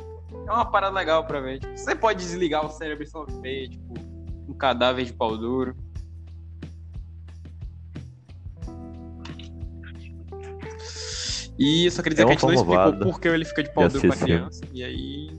[0.47, 1.59] É uma parada legal pra ver.
[1.59, 3.93] Tipo, você pode desligar o cérebro e só ver, tipo,
[4.47, 5.75] um cadáver de pau duro.
[11.57, 13.63] E eu só queria dizer É que a gente não explicou por que ele fica
[13.63, 14.61] de pau duro pra criança.
[14.73, 15.29] E aí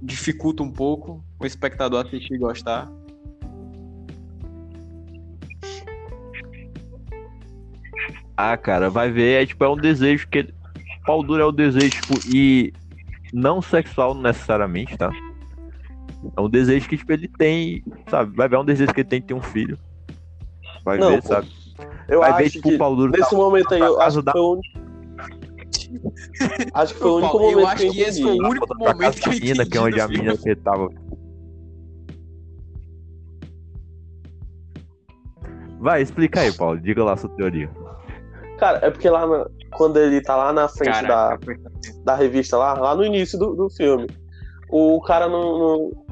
[0.00, 2.90] dificulta um pouco o espectador assistir e gostar.
[8.36, 10.52] Ah, cara, vai ver, é tipo, é um desejo que.
[11.06, 12.72] Pau duro é o desejo, tipo, e
[13.32, 15.10] não sexual necessariamente, tá?
[16.36, 18.34] É um desejo que, tipo, ele tem, sabe?
[18.34, 19.78] Vai ver, é um desejo que ele tem de ter um filho.
[20.84, 21.28] Vai Não, ver, pô.
[21.28, 21.48] sabe?
[22.08, 24.22] Eu vai acho ver, tipo, que o pau duro nesse tá- momento aí, eu acho
[24.22, 24.84] casa que foi o único.
[26.74, 28.48] Acho que foi o único Paulo, eu momento acho que eu que esse foi o
[28.48, 30.88] único pra momento que eu da que é onde a menina que tava.
[35.80, 36.80] Vai, explica aí, Paulo.
[36.80, 37.70] Diga lá a sua teoria.
[38.58, 41.52] Cara, é porque lá na- quando ele tá lá na frente Caraca, da,
[42.04, 44.06] da revista, lá, lá no início do, do filme,
[44.70, 45.58] o cara não.
[45.58, 46.04] não-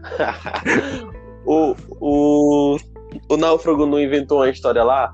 [1.46, 2.76] o, o,
[3.28, 5.12] o náufrago não inventou uma história lá?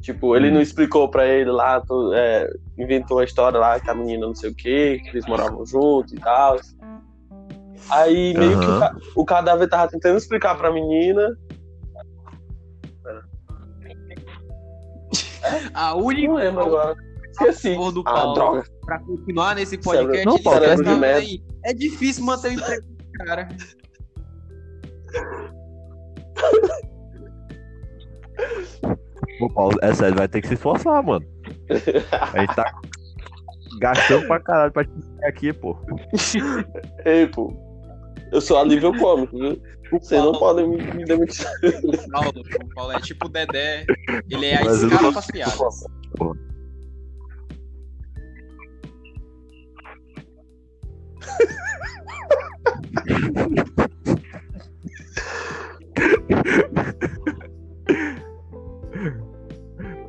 [0.00, 0.54] Tipo, ele Hum.
[0.54, 2.48] não explicou pra ele lá, tu- é,
[2.78, 6.12] inventou uma história lá que a menina não sei o que, que eles moravam juntos
[6.12, 6.58] e tal.
[7.90, 8.66] Aí meio que
[9.16, 11.36] o, o cadáver tava tentando explicar pra menina.
[15.74, 16.96] A única Não lembro agora.
[17.30, 17.74] Esqueci.
[17.74, 18.64] favor do Ah, Paulo droga.
[18.84, 20.24] pra continuar nesse podcast.
[20.26, 21.18] Não, ele Paulo, está cérebro de merda.
[21.20, 21.42] aí.
[21.64, 23.48] É difícil manter o emprego do cara.
[29.38, 31.24] Pô, Paulo, é sério, vai ter que se esforçar, mano.
[32.34, 32.72] A gente tá
[33.80, 34.90] gastando pra caralho pra te
[35.24, 35.76] aqui, pô.
[37.04, 37.52] Ei, pô.
[38.32, 39.60] Eu sou alívio cômico, viu?
[39.92, 41.46] Vocês não podem me, me demitir.
[41.84, 42.32] O Paulo,
[42.64, 43.84] o Paulo é tipo o Dedé.
[44.30, 45.84] Ele é a Mas escala não- pras piadas.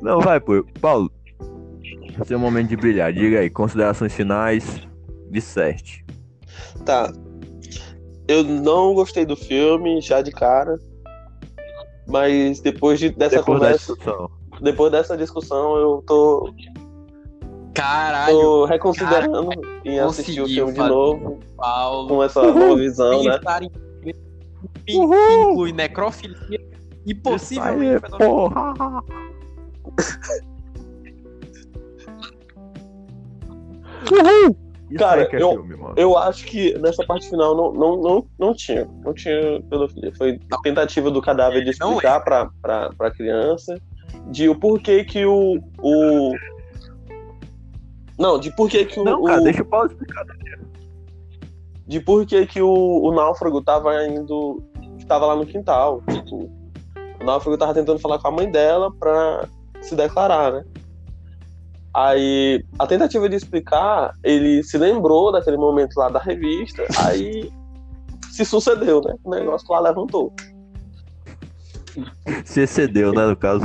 [0.00, 0.64] Não, vai, pô.
[0.80, 1.10] Paulo,
[2.26, 3.12] seu momento de brilhar.
[3.12, 4.86] Diga aí, considerações finais.
[5.30, 6.04] Disserte.
[6.84, 7.12] Tá.
[8.26, 10.78] Eu não gostei do filme, já de cara.
[12.06, 14.30] Mas depois de, dessa Depois da conversa, discussão.
[14.60, 16.52] depois dessa discussão, eu tô,
[17.74, 19.50] Caralho, tô reconsiderando
[19.84, 22.08] em assistir o filme de novo, Paulo.
[22.08, 23.40] com essa nova visão, né?
[23.62, 23.70] Em
[24.86, 26.60] que inclui necrofilia
[27.06, 29.04] e possivelmente aí, fenômeno.
[34.90, 35.94] Isso Cara, é eu- filme, mano.
[35.96, 38.86] Eu acho que nessa parte final não, não, não, não tinha.
[39.04, 40.12] Não tinha pedofilia.
[40.16, 41.72] Foi tentativa do cadáver de é.
[41.72, 43.76] explicar pra, pra, pra criança
[44.30, 45.58] de o porquê que o.
[45.82, 46.34] o...
[48.18, 49.04] Não, de porquê que o.
[49.04, 50.24] Não, o- cara, deixa o Paulo explicar.
[51.86, 54.62] De porquê que o, o náufrago tava indo.
[55.08, 56.02] Tava lá no quintal.
[56.10, 56.50] Tipo,
[57.20, 59.46] o náufrago tava tentando falar com a mãe dela pra
[59.82, 60.64] se declarar, né?
[61.94, 67.52] Aí, a tentativa de explicar, ele se lembrou daquele momento lá da revista, aí
[68.32, 69.14] se sucedeu, né?
[69.22, 70.34] O negócio lá levantou.
[72.44, 73.64] Se excedeu, né, no caso.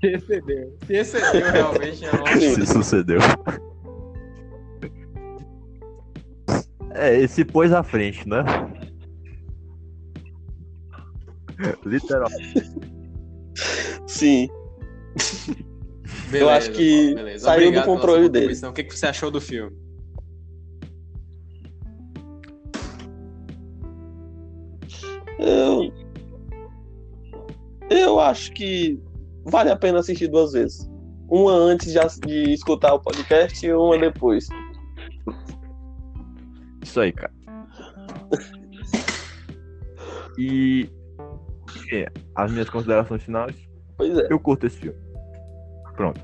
[0.00, 0.78] Se excedeu.
[0.86, 2.04] Se excedeu, realmente.
[2.04, 2.38] É.
[2.38, 3.18] Se sucedeu.
[6.92, 8.44] É, ele se pôs à frente, né?
[11.84, 12.72] Literalmente.
[14.06, 14.48] Sim.
[16.30, 18.66] Beleza, acho que Paulo, saiu do Obrigado pela controle dele.
[18.66, 19.74] O que, que você achou do filme?
[25.38, 25.92] Eu.
[27.90, 29.00] Eu acho que
[29.44, 30.90] vale a pena assistir duas vezes.
[31.28, 34.46] Uma antes de escutar o podcast e uma depois.
[36.82, 37.32] Isso aí, cara.
[40.38, 40.88] E.
[41.92, 43.56] é, as minhas considerações finais.
[43.96, 44.26] Pois é.
[44.30, 45.03] Eu curto esse filme.
[45.96, 46.20] Pronto.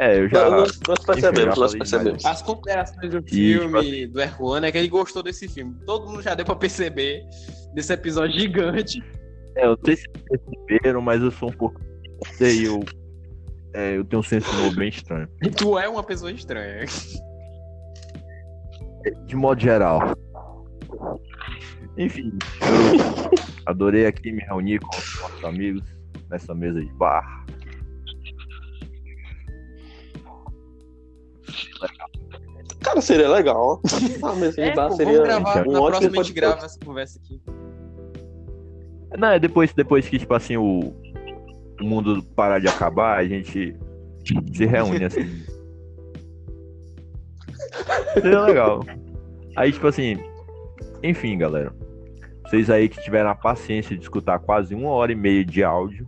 [0.00, 0.48] É, eu já.
[0.48, 2.24] Nós, nós percebemos, nós percebemos.
[2.24, 5.74] As considerações do E, filme do Erwan é que ele gostou desse filme.
[5.84, 7.22] Todo mundo já deu pra perceber
[7.74, 9.04] desse episódio gigante.
[9.56, 11.78] É, eu sei se perceberam, mas eu sou um pouco.
[12.32, 12.80] Sei, eu.
[13.74, 15.28] É, eu tenho um senso de humor bem estranho.
[15.42, 16.86] E tu é uma pessoa estranha.
[19.26, 20.14] De modo geral.
[21.98, 22.32] Enfim,
[22.62, 25.99] eu adorei aqui me reunir com os nossos amigos
[26.30, 27.44] nessa mesa de bar.
[32.82, 33.80] Cara, seria legal.
[34.22, 35.68] Ah, mesmo, É, pô, seria vamos gravar.
[35.68, 37.40] um Na ótimo próxima a gente grava essa conversa aqui.
[39.18, 40.94] Não, é depois, depois que, tipo assim, o,
[41.80, 43.76] o mundo parar de acabar, a gente
[44.54, 45.22] se reúne, assim.
[48.14, 48.84] Seria legal.
[49.56, 50.18] Aí, tipo assim,
[51.02, 51.72] enfim, galera.
[52.50, 56.04] Vocês aí que tiveram a paciência de escutar quase uma hora e meia de áudio.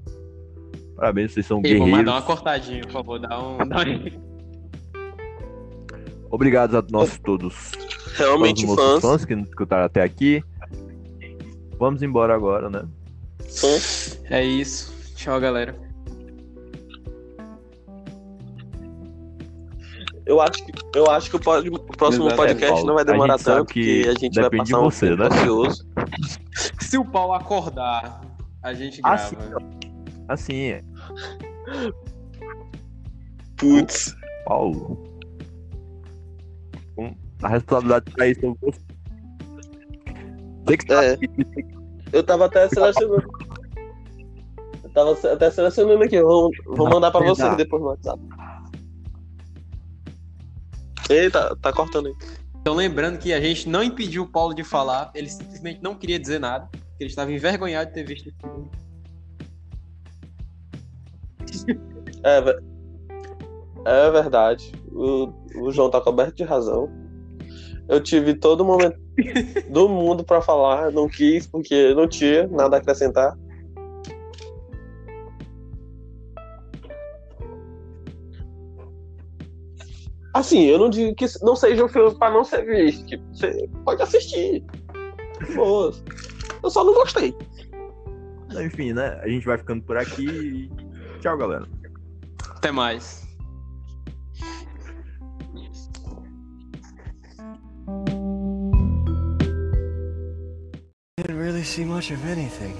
[0.96, 1.98] Parabéns, vocês são Ei, vou guerreiros.
[1.98, 3.20] mandar uma cortadinha, por favor.
[3.20, 3.58] Dá um.
[3.58, 4.32] Dá um...
[6.32, 7.70] Obrigado a nós todos.
[8.16, 9.02] Realmente nossos fãs.
[9.02, 10.42] fãs que nos escutaram até aqui.
[11.78, 12.82] Vamos embora agora, né?
[14.28, 14.92] É isso.
[15.14, 15.76] Tchau, galera.
[20.26, 22.36] Eu acho que, eu acho que o, próximo Exato.
[22.36, 25.22] podcast Paulo, não vai demorar tanto, que porque a gente vai passar um você, tempo
[25.22, 25.28] né?
[25.28, 25.91] ocioso.
[26.80, 28.20] Se o Paulo acordar,
[28.62, 29.56] a gente Assim, grava.
[30.28, 30.84] Assim, é.
[33.56, 34.14] Putz.
[34.44, 35.02] Paulo.
[36.98, 38.80] Hum, A responsabilidade pra isso é você.
[40.66, 41.18] Você que tá É.
[42.12, 43.22] Eu tava até selecionando.
[44.84, 46.16] Eu tava até selecionando aqui.
[46.16, 47.56] eu Vou, vou mandar pra vocês Verdade.
[47.64, 48.22] depois no WhatsApp.
[51.08, 52.14] Eita, tá cortando aí.
[52.62, 56.16] Então, lembrando que a gente não impediu o Paulo de falar, ele simplesmente não queria
[56.16, 56.70] dizer nada,
[57.00, 58.70] ele estava envergonhado de ter visto esse filme.
[62.22, 62.38] É,
[63.84, 64.70] é verdade.
[64.92, 66.88] O, o João tá coberto de razão.
[67.88, 68.96] Eu tive todo momento
[69.68, 73.36] do mundo pra falar, não quis, porque não tinha nada a acrescentar.
[80.34, 83.04] Assim, eu não digo que não seja um filme pra não ser visto.
[83.06, 84.64] Tipo, você pode assistir.
[85.54, 85.92] Boa.
[86.62, 87.34] Eu só não gostei.
[88.64, 89.20] Enfim, né?
[89.22, 90.24] A gente vai ficando por aqui.
[90.26, 91.66] e Tchau, galera.
[92.56, 93.22] Até mais.
[101.22, 102.76] didn't really see much of anything.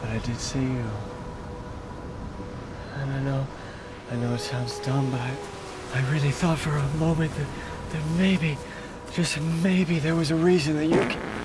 [0.00, 0.84] But I did see you.
[2.94, 3.46] And I know,
[4.10, 5.30] I know it sounds dumb, but I,
[5.94, 7.46] I really thought for a moment that,
[7.90, 8.58] that maybe,
[9.12, 11.39] just maybe there was a reason that you.